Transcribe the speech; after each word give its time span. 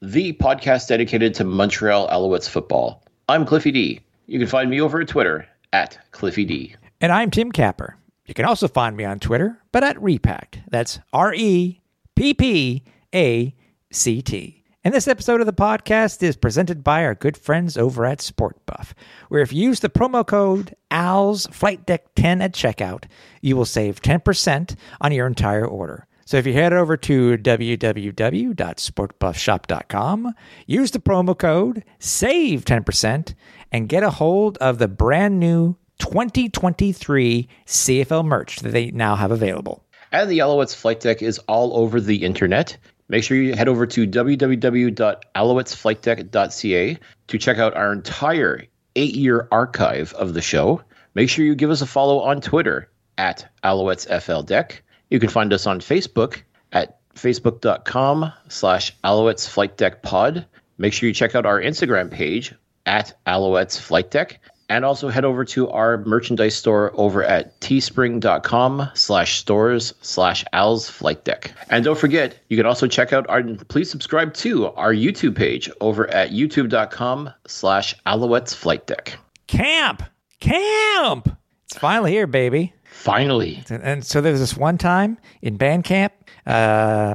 the 0.00 0.32
podcast 0.34 0.88
dedicated 0.88 1.34
to 1.34 1.44
Montreal 1.44 2.08
Alouettes 2.08 2.48
football. 2.48 3.02
I'm 3.28 3.44
Cliffy 3.44 3.72
D. 3.72 4.00
You 4.26 4.38
can 4.38 4.48
find 4.48 4.70
me 4.70 4.80
over 4.80 5.00
at 5.00 5.08
Twitter 5.08 5.46
at 5.72 5.98
Cliffy 6.12 6.44
D. 6.44 6.76
And 7.00 7.10
I'm 7.10 7.30
Tim 7.30 7.50
Capper. 7.50 7.96
You 8.26 8.34
can 8.34 8.44
also 8.44 8.68
find 8.68 8.96
me 8.96 9.04
on 9.04 9.18
Twitter, 9.18 9.60
but 9.72 9.82
at 9.82 10.00
Repact. 10.00 10.60
That's 10.70 11.00
R 11.12 11.34
E 11.34 11.80
P 12.14 12.34
P 12.34 12.84
A 13.14 13.54
C 13.90 14.22
T. 14.22 14.62
And 14.84 14.94
this 14.94 15.08
episode 15.08 15.40
of 15.40 15.46
the 15.46 15.52
podcast 15.52 16.22
is 16.22 16.36
presented 16.36 16.84
by 16.84 17.04
our 17.04 17.14
good 17.14 17.36
friends 17.36 17.76
over 17.76 18.06
at 18.06 18.20
SportBuff, 18.20 18.92
where 19.28 19.42
if 19.42 19.52
you 19.52 19.64
use 19.64 19.80
the 19.80 19.90
promo 19.90 20.24
code 20.24 20.76
ALS 20.92 21.46
Flight 21.48 21.84
Deck 21.84 22.14
10 22.14 22.40
at 22.40 22.52
checkout, 22.52 23.04
you 23.42 23.56
will 23.56 23.64
save 23.64 24.00
10% 24.00 24.76
on 25.00 25.12
your 25.12 25.26
entire 25.26 25.66
order. 25.66 26.06
So 26.28 26.36
if 26.36 26.46
you 26.46 26.52
head 26.52 26.74
over 26.74 26.98
to 26.98 27.38
www.sportbuffshop.com, 27.38 30.34
use 30.66 30.90
the 30.90 30.98
promo 30.98 31.38
code, 31.38 31.82
save 32.00 32.66
10%, 32.66 33.34
and 33.72 33.88
get 33.88 34.02
a 34.02 34.10
hold 34.10 34.58
of 34.58 34.76
the 34.76 34.88
brand 34.88 35.40
new 35.40 35.76
2023 36.00 37.48
CFL 37.64 38.26
merch 38.26 38.58
that 38.58 38.72
they 38.72 38.90
now 38.90 39.16
have 39.16 39.30
available. 39.30 39.82
And 40.12 40.30
the 40.30 40.40
Alouettes 40.40 40.74
Flight 40.74 41.00
Deck 41.00 41.22
is 41.22 41.38
all 41.48 41.74
over 41.74 41.98
the 41.98 42.22
internet. 42.22 42.76
Make 43.08 43.24
sure 43.24 43.38
you 43.38 43.54
head 43.54 43.68
over 43.68 43.86
to 43.86 44.06
www.alouettesflightdeck.ca 44.06 46.98
to 47.28 47.38
check 47.38 47.56
out 47.56 47.74
our 47.74 47.90
entire 47.90 48.64
eight 48.96 49.14
year 49.14 49.48
archive 49.50 50.12
of 50.12 50.34
the 50.34 50.42
show. 50.42 50.82
Make 51.14 51.30
sure 51.30 51.46
you 51.46 51.54
give 51.54 51.70
us 51.70 51.80
a 51.80 51.86
follow 51.86 52.20
on 52.20 52.42
Twitter 52.42 52.90
at 53.16 53.50
AlouettesFLDeck. 53.64 54.80
You 55.10 55.18
can 55.18 55.28
find 55.28 55.52
us 55.52 55.66
on 55.66 55.80
Facebook 55.80 56.42
at 56.72 56.98
facebook.com 57.14 58.32
slash 58.48 58.96
Alouettes 59.02 59.48
Flight 59.48 59.76
Deck 59.76 60.02
Pod. 60.02 60.46
Make 60.78 60.92
sure 60.92 61.08
you 61.08 61.14
check 61.14 61.34
out 61.34 61.46
our 61.46 61.60
Instagram 61.60 62.10
page 62.10 62.54
at 62.86 63.14
Alouettes 63.26 63.78
Flight 63.78 64.10
Deck. 64.10 64.40
And 64.70 64.84
also 64.84 65.08
head 65.08 65.24
over 65.24 65.46
to 65.46 65.70
our 65.70 65.96
merchandise 66.04 66.54
store 66.54 66.92
over 66.94 67.24
at 67.24 67.58
teespring.com 67.62 68.90
slash 68.92 69.38
stores 69.38 69.94
slash 70.02 70.44
Al's 70.52 70.90
Flight 70.90 71.24
Deck. 71.24 71.52
And 71.70 71.84
don't 71.84 71.98
forget, 71.98 72.38
you 72.48 72.58
can 72.58 72.66
also 72.66 72.86
check 72.86 73.14
out 73.14 73.26
our, 73.30 73.42
please 73.42 73.90
subscribe 73.90 74.34
to 74.34 74.66
our 74.72 74.92
YouTube 74.92 75.36
page 75.36 75.70
over 75.80 76.06
at 76.10 76.32
youtube.com 76.32 77.32
slash 77.46 77.94
Alouettes 78.06 78.54
Flight 78.54 78.86
Deck. 78.86 79.16
Camp! 79.46 80.02
Camp! 80.38 81.34
It's 81.64 81.78
finally 81.78 82.12
here, 82.12 82.26
baby. 82.26 82.74
Finally. 82.90 83.62
And, 83.70 83.82
and 83.82 84.04
so 84.04 84.20
there 84.20 84.32
was 84.32 84.40
this 84.40 84.56
one 84.56 84.78
time 84.78 85.18
in 85.42 85.56
band 85.56 85.84
camp. 85.84 86.12
Uh, 86.46 87.14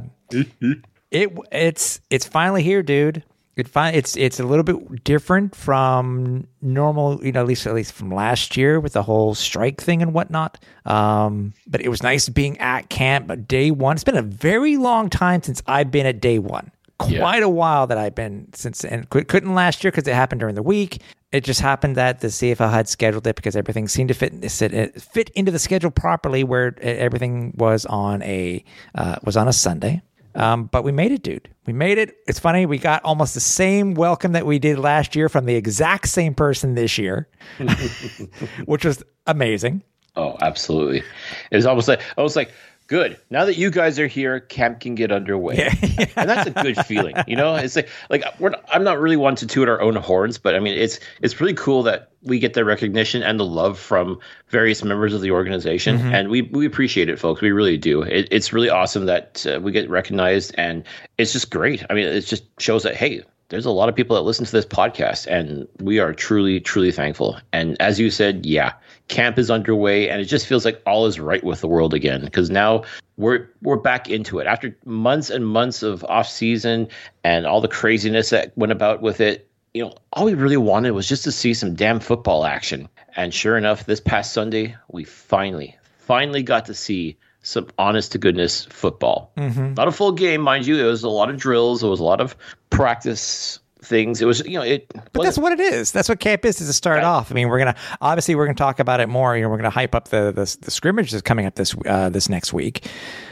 it 1.10 1.32
it's 1.52 2.00
it's 2.10 2.26
finally 2.26 2.62
here, 2.62 2.82
dude. 2.82 3.22
It 3.56 3.68
fi- 3.68 3.90
it's 3.90 4.16
it's 4.16 4.40
a 4.40 4.44
little 4.44 4.64
bit 4.64 5.04
different 5.04 5.54
from 5.54 6.48
normal, 6.60 7.24
you 7.24 7.30
know, 7.30 7.40
at 7.40 7.46
least 7.46 7.66
at 7.66 7.74
least 7.74 7.92
from 7.92 8.10
last 8.10 8.56
year 8.56 8.80
with 8.80 8.94
the 8.94 9.02
whole 9.02 9.34
strike 9.34 9.80
thing 9.80 10.02
and 10.02 10.12
whatnot. 10.12 10.62
Um, 10.84 11.54
but 11.66 11.80
it 11.80 11.88
was 11.88 12.02
nice 12.02 12.28
being 12.28 12.58
at 12.58 12.88
camp. 12.88 13.28
But 13.28 13.46
day 13.46 13.70
one, 13.70 13.94
it's 13.94 14.04
been 14.04 14.16
a 14.16 14.22
very 14.22 14.76
long 14.76 15.08
time 15.08 15.42
since 15.42 15.62
I've 15.66 15.92
been 15.92 16.06
at 16.06 16.20
day 16.20 16.40
one. 16.40 16.72
Quite 16.98 17.42
a 17.42 17.48
while 17.48 17.86
that 17.88 17.98
I've 17.98 18.14
been 18.14 18.48
since, 18.54 18.84
and 18.84 19.08
cou- 19.10 19.24
couldn't 19.24 19.54
last 19.54 19.82
year 19.82 19.90
because 19.90 20.06
it 20.06 20.14
happened 20.14 20.40
during 20.40 20.54
the 20.54 20.62
week. 20.62 21.02
It 21.32 21.42
just 21.42 21.60
happened 21.60 21.96
that 21.96 22.20
the 22.20 22.28
CFL 22.28 22.70
had 22.70 22.88
scheduled 22.88 23.26
it 23.26 23.34
because 23.34 23.56
everything 23.56 23.88
seemed 23.88 24.08
to 24.08 24.14
fit 24.14 24.50
fit, 24.50 25.02
fit 25.02 25.30
into 25.30 25.50
the 25.50 25.58
schedule 25.58 25.90
properly, 25.90 26.44
where 26.44 26.74
everything 26.80 27.52
was 27.56 27.84
on 27.86 28.22
a 28.22 28.64
uh, 28.94 29.16
was 29.24 29.36
on 29.36 29.48
a 29.48 29.52
Sunday. 29.52 30.02
Um, 30.36 30.64
but 30.64 30.82
we 30.82 30.92
made 30.92 31.12
it, 31.12 31.22
dude. 31.22 31.48
We 31.66 31.72
made 31.72 31.98
it. 31.98 32.16
It's 32.26 32.38
funny. 32.38 32.66
We 32.66 32.78
got 32.78 33.04
almost 33.04 33.34
the 33.34 33.40
same 33.40 33.94
welcome 33.94 34.32
that 34.32 34.46
we 34.46 34.58
did 34.58 34.78
last 34.78 35.14
year 35.14 35.28
from 35.28 35.44
the 35.46 35.54
exact 35.54 36.08
same 36.08 36.34
person 36.34 36.74
this 36.74 36.98
year, 36.98 37.28
which 38.64 38.84
was 38.84 39.02
amazing. 39.26 39.82
Oh, 40.16 40.36
absolutely. 40.40 41.02
It 41.50 41.56
was 41.56 41.66
almost 41.66 41.88
like 41.88 42.00
I 42.16 42.22
was 42.22 42.36
like, 42.36 42.52
good. 42.86 43.18
Now 43.30 43.44
that 43.44 43.56
you 43.56 43.70
guys 43.70 43.98
are 43.98 44.06
here, 44.06 44.40
camp 44.40 44.80
can 44.80 44.94
get 44.94 45.12
underway, 45.12 45.68
and 46.16 46.28
that's 46.28 46.46
a 46.46 46.50
good 46.50 46.76
feeling. 46.86 47.14
You 47.26 47.36
know, 47.36 47.54
it's 47.56 47.76
like 47.76 47.88
like 48.10 48.24
we're 48.38 48.50
not, 48.50 48.64
I'm 48.72 48.84
not 48.84 49.00
really 49.00 49.16
one 49.16 49.36
to 49.36 49.46
toot 49.46 49.68
our 49.68 49.80
own 49.80 49.96
horns, 49.96 50.38
but 50.38 50.54
I 50.54 50.60
mean, 50.60 50.76
it's 50.76 51.00
it's 51.20 51.40
really 51.40 51.54
cool 51.54 51.82
that 51.84 52.10
we 52.22 52.38
get 52.38 52.54
the 52.54 52.64
recognition 52.64 53.22
and 53.22 53.38
the 53.38 53.44
love 53.44 53.78
from 53.78 54.18
various 54.48 54.82
members 54.82 55.14
of 55.14 55.20
the 55.20 55.30
organization, 55.30 56.00
and 56.12 56.28
we 56.28 56.42
we 56.42 56.66
appreciate 56.66 57.08
it, 57.08 57.18
folks. 57.18 57.40
We 57.40 57.52
really 57.52 57.76
do. 57.76 58.02
It, 58.02 58.28
it's 58.30 58.52
really 58.52 58.70
awesome 58.70 59.06
that 59.06 59.46
uh, 59.46 59.60
we 59.60 59.72
get 59.72 59.88
recognized, 59.90 60.54
and 60.56 60.84
it's 61.18 61.32
just 61.32 61.50
great. 61.50 61.84
I 61.90 61.94
mean, 61.94 62.06
it 62.06 62.22
just 62.22 62.44
shows 62.60 62.82
that 62.84 62.96
hey, 62.96 63.22
there's 63.48 63.66
a 63.66 63.70
lot 63.70 63.88
of 63.88 63.94
people 63.94 64.16
that 64.16 64.22
listen 64.22 64.44
to 64.44 64.52
this 64.52 64.66
podcast, 64.66 65.26
and 65.26 65.68
we 65.80 65.98
are 65.98 66.12
truly, 66.12 66.60
truly 66.60 66.90
thankful. 66.90 67.38
And 67.52 67.76
as 67.80 68.00
you 68.00 68.10
said, 68.10 68.46
yeah, 68.46 68.72
camp 69.08 69.38
is 69.38 69.50
underway, 69.50 70.08
and 70.08 70.20
it 70.20 70.26
just 70.26 70.46
feels 70.46 70.64
like 70.64 70.82
all 70.86 71.06
is 71.06 71.20
right 71.20 71.42
with 71.42 71.60
the 71.60 71.68
world 71.68 71.94
again 71.94 72.24
because 72.24 72.50
now 72.50 72.84
we're 73.16 73.48
we're 73.62 73.76
back 73.76 74.08
into 74.08 74.38
it 74.38 74.46
after 74.46 74.76
months 74.84 75.30
and 75.30 75.46
months 75.46 75.82
of 75.82 76.04
off 76.04 76.28
season 76.28 76.88
and 77.22 77.46
all 77.46 77.60
the 77.60 77.68
craziness 77.68 78.30
that 78.30 78.56
went 78.56 78.72
about 78.72 79.02
with 79.02 79.20
it. 79.20 79.48
You 79.72 79.84
know, 79.84 79.94
all 80.12 80.24
we 80.24 80.34
really 80.34 80.56
wanted 80.56 80.92
was 80.92 81.08
just 81.08 81.24
to 81.24 81.32
see 81.32 81.52
some 81.52 81.74
damn 81.74 82.00
football 82.00 82.44
action. 82.44 82.88
And 83.16 83.34
sure 83.34 83.56
enough, 83.56 83.86
this 83.86 84.00
past 84.00 84.32
Sunday, 84.32 84.76
we 84.88 85.04
finally, 85.04 85.76
finally 85.98 86.42
got 86.42 86.66
to 86.66 86.74
see 86.74 87.16
some 87.42 87.68
honest 87.78 88.12
to 88.12 88.18
goodness 88.18 88.64
football. 88.66 89.32
Mm-hmm. 89.36 89.74
Not 89.74 89.88
a 89.88 89.92
full 89.92 90.12
game, 90.12 90.40
mind 90.40 90.66
you. 90.66 90.78
It 90.78 90.88
was 90.88 91.02
a 91.02 91.08
lot 91.08 91.28
of 91.28 91.36
drills. 91.36 91.82
It 91.82 91.88
was 91.88 92.00
a 92.00 92.04
lot 92.04 92.20
of 92.20 92.36
practice 92.70 93.60
things. 93.84 94.20
It 94.20 94.26
was, 94.26 94.40
you 94.46 94.58
know, 94.58 94.62
it. 94.62 94.92
But 95.12 95.22
that's 95.22 95.38
what 95.38 95.52
it 95.52 95.60
is. 95.60 95.92
That's 95.92 96.08
what 96.08 96.20
camp 96.20 96.44
is 96.44 96.60
Is 96.60 96.66
to 96.68 96.72
start 96.72 96.96
Right. 96.98 97.04
off. 97.04 97.30
I 97.30 97.34
mean, 97.34 97.48
we're 97.48 97.58
gonna 97.58 97.76
obviously 98.00 98.34
we're 98.34 98.46
gonna 98.46 98.54
talk 98.56 98.80
about 98.80 99.00
it 99.00 99.08
more. 99.08 99.36
You 99.36 99.42
know, 99.42 99.48
we're 99.48 99.56
gonna 99.58 99.70
hype 99.70 99.94
up 99.94 100.08
the 100.08 100.32
the, 100.32 100.56
the 100.62 100.70
scrimmage 100.70 101.10
that's 101.10 101.22
coming 101.22 101.46
up 101.46 101.54
this 101.54 101.74
uh, 101.86 102.08
this 102.08 102.28
next 102.28 102.52
week. 102.52 102.86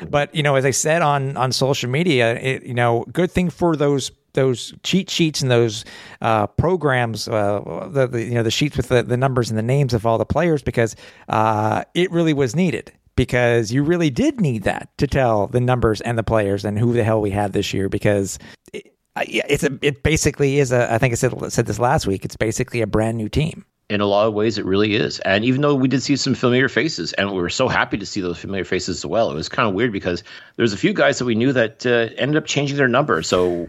But 0.09 0.35
you 0.35 0.43
know, 0.43 0.55
as 0.57 0.65
I 0.65 0.71
said 0.71 1.03
on 1.03 1.37
on 1.37 1.53
social 1.53 1.91
media, 1.91 2.35
it, 2.37 2.63
you 2.65 2.75
know, 2.75 3.05
good 3.13 3.31
thing 3.31 3.51
for 3.51 3.77
those 3.77 4.13
those 4.35 4.73
cheat 4.83 5.11
sheets 5.11 5.43
and 5.43 5.51
those 5.51 5.85
uh, 6.23 6.47
programs, 6.47 7.29
uh, 7.29 7.89
the, 7.93 8.07
the 8.07 8.23
you 8.25 8.35
know 8.35 8.43
the 8.43 8.51
sheets 8.51 8.77
with 8.77 8.89
the, 8.89 9.03
the 9.03 9.17
numbers 9.17 9.51
and 9.51 9.59
the 9.59 9.63
names 9.63 9.93
of 9.95 10.07
all 10.07 10.17
the 10.19 10.25
players, 10.25 10.63
because 10.63 10.97
uh, 11.29 11.85
it 11.95 12.11
really 12.11 12.33
was 12.33 12.57
needed. 12.57 12.93
Because 13.15 13.71
you 13.71 13.83
really 13.83 14.09
did 14.09 14.41
need 14.41 14.63
that 14.63 14.89
to 14.97 15.07
tell 15.07 15.47
the 15.47 15.61
numbers 15.61 16.01
and 16.01 16.17
the 16.17 16.23
players 16.23 16.65
and 16.65 16.79
who 16.79 16.95
the 16.95 17.05
hell 17.05 17.21
we 17.21 17.31
had 17.31 17.53
this 17.53 17.75
year. 17.75 17.91
Because 17.91 18.39
it, 18.73 18.92
uh, 19.17 19.25
yeah, 19.29 19.45
it's 19.49 19.63
a 19.63 19.79
it 19.83 20.03
basically 20.03 20.59
is 20.59 20.73
a. 20.73 20.93
I 20.93 20.99
think 20.99 21.13
I 21.13 21.17
said 21.17 21.53
said 21.53 21.67
this 21.67 21.79
last 21.79 22.07
week. 22.07 22.25
It's 22.25 22.37
basically 22.37 22.81
a 22.81 22.87
brand 22.87 23.19
new 23.19 23.29
team. 23.29 23.65
in 23.91 24.01
a 24.01 24.07
lot 24.07 24.27
of 24.27 24.33
ways 24.33 24.57
it 24.57 24.65
really 24.65 24.95
is 24.95 25.19
and 25.21 25.45
even 25.45 25.61
though 25.61 25.75
we 25.75 25.87
did 25.87 26.03
see 26.03 26.17
some 26.17 26.35
familiar 26.35 26.69
faces 26.69 27.13
and 27.15 27.31
we 27.31 27.37
were 27.41 27.51
so 27.51 27.69
happy 27.69 27.99
to 27.99 28.07
see 28.07 28.23
those 28.23 28.39
familiar 28.39 28.65
faces 28.65 28.99
as 28.99 29.07
well 29.07 29.31
it 29.31 29.35
was 29.35 29.51
kind 29.51 29.69
of 29.69 29.75
weird 29.75 29.93
because 29.93 30.23
there's 30.57 30.73
a 30.73 30.79
few 30.79 30.95
guys 30.95 31.19
that 31.19 31.27
we 31.27 31.35
knew 31.35 31.53
that 31.53 31.85
uh, 31.85 32.09
ended 32.17 32.37
up 32.37 32.47
changing 32.47 32.77
their 32.79 32.89
number 32.89 33.23
so 33.23 33.69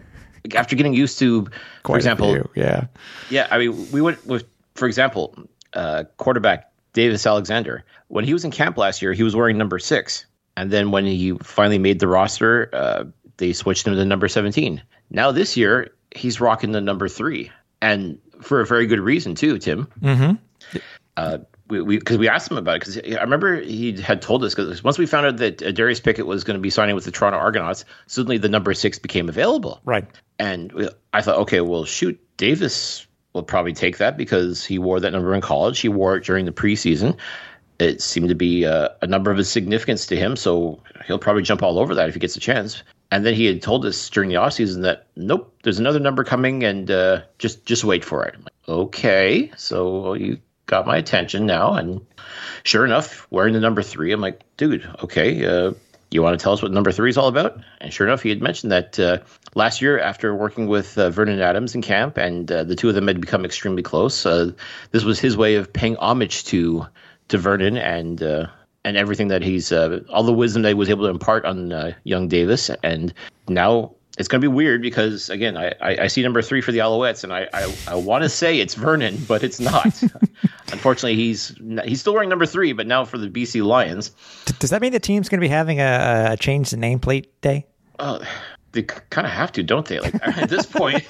after 0.54 0.76
getting 0.76 0.94
used 0.94 1.18
to 1.18 1.44
for 1.44 1.50
Quite 1.82 1.96
a 1.96 1.98
example 1.98 2.32
few, 2.32 2.50
yeah, 2.54 2.86
yeah 3.28 3.48
i 3.50 3.58
mean 3.58 3.90
we 3.92 4.00
went 4.00 4.24
with 4.24 4.44
for 4.76 4.86
example 4.86 5.34
uh, 5.74 6.04
quarterback 6.16 6.70
davis 6.94 7.26
alexander 7.26 7.84
when 8.08 8.24
he 8.24 8.32
was 8.32 8.44
in 8.44 8.50
camp 8.50 8.78
last 8.78 9.02
year 9.02 9.12
he 9.12 9.22
was 9.22 9.36
wearing 9.36 9.58
number 9.58 9.78
six 9.78 10.24
and 10.56 10.70
then 10.70 10.90
when 10.90 11.04
he 11.04 11.32
finally 11.42 11.78
made 11.78 11.98
the 12.00 12.08
roster 12.08 12.70
uh, 12.72 13.04
they 13.36 13.52
switched 13.52 13.86
him 13.86 13.94
to 13.94 14.04
number 14.06 14.28
17 14.28 14.80
now 15.10 15.32
this 15.32 15.56
year 15.56 15.94
he's 16.14 16.40
rocking 16.40 16.72
the 16.72 16.80
number 16.80 17.08
three 17.08 17.50
and 17.80 18.18
for 18.40 18.60
a 18.60 18.66
very 18.66 18.86
good 18.86 19.00
reason 19.00 19.34
too 19.34 19.58
tim 19.58 19.88
uh, 21.16 21.38
we 21.68 21.98
because 21.98 22.18
we, 22.18 22.28
asked 22.28 22.50
him 22.50 22.58
about 22.58 22.76
it 22.76 22.80
because 22.80 22.98
I 22.98 23.22
remember 23.22 23.60
he 23.60 24.00
had 24.00 24.20
told 24.20 24.44
us 24.44 24.54
because 24.54 24.84
once 24.84 24.98
we 24.98 25.06
found 25.06 25.26
out 25.26 25.36
that 25.38 25.62
uh, 25.62 25.70
Darius 25.70 26.00
Pickett 26.00 26.26
was 26.26 26.44
going 26.44 26.56
to 26.56 26.60
be 26.60 26.70
signing 26.70 26.94
with 26.94 27.04
the 27.04 27.10
Toronto 27.10 27.38
Argonauts, 27.38 27.84
suddenly 28.06 28.38
the 28.38 28.48
number 28.48 28.74
six 28.74 28.98
became 28.98 29.28
available. 29.28 29.80
right. 29.84 30.04
And 30.38 30.72
we- 30.72 30.88
I 31.12 31.22
thought, 31.22 31.38
okay, 31.40 31.60
well, 31.60 31.84
shoot, 31.84 32.20
Davis 32.36 33.06
will 33.32 33.44
probably 33.44 33.72
take 33.72 33.98
that 33.98 34.16
because 34.16 34.64
he 34.64 34.78
wore 34.78 35.00
that 35.00 35.12
number 35.12 35.34
in 35.34 35.40
college. 35.40 35.80
He 35.80 35.88
wore 35.88 36.16
it 36.16 36.24
during 36.24 36.44
the 36.44 36.52
preseason. 36.52 37.16
It 37.78 38.02
seemed 38.02 38.28
to 38.28 38.34
be 38.34 38.66
uh, 38.66 38.90
a 39.00 39.06
number 39.06 39.30
of 39.30 39.38
his 39.38 39.48
significance 39.48 40.06
to 40.06 40.16
him, 40.16 40.36
so 40.36 40.82
he'll 41.06 41.18
probably 41.18 41.42
jump 41.42 41.62
all 41.62 41.78
over 41.78 41.94
that 41.94 42.08
if 42.08 42.14
he 42.14 42.20
gets 42.20 42.36
a 42.36 42.40
chance. 42.40 42.82
And 43.10 43.24
then 43.24 43.34
he 43.34 43.46
had 43.46 43.62
told 43.62 43.86
us 43.86 44.10
during 44.10 44.28
the 44.28 44.36
offseason 44.36 44.82
that 44.82 45.06
nope, 45.16 45.54
there's 45.62 45.78
another 45.78 46.00
number 46.00 46.24
coming, 46.24 46.64
and 46.64 46.90
uh, 46.90 47.22
just 47.38 47.64
just 47.64 47.84
wait 47.84 48.04
for 48.04 48.24
it. 48.24 48.34
I'm 48.34 48.42
like, 48.42 48.68
okay, 48.68 49.52
so 49.56 50.14
you 50.14 50.38
got 50.66 50.86
my 50.86 50.96
attention 50.96 51.46
now, 51.46 51.74
and 51.74 52.04
sure 52.62 52.84
enough, 52.84 53.26
wearing 53.30 53.54
the 53.54 53.60
number 53.60 53.82
three, 53.82 54.12
I'm 54.12 54.20
like, 54.20 54.40
dude, 54.56 54.88
okay, 55.02 55.44
uh, 55.44 55.72
you 56.10 56.22
want 56.22 56.38
to 56.38 56.42
tell 56.42 56.52
us 56.52 56.62
what 56.62 56.72
number 56.72 56.92
three 56.92 57.10
is 57.10 57.18
all 57.18 57.28
about? 57.28 57.60
And 57.80 57.92
sure 57.92 58.06
enough, 58.06 58.22
he 58.22 58.28
had 58.28 58.40
mentioned 58.40 58.72
that 58.72 58.98
uh, 58.98 59.18
last 59.54 59.82
year, 59.82 59.98
after 59.98 60.34
working 60.34 60.68
with 60.68 60.96
uh, 60.96 61.10
Vernon 61.10 61.40
Adams 61.40 61.74
in 61.74 61.82
camp, 61.82 62.16
and 62.16 62.50
uh, 62.50 62.64
the 62.64 62.76
two 62.76 62.88
of 62.88 62.94
them 62.94 63.08
had 63.08 63.20
become 63.20 63.44
extremely 63.44 63.82
close, 63.82 64.24
uh, 64.24 64.52
this 64.92 65.04
was 65.04 65.18
his 65.18 65.36
way 65.36 65.56
of 65.56 65.72
paying 65.72 65.96
homage 65.96 66.44
to 66.44 66.86
to 67.28 67.38
Vernon 67.38 67.76
and 67.78 68.22
uh, 68.22 68.46
and 68.84 68.96
everything 68.96 69.28
that 69.28 69.42
he's 69.42 69.72
uh, 69.72 70.00
all 70.10 70.22
the 70.22 70.32
wisdom 70.32 70.62
that 70.62 70.68
he 70.68 70.74
was 70.74 70.90
able 70.90 71.04
to 71.04 71.10
impart 71.10 71.44
on 71.44 71.94
young 72.04 72.28
Davis. 72.28 72.70
And 72.82 73.12
now 73.48 73.94
it's 74.18 74.28
going 74.28 74.40
to 74.40 74.48
be 74.48 74.52
weird 74.52 74.82
because 74.82 75.28
again, 75.28 75.56
I, 75.56 75.74
I, 75.80 75.98
I, 76.02 76.06
see 76.06 76.22
number 76.22 76.40
three 76.40 76.60
for 76.60 76.70
the 76.70 76.78
Alouettes, 76.78 77.24
and 77.24 77.32
I 77.32 77.48
I, 77.52 77.74
I 77.88 77.94
want 77.96 78.22
to 78.22 78.28
say 78.28 78.60
it's 78.60 78.74
Vernon, 78.74 79.18
but 79.26 79.42
it's 79.42 79.58
not. 79.58 79.86
Unfortunately, 80.72 81.16
he's 81.16 81.54
he's 81.84 82.00
still 82.00 82.14
wearing 82.14 82.28
number 82.28 82.46
three, 82.46 82.72
but 82.72 82.86
now 82.86 83.04
for 83.04 83.18
the 83.18 83.28
BC 83.28 83.64
Lions. 83.64 84.10
Does 84.60 84.70
that 84.70 84.80
mean 84.80 84.92
the 84.92 85.00
team's 85.00 85.28
going 85.28 85.40
to 85.40 85.44
be 85.44 85.48
having 85.48 85.80
a, 85.80 86.28
a 86.32 86.36
change 86.36 86.70
the 86.70 86.76
nameplate 86.76 87.26
day? 87.40 87.66
Oh, 87.98 88.20
they 88.74 88.82
kind 88.82 89.26
of 89.26 89.32
have 89.32 89.52
to, 89.52 89.62
don't 89.62 89.86
they? 89.86 90.00
Like 90.00 90.14
at 90.22 90.48
this 90.48 90.66
point, 90.70 91.04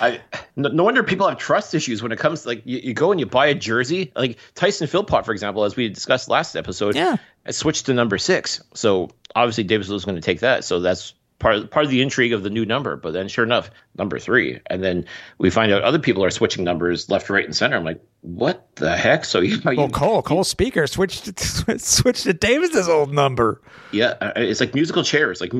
I 0.00 0.20
no, 0.56 0.70
no, 0.70 0.84
wonder 0.84 1.02
people 1.04 1.28
have 1.28 1.38
trust 1.38 1.74
issues 1.74 2.02
when 2.02 2.10
it 2.10 2.18
comes 2.18 2.42
to 2.42 2.48
like 2.48 2.62
you, 2.64 2.78
you, 2.78 2.94
go 2.94 3.12
and 3.12 3.20
you 3.20 3.26
buy 3.26 3.46
a 3.46 3.54
jersey. 3.54 4.10
Like 4.16 4.38
Tyson 4.54 4.88
Philpott, 4.88 5.24
for 5.24 5.32
example, 5.32 5.64
as 5.64 5.76
we 5.76 5.88
discussed 5.88 6.28
last 6.28 6.56
episode, 6.56 6.96
yeah, 6.96 7.16
switched 7.50 7.86
to 7.86 7.94
number 7.94 8.18
six. 8.18 8.62
So 8.74 9.10
obviously 9.36 9.64
Davis 9.64 9.88
was 9.88 10.04
going 10.04 10.16
to 10.16 10.22
take 10.22 10.40
that. 10.40 10.64
So 10.64 10.80
that's 10.80 11.14
part 11.38 11.56
of, 11.56 11.70
part 11.70 11.84
of 11.84 11.90
the 11.90 12.02
intrigue 12.02 12.32
of 12.32 12.42
the 12.42 12.50
new 12.50 12.64
number. 12.64 12.96
But 12.96 13.12
then, 13.12 13.28
sure 13.28 13.44
enough, 13.44 13.70
number 13.96 14.18
three, 14.18 14.60
and 14.66 14.82
then 14.82 15.04
we 15.38 15.50
find 15.50 15.72
out 15.72 15.82
other 15.82 15.98
people 15.98 16.24
are 16.24 16.30
switching 16.30 16.64
numbers 16.64 17.08
left, 17.08 17.30
right, 17.30 17.44
and 17.44 17.54
center. 17.54 17.76
I'm 17.76 17.84
like, 17.84 18.00
what 18.22 18.68
the 18.76 18.96
heck? 18.96 19.24
So 19.24 19.40
you, 19.40 19.58
well, 19.64 19.74
you, 19.74 19.88
Cole 19.88 20.22
Cole 20.22 20.44
Spieker 20.44 20.88
switched 20.88 21.36
to, 21.36 21.78
switched 21.78 22.24
to 22.24 22.32
Davis's 22.32 22.88
old 22.88 23.12
number. 23.12 23.60
Yeah, 23.92 24.14
uh, 24.20 24.32
it's 24.36 24.60
like 24.60 24.74
musical 24.74 25.02
chairs, 25.02 25.40
like 25.40 25.52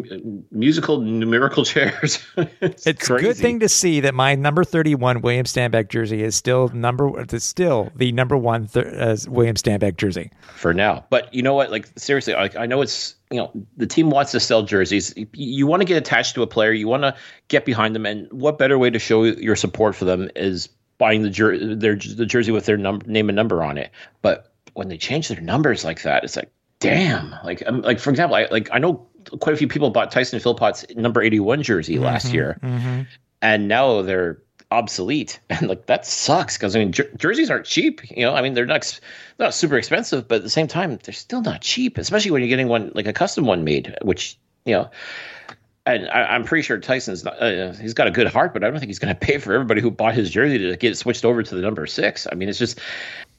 musical 0.51 1.01
numerical 1.01 1.65
chairs. 1.65 2.25
it's, 2.37 2.87
it's 2.87 3.11
a 3.11 3.19
good 3.19 3.37
thing 3.37 3.61
to 3.61 3.69
see 3.69 4.01
that 4.01 4.15
my 4.15 4.35
number 4.35 4.65
thirty 4.65 4.95
one 4.95 5.21
William 5.21 5.47
Stanback 5.47 5.89
jersey 5.89 6.23
is 6.23 6.35
still 6.37 6.69
number 6.69 7.25
is 7.33 7.45
still 7.45 7.91
the 7.95 8.13
number 8.13 8.37
one 8.37 8.67
th- 8.67 8.87
uh, 8.87 9.17
William 9.31 9.57
Stanback 9.57 9.97
jersey 9.97 10.31
for 10.55 10.75
now. 10.75 11.05
But 11.11 11.33
you 11.33 11.43
know 11.43 11.55
what? 11.55 11.71
Like 11.71 11.89
seriously, 11.97 12.35
like 12.35 12.57
I 12.57 12.67
know 12.67 12.83
it's 12.83 13.15
you 13.31 13.39
know 13.39 13.51
the 13.77 13.87
team 13.87 14.11
wants 14.11 14.33
to 14.33 14.41
sell 14.41 14.63
jerseys. 14.63 15.15
You 15.33 15.67
want 15.67 15.81
to 15.81 15.87
get 15.87 15.97
attached 15.97 16.35
to 16.35 16.43
a 16.43 16.47
player. 16.47 16.73
You 16.73 16.89
want 16.89 17.03
to 17.03 17.15
get 17.49 17.65
behind 17.65 17.95
them, 17.95 18.07
and 18.07 18.31
what 18.33 18.59
better 18.59 18.79
way 18.79 18.91
to 18.91 18.99
show 18.99 19.25
your 19.25 19.57
support 19.57 19.95
for 19.95 20.05
them 20.05 20.31
is 20.35 20.69
buying 20.99 21.23
the 21.23 21.31
jer- 21.31 21.77
their 21.77 21.97
the 21.97 22.27
jersey 22.27 22.53
with 22.53 22.67
their 22.67 22.77
num- 22.77 23.03
name 23.07 23.29
and 23.29 23.37
number 23.37 23.63
on 23.63 23.79
it. 23.79 23.91
But 24.23 24.53
when 24.75 24.89
they 24.89 24.97
change 24.97 25.29
their 25.29 25.41
numbers 25.41 25.85
like 25.85 26.03
that, 26.03 26.25
it's 26.25 26.37
like, 26.37 26.51
damn. 26.81 27.35
Like, 27.45 27.63
um, 27.67 27.83
like 27.83 27.99
for 27.99 28.11
example, 28.11 28.37
I 28.37 28.47
like 28.51 28.69
I 28.73 28.79
know 28.79 29.07
quite 29.41 29.55
a 29.55 29.57
few 29.57 29.69
people 29.69 29.91
bought 29.91 30.11
Tyson 30.11 30.41
Philpott's 30.41 30.87
number 30.97 31.23
eighty 31.23 31.41
one 31.41 31.63
jersey 31.63 31.95
mm-hmm, 31.95 32.05
last 32.05 32.33
year, 32.33 32.59
mm-hmm. 32.63 33.03
and 33.43 33.69
now 33.69 34.03
they're 34.03 34.43
obsolete 34.71 35.41
and 35.51 35.69
like 35.69 35.87
that 35.87 36.07
sucks 36.07 36.57
because 36.57 36.77
i 36.77 36.79
mean 36.79 36.93
jer- 36.93 37.11
jerseys 37.17 37.51
aren't 37.51 37.65
cheap 37.65 38.01
you 38.11 38.25
know 38.25 38.35
i 38.35 38.43
mean 38.43 38.55
they're 38.55 38.67
not 38.67 39.01
not 39.39 39.55
super 39.55 39.79
expensive 39.79 40.29
but 40.29 40.37
at 40.37 40.43
the 40.43 40.51
same 40.51 40.67
time 40.67 40.99
they're 41.03 41.15
still 41.15 41.41
not 41.41 41.63
cheap 41.63 41.97
especially 41.97 42.31
when 42.31 42.43
you're 42.43 42.49
getting 42.49 42.69
one 42.69 42.93
like 42.95 43.07
a 43.07 43.13
custom 43.13 43.47
one 43.47 43.65
made 43.65 43.97
which 44.03 44.39
you 44.65 44.75
know 44.75 44.91
and 45.87 46.07
I, 46.11 46.35
am 46.35 46.45
pretty 46.45 46.63
sure 46.63 46.79
Tyson's 46.79 47.25
not, 47.25 47.41
uh, 47.43 47.73
he's 47.73 47.95
got 47.95 48.07
a 48.07 48.11
good 48.11 48.27
heart, 48.27 48.53
but 48.53 48.63
I 48.63 48.69
don't 48.69 48.79
think 48.79 48.91
he's 48.91 48.99
going 48.99 49.15
to 49.15 49.19
pay 49.19 49.39
for 49.39 49.55
everybody 49.55 49.81
who 49.81 49.91
bought 49.91 50.13
his 50.13 50.31
jersey 50.31 50.59
to 50.59 50.77
get 50.77 50.99
switched 50.99 51.25
over 51.25 51.43
to 51.43 51.55
the 51.55 51.63
number 51.63 51.87
six. 51.87 52.27
I 52.31 52.35
mean, 52.35 52.51
it's 52.51 52.59
just, 52.59 52.79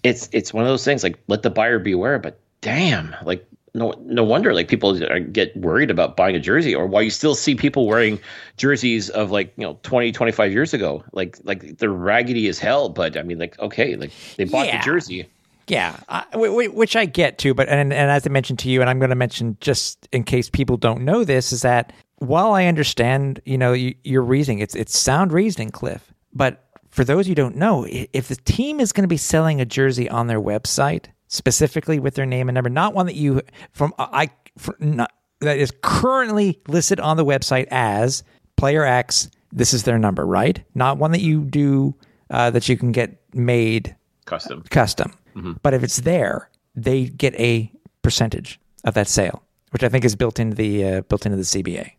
it's 0.02 0.30
it's 0.32 0.52
one 0.52 0.64
of 0.64 0.70
those 0.70 0.84
things 0.84 1.04
like 1.04 1.20
let 1.28 1.44
the 1.44 1.52
buyer 1.52 1.78
beware. 1.78 2.18
But 2.18 2.40
damn, 2.62 3.16
like 3.24 3.46
no 3.74 3.94
no 4.04 4.24
wonder 4.24 4.54
like 4.54 4.68
people 4.68 4.98
get 5.32 5.56
worried 5.58 5.92
about 5.92 6.16
buying 6.16 6.36
a 6.36 6.40
jersey, 6.40 6.76
or 6.76 6.86
why 6.86 7.02
you 7.02 7.10
still 7.10 7.36
see 7.36 7.56
people 7.56 7.88
wearing 7.88 8.20
jerseys 8.58 9.10
of 9.10 9.32
like 9.32 9.54
you 9.58 9.64
know 9.64 9.80
20, 9.84 10.12
25 10.12 10.52
years 10.52 10.74
ago, 10.74 11.04
like 11.14 11.38
like 11.44 11.78
they're 11.78 11.90
raggedy 11.90 12.48
as 12.48 12.60
hell. 12.60 12.90
But 12.90 13.18
I 13.18 13.24
mean, 13.24 13.40
like 13.40 13.58
okay, 13.60 13.96
like 13.96 14.12
they 14.38 14.46
bought 14.46 14.68
yeah. 14.68 14.80
the 14.80 14.86
jersey. 14.86 15.28
Yeah, 15.68 15.98
uh, 16.10 16.24
which 16.34 16.96
I 16.96 17.06
get 17.06 17.38
to, 17.40 17.54
but 17.54 17.70
and, 17.70 17.94
and 17.94 18.10
as 18.10 18.26
I 18.26 18.32
mentioned 18.32 18.58
to 18.60 18.70
you, 18.70 18.82
and 18.82 18.90
I'm 18.90 18.98
going 18.98 19.12
to 19.12 19.16
mention 19.16 19.56
just 19.62 20.10
in 20.12 20.24
case 20.24 20.50
people 20.50 20.78
don't 20.78 21.06
know 21.06 21.24
this, 21.24 21.54
is 21.54 21.62
that 21.62 21.94
while 22.18 22.54
I 22.54 22.66
understand, 22.66 23.40
you 23.46 23.58
know, 23.58 23.74
you, 23.74 23.94
your 24.04 24.24
reasoning, 24.24 24.60
it's 24.60 24.74
it's 24.74 24.98
sound 24.98 25.32
reasoning, 25.32 25.70
Cliff. 25.70 26.12
But 26.34 26.69
for 26.90 27.04
those 27.04 27.28
you 27.28 27.36
don't 27.36 27.56
know, 27.56 27.86
if 27.90 28.28
the 28.28 28.36
team 28.36 28.80
is 28.80 28.92
going 28.92 29.04
to 29.04 29.08
be 29.08 29.18
selling 29.18 29.62
a 29.62 29.66
jersey 29.66 30.10
on 30.10 30.28
their 30.28 30.42
website 30.42 31.06
specifically 31.28 32.00
with 32.00 32.16
their 32.16 32.26
name 32.26 32.50
and 32.50 32.56
number, 32.56 32.70
not 32.70 32.94
one 32.94 33.06
that 33.06 33.16
you 33.16 33.42
from 33.72 33.94
I 33.98 34.32
not, 34.80 35.12
that 35.42 35.58
is 35.58 35.72
currently 35.82 36.60
listed 36.68 37.00
on 37.00 37.18
the 37.18 37.26
website 37.26 37.68
as 37.72 38.24
player 38.58 38.84
X. 38.84 39.30
This 39.52 39.74
is 39.74 39.84
their 39.84 39.98
number, 39.98 40.26
right? 40.26 40.64
Not 40.76 40.98
one 40.98 41.12
that 41.12 41.22
you 41.22 41.44
do 41.44 41.96
uh, 42.30 42.50
that 42.52 42.68
you 42.68 42.78
can 42.78 42.92
get 42.92 43.22
made 43.34 43.96
custom. 44.26 44.64
Custom, 44.70 45.14
mm-hmm. 45.36 45.54
but 45.62 45.74
if 45.74 45.84
it's 45.84 45.98
there, 45.98 46.50
they 46.76 47.06
get 47.06 47.34
a 47.36 47.72
percentage 48.02 48.60
of 48.84 48.94
that 48.96 49.08
sale, 49.08 49.44
which 49.72 49.84
I 49.84 49.90
think 49.90 50.06
is 50.06 50.16
built 50.16 50.40
into 50.40 50.56
the 50.56 50.86
uh, 50.86 51.02
built 51.02 51.26
into 51.26 51.38
the 51.38 51.44
CBA 51.44 51.92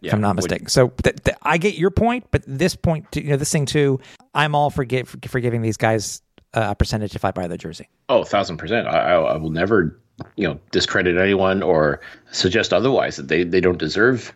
yeah, 0.00 0.08
if 0.08 0.14
I'm 0.14 0.20
not 0.20 0.36
mistaken. 0.36 0.68
So 0.68 0.88
th- 1.02 1.16
th- 1.24 1.36
I 1.42 1.58
get 1.58 1.76
your 1.76 1.90
point, 1.90 2.26
but 2.30 2.42
this 2.46 2.76
point, 2.76 3.10
to, 3.12 3.22
you 3.22 3.30
know, 3.30 3.36
this 3.36 3.50
thing 3.52 3.66
too, 3.66 4.00
I'm 4.34 4.54
all 4.54 4.70
for, 4.70 4.84
give, 4.84 5.08
for 5.08 5.40
giving 5.40 5.62
these 5.62 5.76
guys 5.76 6.22
a 6.54 6.74
percentage 6.74 7.14
if 7.14 7.24
I 7.24 7.30
buy 7.30 7.46
the 7.46 7.58
jersey. 7.58 7.88
Oh, 8.08 8.22
a 8.22 8.24
thousand 8.24 8.56
percent. 8.56 8.88
I, 8.88 9.12
I 9.12 9.36
will 9.36 9.50
never, 9.50 10.00
you 10.36 10.48
know, 10.48 10.58
discredit 10.70 11.16
anyone 11.16 11.62
or 11.62 12.00
suggest 12.32 12.72
otherwise 12.72 13.16
that 13.16 13.28
they, 13.28 13.44
they 13.44 13.60
don't 13.60 13.78
deserve 13.78 14.32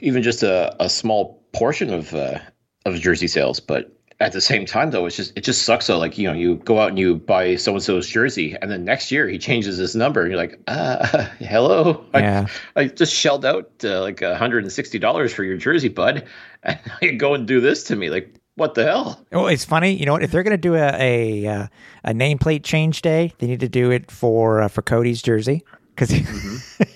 even 0.00 0.22
just 0.22 0.42
a, 0.42 0.74
a 0.82 0.88
small 0.88 1.42
portion 1.52 1.92
of 1.92 2.14
uh, 2.14 2.38
of 2.86 2.94
jersey 2.96 3.26
sales. 3.26 3.60
But 3.60 3.92
at 4.20 4.32
the 4.32 4.40
same 4.40 4.66
time 4.66 4.90
though 4.90 5.06
it's 5.06 5.16
just 5.16 5.32
it 5.36 5.44
just 5.44 5.62
sucks 5.62 5.86
though. 5.86 5.98
Like 5.98 6.18
you 6.18 6.26
know 6.26 6.34
you 6.34 6.56
go 6.56 6.80
out 6.80 6.88
and 6.88 6.98
you 6.98 7.16
buy 7.16 7.54
so 7.56 7.72
and 7.72 7.82
so's 7.82 8.08
jersey 8.08 8.56
and 8.60 8.70
then 8.70 8.84
next 8.84 9.12
year 9.12 9.28
he 9.28 9.38
changes 9.38 9.76
his 9.76 9.94
number 9.94 10.22
and 10.22 10.30
you're 10.30 10.40
like 10.40 10.58
uh 10.66 11.06
hello? 11.38 12.04
Yeah. 12.14 12.46
I, 12.74 12.80
I 12.80 12.86
just 12.88 13.14
shelled 13.14 13.44
out 13.44 13.70
uh, 13.84 14.00
like 14.00 14.18
$160 14.18 15.32
for 15.32 15.44
your 15.44 15.56
jersey 15.56 15.88
bud. 15.88 16.26
And 16.64 16.80
you 17.00 17.16
go 17.16 17.34
and 17.34 17.46
do 17.46 17.60
this 17.60 17.84
to 17.84 17.94
me. 17.94 18.10
Like 18.10 18.34
what 18.56 18.74
the 18.74 18.82
hell? 18.84 19.24
Well 19.30 19.46
it's 19.46 19.64
funny. 19.64 19.92
You 19.92 20.06
know 20.06 20.14
what? 20.14 20.24
if 20.24 20.32
they're 20.32 20.42
going 20.42 20.50
to 20.50 20.58
do 20.58 20.74
a 20.74 20.88
a, 20.98 21.46
uh, 21.46 21.66
a 22.02 22.12
nameplate 22.12 22.64
change 22.64 23.02
day 23.02 23.32
they 23.38 23.46
need 23.46 23.60
to 23.60 23.68
do 23.68 23.92
it 23.92 24.10
for 24.10 24.62
uh, 24.62 24.68
for 24.68 24.82
cody's 24.82 25.22
jersey. 25.22 25.62
Because 25.94 26.10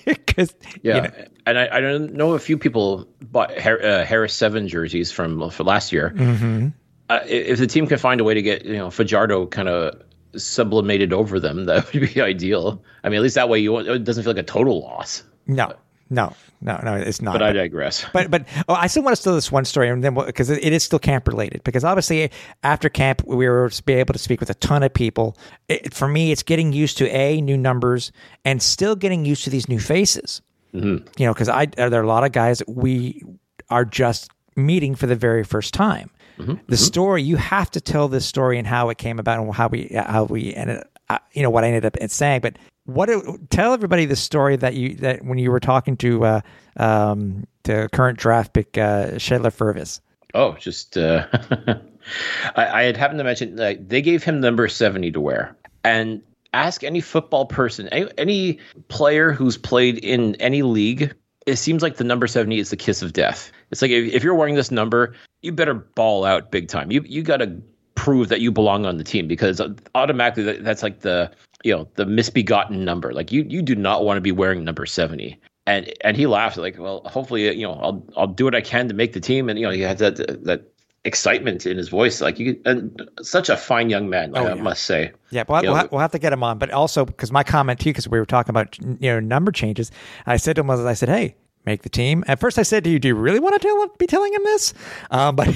because 0.05 0.51
mm-hmm. 0.51 0.79
yeah 0.81 0.95
you 0.95 1.01
know, 1.03 1.11
and 1.45 1.57
I, 1.57 1.77
I 1.77 1.79
don't 1.79 2.13
know 2.13 2.33
a 2.33 2.39
few 2.39 2.57
people 2.57 3.07
bought 3.21 3.51
uh, 3.51 4.03
Harris 4.03 4.33
seven 4.33 4.67
jerseys 4.67 5.09
from 5.09 5.49
for 5.49 5.63
last 5.63 5.93
year, 5.93 6.11
mm-hmm 6.13 6.69
uh, 7.09 7.19
if 7.25 7.59
the 7.59 7.67
team 7.67 7.87
can 7.87 7.97
find 7.97 8.21
a 8.21 8.23
way 8.23 8.33
to 8.33 8.41
get 8.41 8.65
you 8.65 8.77
know 8.77 8.89
Fajardo 8.89 9.47
kind 9.47 9.67
of 9.67 10.01
sublimated 10.35 11.13
over 11.13 11.39
them, 11.39 11.65
that 11.65 11.91
would 11.93 12.13
be 12.13 12.21
ideal. 12.21 12.81
I 13.03 13.09
mean, 13.09 13.17
at 13.17 13.23
least 13.23 13.35
that 13.35 13.49
way 13.49 13.59
you 13.59 13.77
it 13.77 14.03
doesn't 14.03 14.23
feel 14.23 14.33
like 14.33 14.41
a 14.41 14.43
total 14.43 14.81
loss. 14.81 15.23
No, 15.45 15.73
no, 16.09 16.33
no, 16.61 16.79
no, 16.83 16.95
it's 16.95 17.21
not. 17.21 17.33
But, 17.33 17.39
but 17.39 17.49
I 17.49 17.53
digress. 17.53 18.05
But 18.13 18.31
but 18.31 18.45
oh, 18.69 18.73
I 18.73 18.87
still 18.87 19.03
want 19.03 19.17
to 19.17 19.23
tell 19.23 19.35
this 19.35 19.51
one 19.51 19.65
story, 19.65 19.89
and 19.89 20.03
then 20.03 20.13
because 20.13 20.49
it 20.49 20.71
is 20.71 20.83
still 20.83 20.99
camp 20.99 21.27
related. 21.27 21.63
Because 21.63 21.83
obviously, 21.83 22.31
after 22.63 22.89
camp, 22.89 23.23
we 23.25 23.47
were 23.47 23.69
be 23.85 23.93
able 23.93 24.13
to 24.13 24.19
speak 24.19 24.39
with 24.39 24.49
a 24.49 24.55
ton 24.55 24.83
of 24.83 24.93
people. 24.93 25.37
It, 25.67 25.93
for 25.93 26.07
me, 26.07 26.31
it's 26.31 26.43
getting 26.43 26.71
used 26.71 26.97
to 26.99 27.09
a 27.09 27.41
new 27.41 27.57
numbers 27.57 28.11
and 28.45 28.61
still 28.61 28.95
getting 28.95 29.25
used 29.25 29.43
to 29.43 29.49
these 29.49 29.67
new 29.67 29.79
faces. 29.79 30.41
Mm-hmm. 30.73 31.07
You 31.17 31.25
know, 31.27 31.33
because 31.33 31.49
I 31.49 31.65
there 31.65 31.99
are 31.99 32.03
a 32.03 32.07
lot 32.07 32.23
of 32.23 32.31
guys 32.31 32.63
we 32.67 33.23
are 33.69 33.85
just 33.85 34.31
meeting 34.55 34.95
for 34.95 35.07
the 35.07 35.15
very 35.15 35.43
first 35.43 35.73
time. 35.73 36.09
Mm-hmm. 36.37 36.51
The 36.51 36.55
mm-hmm. 36.55 36.75
story 36.75 37.23
you 37.23 37.37
have 37.37 37.69
to 37.71 37.81
tell 37.81 38.07
this 38.07 38.25
story 38.25 38.57
and 38.57 38.67
how 38.67 38.89
it 38.89 38.97
came 38.97 39.19
about 39.19 39.39
and 39.39 39.53
how 39.53 39.67
we 39.67 39.89
how 39.93 40.23
we 40.23 40.53
ended 40.53 40.83
uh, 41.09 41.19
you 41.33 41.43
know 41.43 41.49
what 41.49 41.63
I 41.63 41.67
ended 41.67 41.85
up 41.85 41.97
saying. 42.09 42.41
But 42.41 42.57
what 42.85 43.09
tell 43.49 43.73
everybody 43.73 44.05
the 44.05 44.15
story 44.15 44.55
that 44.57 44.73
you 44.73 44.95
that 44.95 45.23
when 45.23 45.37
you 45.37 45.51
were 45.51 45.59
talking 45.59 45.97
to 45.97 46.25
uh, 46.25 46.41
um, 46.77 47.45
to 47.63 47.89
current 47.91 48.17
draft 48.17 48.53
pick 48.53 48.77
uh, 48.77 49.11
Shedler 49.11 49.53
Fervis. 49.53 50.01
Oh, 50.33 50.53
just 50.53 50.97
uh, 50.97 51.27
I, 52.55 52.65
I, 52.65 52.83
had 52.83 52.97
happened 52.97 53.19
to 53.19 53.23
mention 53.23 53.55
like, 53.55 53.87
they 53.87 54.01
gave 54.01 54.23
him 54.23 54.39
number 54.39 54.67
seventy 54.67 55.11
to 55.11 55.21
wear, 55.21 55.55
and 55.83 56.21
ask 56.53 56.83
any 56.83 57.01
football 57.01 57.45
person, 57.45 57.87
any, 57.89 58.09
any 58.17 58.59
player 58.87 59.31
who's 59.31 59.57
played 59.57 59.97
in 59.99 60.35
any 60.35 60.63
league 60.63 61.13
it 61.45 61.57
seems 61.57 61.81
like 61.83 61.97
the 61.97 62.03
number 62.03 62.27
70 62.27 62.59
is 62.59 62.69
the 62.69 62.77
kiss 62.77 63.01
of 63.01 63.13
death. 63.13 63.51
It's 63.71 63.81
like 63.81 63.91
if, 63.91 64.13
if 64.13 64.23
you're 64.23 64.35
wearing 64.35 64.55
this 64.55 64.71
number, 64.71 65.13
you 65.41 65.51
better 65.51 65.73
ball 65.73 66.25
out 66.25 66.51
big 66.51 66.67
time. 66.67 66.91
You 66.91 67.03
you 67.05 67.21
got 67.23 67.37
to 67.37 67.61
prove 67.95 68.29
that 68.29 68.41
you 68.41 68.51
belong 68.51 68.85
on 68.85 68.97
the 68.97 69.03
team 69.03 69.27
because 69.27 69.61
automatically 69.95 70.59
that's 70.59 70.83
like 70.83 71.01
the 71.01 71.31
you 71.63 71.75
know 71.75 71.87
the 71.95 72.05
misbegotten 72.05 72.83
number. 72.85 73.13
Like 73.13 73.31
you 73.31 73.45
you 73.47 73.61
do 73.61 73.75
not 73.75 74.03
want 74.03 74.17
to 74.17 74.21
be 74.21 74.31
wearing 74.31 74.63
number 74.63 74.85
70. 74.85 75.39
and 75.65 75.93
and 76.01 76.17
he 76.17 76.27
laughed 76.27 76.57
like, 76.57 76.77
well, 76.77 77.01
hopefully, 77.05 77.53
you 77.55 77.65
know, 77.65 77.73
I'll 77.73 78.03
I'll 78.17 78.27
do 78.27 78.45
what 78.45 78.55
I 78.55 78.61
can 78.61 78.87
to 78.87 78.93
make 78.93 79.13
the 79.13 79.19
team, 79.19 79.49
and 79.49 79.57
you 79.57 79.65
know, 79.65 79.71
he 79.71 79.81
had 79.81 79.97
that 79.99 80.43
that 80.43 80.72
excitement 81.05 81.65
in 81.65 81.77
his 81.77 81.89
voice, 81.89 82.21
like 82.21 82.39
you 82.39 82.59
and 82.65 83.09
such 83.21 83.49
a 83.49 83.57
fine 83.57 83.89
young 83.89 84.09
man, 84.09 84.31
Oh, 84.35 84.45
I 84.45 84.55
yeah. 84.55 84.61
must 84.61 84.83
say. 84.83 85.11
Yeah, 85.31 85.43
we'll, 85.47 85.61
we'll, 85.63 85.87
we'll 85.91 86.01
have 86.01 86.11
to 86.11 86.19
get 86.19 86.31
him 86.33 86.43
on. 86.43 86.57
But 86.57 86.71
also 86.71 87.05
because 87.05 87.31
my 87.31 87.43
comment 87.43 87.79
to 87.81 87.85
you, 87.89 87.93
because 87.93 88.07
we 88.07 88.19
were 88.19 88.25
talking 88.25 88.51
about 88.51 88.77
you 88.79 88.97
know 89.01 89.19
number 89.19 89.51
changes, 89.51 89.91
I 90.25 90.37
said 90.37 90.55
to 90.55 90.61
him 90.61 90.67
was 90.67 90.79
I 90.79 90.93
said, 90.93 91.09
"Hey, 91.09 91.35
make 91.65 91.83
the 91.83 91.89
team." 91.89 92.23
At 92.27 92.39
first, 92.39 92.57
I 92.57 92.63
said 92.63 92.83
to 92.85 92.89
you, 92.89 92.99
"Do 92.99 93.09
you 93.09 93.15
really 93.15 93.39
want 93.39 93.53
to 93.53 93.59
tell 93.59 93.87
be 93.97 94.07
telling 94.07 94.33
him 94.33 94.43
this?" 94.43 94.73
Um, 95.11 95.35
but 95.37 95.49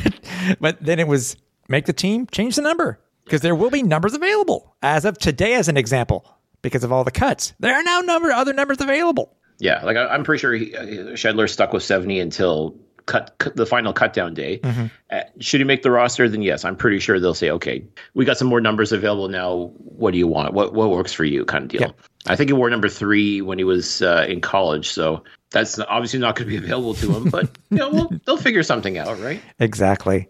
but 0.59 0.77
then 0.81 0.99
it 0.99 1.07
was 1.07 1.37
make 1.69 1.85
the 1.85 1.93
team, 1.93 2.27
change 2.27 2.55
the 2.55 2.61
number 2.61 2.99
because 3.23 3.41
there 3.41 3.55
will 3.55 3.69
be 3.69 3.83
numbers 3.83 4.13
available 4.13 4.75
as 4.81 5.05
of 5.05 5.17
today, 5.17 5.53
as 5.55 5.67
an 5.67 5.77
example, 5.77 6.25
because 6.61 6.83
of 6.83 6.91
all 6.91 7.03
the 7.03 7.11
cuts. 7.11 7.53
There 7.59 7.73
are 7.73 7.83
now 7.83 8.01
number 8.01 8.31
other 8.31 8.53
numbers 8.53 8.79
available. 8.81 9.33
Yeah, 9.59 9.83
like 9.83 9.97
I, 9.97 10.07
I'm 10.07 10.23
pretty 10.23 10.39
sure 10.39 10.53
he, 10.53 10.75
uh, 10.75 10.83
Shedler 11.15 11.49
stuck 11.49 11.73
with 11.73 11.81
70 11.83 12.19
until 12.19 12.75
cut, 13.07 13.35
cut 13.39 13.55
the 13.55 13.65
final 13.65 13.91
cut 13.91 14.13
down 14.13 14.35
day. 14.35 14.59
Mm-hmm. 14.59 14.85
Uh, 15.09 15.21
should 15.39 15.59
he 15.59 15.63
make 15.63 15.81
the 15.81 15.89
roster? 15.89 16.29
Then 16.29 16.43
yes, 16.43 16.63
I'm 16.63 16.75
pretty 16.75 16.99
sure 16.99 17.19
they'll 17.19 17.33
say, 17.33 17.49
okay, 17.49 17.83
we 18.13 18.25
got 18.25 18.37
some 18.37 18.47
more 18.47 18.61
numbers 18.61 18.91
available 18.91 19.29
now. 19.29 19.71
What 19.77 20.11
do 20.11 20.19
you 20.19 20.27
want? 20.27 20.53
What 20.53 20.73
what 20.73 20.91
works 20.91 21.13
for 21.13 21.25
you? 21.25 21.43
Kind 21.43 21.63
of 21.63 21.69
deal. 21.69 21.81
Yeah. 21.81 21.91
I 22.27 22.35
think 22.35 22.49
he 22.49 22.53
wore 22.53 22.69
number 22.69 22.89
three 22.89 23.41
when 23.41 23.57
he 23.57 23.63
was 23.63 24.01
uh, 24.01 24.25
in 24.29 24.41
college, 24.41 24.89
so 24.89 25.23
that's 25.49 25.79
obviously 25.79 26.19
not 26.19 26.35
going 26.35 26.49
to 26.49 26.59
be 26.59 26.63
available 26.63 26.93
to 26.95 27.13
him. 27.13 27.29
But 27.29 27.57
you 27.69 27.77
know, 27.77 27.89
we'll, 27.89 28.11
they'll 28.25 28.37
figure 28.37 28.63
something 28.63 28.97
out, 28.97 29.19
right? 29.19 29.41
Exactly. 29.59 30.27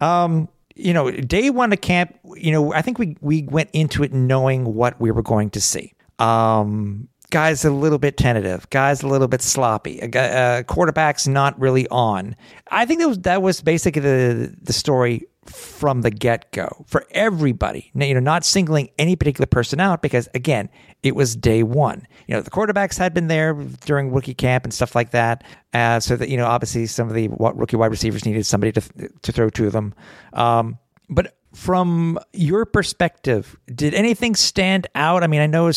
um, 0.00 0.48
you 0.74 0.92
know, 0.92 1.10
day 1.10 1.50
one 1.50 1.72
of 1.72 1.80
camp, 1.80 2.18
you 2.36 2.52
know, 2.52 2.72
I 2.72 2.82
think 2.82 2.98
we 2.98 3.16
we 3.20 3.44
went 3.44 3.70
into 3.72 4.02
it 4.02 4.12
knowing 4.12 4.74
what 4.74 5.00
we 5.00 5.10
were 5.10 5.22
going 5.22 5.50
to 5.50 5.60
see. 5.60 5.94
Um, 6.18 7.08
guys 7.30 7.64
a 7.64 7.70
little 7.70 7.98
bit 7.98 8.16
tentative, 8.16 8.68
guys 8.70 9.02
a 9.02 9.08
little 9.08 9.28
bit 9.28 9.42
sloppy, 9.42 10.00
a 10.00 10.08
guy- 10.08 10.28
uh, 10.28 10.62
quarterbacks 10.62 11.28
not 11.28 11.58
really 11.58 11.86
on. 11.88 12.36
I 12.70 12.86
think 12.86 13.00
that 13.00 13.08
was 13.08 13.18
that 13.20 13.42
was 13.42 13.60
basically 13.60 14.02
the 14.02 14.54
the 14.62 14.72
story 14.72 15.26
from 15.46 16.02
the 16.02 16.10
get 16.10 16.50
go 16.52 16.84
for 16.86 17.06
everybody. 17.12 17.90
Now, 17.94 18.04
You 18.06 18.14
know, 18.14 18.20
not 18.20 18.44
singling 18.44 18.90
any 18.98 19.16
particular 19.16 19.46
person 19.46 19.80
out 19.80 20.02
because 20.02 20.28
again, 20.34 20.68
it 21.02 21.14
was 21.14 21.36
day 21.36 21.62
one. 21.62 22.06
You 22.26 22.34
know, 22.34 22.42
the 22.42 22.50
quarterbacks 22.50 22.98
had 22.98 23.14
been 23.14 23.28
there 23.28 23.54
during 23.86 24.12
rookie 24.12 24.34
camp 24.34 24.64
and 24.64 24.74
stuff 24.74 24.94
like 24.94 25.10
that. 25.12 25.44
Uh, 25.72 26.00
so 26.00 26.16
that 26.16 26.28
you 26.28 26.36
know, 26.36 26.46
obviously, 26.46 26.86
some 26.86 27.08
of 27.08 27.14
the 27.14 27.28
rookie 27.28 27.76
wide 27.76 27.90
receivers 27.90 28.26
needed 28.26 28.44
somebody 28.46 28.72
to 28.72 28.82
to 29.22 29.32
throw 29.32 29.48
to 29.50 29.70
them. 29.70 29.94
Um, 30.34 30.78
but 31.08 31.34
from 31.54 32.18
your 32.32 32.66
perspective, 32.66 33.56
did 33.74 33.94
anything 33.94 34.34
stand 34.34 34.86
out? 34.94 35.24
I 35.24 35.26
mean, 35.26 35.40
I 35.40 35.46
know, 35.46 35.72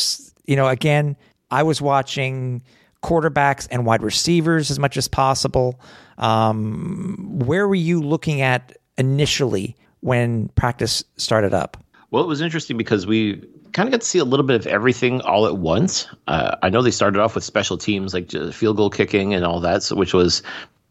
you 0.46 0.58
know, 0.58 0.68
again, 0.68 1.16
I 1.52 1.64
was 1.64 1.82
watching 1.82 2.64
quarterbacks 3.04 3.68
and 3.72 3.86
wide 3.86 4.04
receivers 4.04 4.72
as 4.72 4.80
much 4.80 4.98
as 4.98 5.08
possible. 5.08 5.80
Um, 6.18 7.40
where 7.46 7.68
were 7.68 7.76
you 7.76 8.02
looking 8.02 8.42
at 8.42 8.78
initially 8.98 9.76
when 10.02 10.50
practice 10.50 11.04
started 11.18 11.54
up? 11.54 11.78
Well, 12.12 12.24
it 12.24 12.28
was 12.28 12.42
interesting 12.42 12.78
because 12.78 13.08
we 13.08 13.44
kind 13.74 13.88
of 13.88 13.92
got 13.92 14.02
to 14.02 14.08
see 14.08 14.20
a 14.20 14.26
little 14.26 14.46
bit 14.46 14.56
of 14.56 14.68
everything 14.68 15.22
all 15.22 15.48
at 15.48 15.58
once. 15.58 16.08
Uh, 16.28 16.56
I 16.62 16.70
know 16.70 16.82
they 16.82 16.92
started 16.92 17.20
off 17.20 17.36
with 17.36 17.44
special 17.44 17.78
teams 17.78 18.14
like 18.14 18.32
field 18.54 18.78
goal 18.78 18.90
kicking 18.90 19.34
and 19.34 19.46
all 19.46 19.60
that, 19.62 19.84
so, 19.84 19.96
which 19.96 20.14
was 20.14 20.44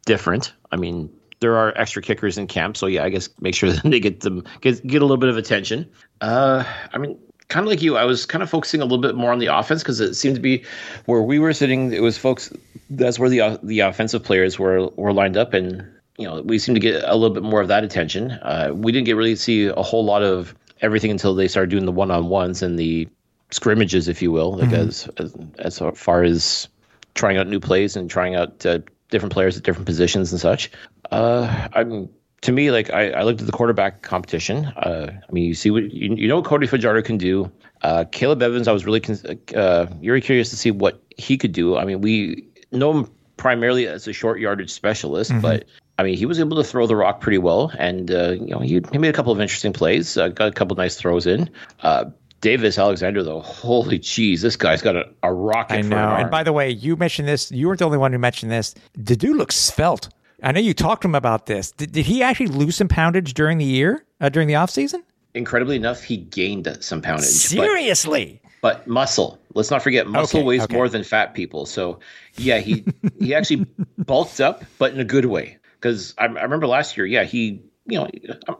different. 0.06 0.52
I 0.72 0.76
mean, 0.76 1.10
there 1.40 1.56
are 1.56 1.76
extra 1.76 2.02
kickers 2.02 2.38
in 2.38 2.46
camp, 2.46 2.76
so 2.76 2.86
yeah, 2.86 3.04
I 3.04 3.10
guess 3.10 3.28
make 3.40 3.54
sure 3.54 3.70
that 3.70 3.82
they 3.84 4.00
get 4.00 4.20
them 4.20 4.44
get 4.60 4.86
get 4.86 5.02
a 5.02 5.04
little 5.04 5.18
bit 5.18 5.28
of 5.28 5.36
attention. 5.36 5.90
Uh, 6.20 6.64
I 6.92 6.98
mean, 6.98 7.18
kind 7.50 7.66
of 7.66 7.70
like 7.70 7.82
you, 7.82 7.96
I 7.96 8.04
was 8.04 8.24
kind 8.24 8.42
of 8.42 8.48
focusing 8.48 8.80
a 8.80 8.84
little 8.84 8.98
bit 8.98 9.14
more 9.14 9.32
on 9.32 9.38
the 9.38 9.46
offense 9.46 9.82
because 9.82 10.00
it 10.00 10.14
seemed 10.14 10.36
to 10.36 10.40
be 10.40 10.64
where 11.04 11.20
we 11.20 11.38
were 11.38 11.52
sitting. 11.52 11.92
It 11.92 12.02
was 12.02 12.16
folks. 12.16 12.52
That's 12.88 13.18
where 13.18 13.28
the 13.28 13.60
the 13.62 13.80
offensive 13.80 14.24
players 14.24 14.58
were 14.58 14.88
were 14.96 15.12
lined 15.12 15.36
up 15.36 15.52
and 15.52 15.86
you 16.20 16.26
know, 16.26 16.42
we 16.42 16.58
seemed 16.58 16.76
to 16.76 16.80
get 16.80 17.02
a 17.06 17.16
little 17.16 17.34
bit 17.34 17.42
more 17.42 17.62
of 17.62 17.68
that 17.68 17.82
attention. 17.82 18.32
Uh, 18.32 18.72
we 18.74 18.92
didn't 18.92 19.06
get 19.06 19.16
really 19.16 19.36
see 19.36 19.66
a 19.66 19.82
whole 19.82 20.04
lot 20.04 20.22
of 20.22 20.54
everything 20.82 21.10
until 21.10 21.34
they 21.34 21.48
started 21.48 21.70
doing 21.70 21.86
the 21.86 21.92
one 21.92 22.10
on 22.10 22.28
ones 22.28 22.62
and 22.62 22.78
the 22.78 23.08
scrimmages, 23.50 24.06
if 24.06 24.20
you 24.20 24.30
will, 24.30 24.58
like 24.58 24.72
as, 24.72 25.08
as 25.16 25.34
as 25.58 25.82
far 25.94 26.22
as 26.22 26.68
trying 27.14 27.38
out 27.38 27.46
new 27.46 27.58
plays 27.58 27.96
and 27.96 28.10
trying 28.10 28.34
out 28.34 28.64
uh, 28.66 28.80
different 29.10 29.32
players 29.32 29.56
at 29.56 29.62
different 29.62 29.86
positions 29.86 30.30
and 30.30 30.40
such. 30.40 30.70
Uh, 31.10 31.68
I'm 31.72 32.10
to 32.42 32.52
me 32.52 32.70
like 32.70 32.90
I, 32.90 33.10
I 33.10 33.22
looked 33.22 33.40
at 33.40 33.46
the 33.46 33.52
quarterback 33.52 34.02
competition. 34.02 34.66
Uh, 34.66 35.12
I 35.28 35.32
mean, 35.32 35.44
you 35.44 35.54
see 35.54 35.70
what 35.70 35.92
you, 35.92 36.14
you 36.14 36.28
know 36.28 36.36
what 36.36 36.44
Cody 36.44 36.66
Fajardo 36.66 37.02
can 37.02 37.18
do. 37.18 37.50
Uh, 37.82 38.04
Caleb 38.10 38.42
Evans, 38.42 38.68
I 38.68 38.72
was 38.72 38.84
really 38.84 39.00
con- 39.00 39.38
uh, 39.54 39.86
very 40.02 40.20
curious 40.20 40.50
to 40.50 40.56
see 40.56 40.70
what 40.70 41.02
he 41.16 41.38
could 41.38 41.52
do. 41.52 41.76
I 41.76 41.84
mean, 41.84 42.00
we 42.00 42.48
know 42.72 42.92
him 42.92 43.10
primarily 43.36 43.86
as 43.86 44.06
a 44.06 44.12
short 44.12 44.38
yardage 44.38 44.70
specialist, 44.70 45.32
but 45.40 45.64
I 45.98 46.02
mean, 46.02 46.16
he 46.16 46.26
was 46.26 46.40
able 46.40 46.56
to 46.56 46.64
throw 46.64 46.86
the 46.86 46.96
rock 46.96 47.20
pretty 47.20 47.38
well, 47.38 47.72
and 47.78 48.10
uh, 48.10 48.32
you 48.32 48.48
know, 48.48 48.60
he, 48.60 48.82
he 48.90 48.98
made 48.98 49.08
a 49.08 49.12
couple 49.12 49.32
of 49.32 49.40
interesting 49.40 49.72
plays, 49.72 50.16
uh, 50.16 50.28
got 50.28 50.48
a 50.48 50.52
couple 50.52 50.72
of 50.72 50.78
nice 50.78 50.96
throws 50.96 51.26
in. 51.26 51.50
Uh, 51.82 52.06
Davis 52.40 52.78
Alexander, 52.78 53.22
though, 53.22 53.40
holy 53.40 53.98
jeez, 53.98 54.40
this 54.40 54.56
guy's 54.56 54.80
got 54.80 54.96
a, 54.96 55.04
a 55.22 55.32
rocket. 55.32 55.74
I 55.74 55.82
for 55.82 55.88
know. 55.88 55.96
an 55.98 56.02
arm. 56.02 56.20
And 56.22 56.30
by 56.30 56.42
the 56.42 56.54
way, 56.54 56.70
you 56.70 56.96
mentioned 56.96 57.28
this. 57.28 57.52
You 57.52 57.66
weren't 57.66 57.80
the 57.80 57.84
only 57.84 57.98
one 57.98 58.12
who 58.12 58.18
mentioned 58.18 58.50
this. 58.50 58.74
The 58.94 59.14
dude 59.14 59.36
looks 59.36 59.56
svelte. 59.56 60.08
I 60.42 60.52
know 60.52 60.60
you 60.60 60.74
talked 60.74 61.02
to 61.02 61.08
him 61.08 61.14
about 61.14 61.46
this. 61.46 61.72
Did, 61.72 61.92
did 61.92 62.06
he 62.06 62.22
actually 62.22 62.46
lose 62.46 62.76
some 62.76 62.88
poundage 62.88 63.34
during 63.34 63.58
the 63.58 63.64
year, 63.64 64.04
uh, 64.20 64.28
during 64.28 64.48
the 64.48 64.54
offseason? 64.54 65.02
incredibly 65.34 65.76
enough, 65.76 66.02
he 66.02 66.16
gained 66.16 66.76
some 66.80 67.02
poundage. 67.02 67.26
But, 67.26 67.64
Seriously? 67.64 68.40
but 68.62 68.86
muscle. 68.86 69.38
Let's 69.54 69.70
not 69.70 69.82
forget, 69.82 70.06
muscle 70.06 70.40
Okay, 70.40 70.46
weighs 70.46 70.62
okay. 70.62 70.74
more 70.74 70.88
than 70.88 71.02
fat 71.02 71.34
people. 71.34 71.66
So, 71.66 71.98
yeah, 72.36 72.58
he 72.58 72.84
he 73.18 73.34
actually 73.34 73.66
bulked 73.98 74.40
up, 74.40 74.64
but 74.78 74.92
in 74.92 75.00
a 75.00 75.04
good 75.04 75.26
way. 75.26 75.58
Because 75.80 76.14
I, 76.18 76.24
I 76.24 76.42
remember 76.42 76.66
last 76.66 76.96
year, 76.96 77.06
yeah, 77.06 77.24
he 77.24 77.62
you 77.86 77.98
know, 77.98 78.08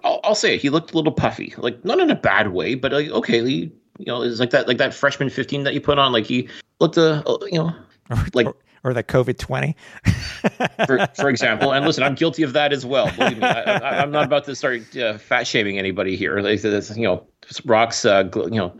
I'll, 0.03 0.21
I'll 0.25 0.35
say 0.35 0.55
it, 0.55 0.61
he 0.61 0.71
looked 0.71 0.93
a 0.93 0.97
little 0.97 1.13
puffy, 1.13 1.55
like 1.59 1.85
not 1.85 2.01
in 2.01 2.11
a 2.11 2.17
bad 2.17 2.49
way, 2.49 2.75
but 2.75 2.93
like 2.93 3.11
okay, 3.11 3.45
he 3.45 3.73
you 3.99 4.07
know, 4.07 4.23
it's 4.23 4.41
like 4.41 4.51
that 4.51 4.67
like 4.67 4.79
that 4.79 4.95
freshman 4.95 5.31
fifteen 5.31 5.65
that 5.65 5.75
you 5.75 5.81
put 5.81 5.99
on, 5.99 6.13
like 6.13 6.25
he 6.27 6.49
looked 6.81 6.97
a 6.97 7.23
you 7.53 7.59
know 7.59 7.75
like 8.35 8.49
Or, 8.83 8.95
the 8.95 9.03
COVID 9.03 9.39
20? 9.39 9.77
for, 10.87 11.07
for 11.15 11.29
example. 11.35 11.73
And 11.73 11.85
listen, 11.85 12.03
I'm 12.03 12.15
guilty 12.15 12.43
of 12.43 12.55
that 12.55 12.73
as 12.73 12.87
well. 12.87 13.11
Believe 13.17 13.39
me, 13.39 13.45
I, 13.45 14.03
I'm 14.03 14.11
not 14.11 14.25
about 14.25 14.45
to 14.45 14.57
start 14.57 14.97
uh, 14.97 15.19
fat 15.19 15.47
shaming 15.47 15.79
anybody 15.79 16.17
here. 16.17 16.41
Like 16.41 16.63
this, 16.63 16.97
you 16.97 17.05
know, 17.05 17.27
rocks. 17.65 18.05
Uh, 18.05 18.29
you 18.35 18.51
know, 18.51 18.73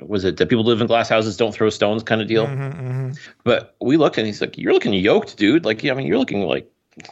was 0.00 0.24
it 0.24 0.36
that 0.38 0.48
people 0.48 0.64
live 0.64 0.80
in 0.80 0.86
glass 0.86 1.08
houses 1.08 1.36
don't 1.36 1.52
throw 1.52 1.70
stones 1.70 2.02
kind 2.02 2.20
of 2.20 2.28
deal? 2.28 2.46
But 3.44 3.76
we 3.80 3.96
looked 3.96 4.18
and 4.18 4.26
he's 4.26 4.40
like, 4.40 4.58
"You're 4.58 4.72
looking 4.72 4.92
yoked, 4.92 5.36
dude. 5.36 5.64
Like, 5.64 5.82
yeah, 5.82 5.92
I 5.92 5.94
mean, 5.94 6.06
you're 6.06 6.18
looking 6.18 6.42
like." 6.42 6.70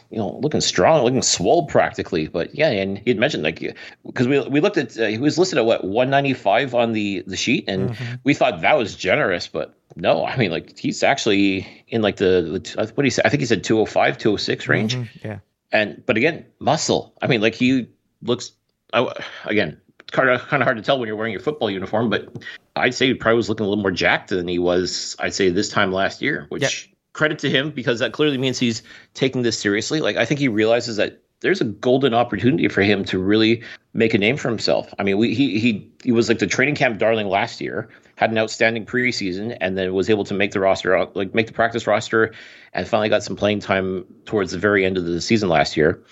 You 0.09 0.17
know, 0.17 0.39
looking 0.41 0.61
strong, 0.61 1.03
looking 1.03 1.21
swole 1.21 1.67
practically, 1.67 2.27
but 2.27 2.55
yeah, 2.55 2.69
and 2.69 2.97
he 2.97 3.11
had 3.11 3.19
mentioned 3.19 3.43
like 3.43 3.75
because 4.03 4.27
we 4.27 4.39
we 4.47 4.59
looked 4.59 4.77
at 4.77 4.97
uh, 4.97 5.05
he 5.05 5.19
was 5.19 5.37
listed 5.37 5.59
at 5.59 5.65
what 5.65 5.83
195 5.83 6.73
on 6.73 6.93
the 6.93 7.23
the 7.27 7.37
sheet, 7.37 7.65
and 7.67 7.95
we 8.23 8.33
thought 8.33 8.61
that 8.61 8.77
was 8.77 8.95
generous, 8.95 9.47
but 9.47 9.77
no, 9.95 10.25
I 10.25 10.37
mean 10.37 10.49
like 10.49 10.77
he's 10.77 11.03
actually 11.03 11.85
in 11.87 12.01
like 12.01 12.17
the, 12.17 12.59
the 12.75 12.91
what 12.95 12.97
do 12.97 13.03
you 13.03 13.11
say? 13.11 13.21
I 13.25 13.29
think 13.29 13.41
he 13.41 13.45
said 13.45 13.63
205, 13.63 14.17
206 14.17 14.67
range. 14.67 14.97
Yeah. 15.23 15.39
And 15.71 16.03
but 16.05 16.17
again, 16.17 16.45
muscle. 16.59 17.13
I 17.21 17.27
mean, 17.27 17.41
like 17.41 17.53
he 17.53 17.87
looks. 18.23 18.53
I, 18.93 19.11
again, 19.45 19.79
it's 19.99 20.11
kind 20.11 20.29
of 20.29 20.41
kind 20.47 20.63
of 20.63 20.65
hard 20.65 20.77
to 20.77 20.83
tell 20.83 20.97
when 20.99 21.07
you're 21.07 21.15
wearing 21.15 21.33
your 21.33 21.41
football 21.41 21.69
uniform, 21.69 22.09
but 22.09 22.27
I'd 22.75 22.93
say 22.93 23.07
he 23.07 23.13
probably 23.13 23.37
was 23.37 23.49
looking 23.49 23.65
a 23.65 23.69
little 23.69 23.83
more 23.83 23.91
jacked 23.91 24.29
than 24.29 24.47
he 24.47 24.57
was. 24.59 25.15
I'd 25.19 25.33
say 25.33 25.49
this 25.49 25.69
time 25.69 25.91
last 25.91 26.21
year, 26.21 26.45
which 26.49 26.87
Yep. 26.87 26.94
Credit 27.15 27.39
to 27.39 27.49
him 27.49 27.71
because 27.71 27.99
that 27.99 28.11
clearly 28.11 28.37
means 28.37 28.59
he's 28.59 28.83
taking 29.13 29.41
this 29.41 29.57
seriously. 29.57 30.01
Like 30.01 30.17
I 30.17 30.25
think 30.25 30.39
he 30.39 30.49
realizes 30.49 30.97
that 30.97 31.21
there's 31.39 31.61
a 31.61 31.65
golden 31.65 32.13
opportunity 32.13 32.67
for 32.67 32.81
him 32.81 33.05
to 33.05 33.17
really 33.17 33.63
make 33.93 34.13
a 34.13 34.17
name 34.17 34.35
for 34.35 34.49
himself. 34.49 34.93
I 34.99 35.03
mean, 35.03 35.17
we, 35.17 35.33
he 35.33 35.57
he 35.59 35.91
he 36.03 36.11
was 36.11 36.27
like 36.27 36.39
the 36.39 36.47
training 36.47 36.75
camp 36.75 36.99
darling 36.99 37.27
last 37.27 37.61
year, 37.61 37.89
had 38.15 38.31
an 38.31 38.37
outstanding 38.37 38.85
preseason, 38.85 39.57
and 39.61 39.77
then 39.77 39.93
was 39.93 40.09
able 40.09 40.25
to 40.25 40.33
make 40.33 40.51
the 40.51 40.59
roster, 40.59 41.07
like 41.13 41.33
make 41.33 41.47
the 41.47 41.53
practice 41.53 41.87
roster, 41.87 42.33
and 42.73 42.87
finally 42.87 43.09
got 43.09 43.23
some 43.23 43.37
playing 43.37 43.59
time 43.59 44.05
towards 44.25 44.51
the 44.51 44.59
very 44.59 44.85
end 44.85 44.97
of 44.97 45.05
the 45.05 45.21
season 45.21 45.47
last 45.47 45.77
year. 45.77 46.03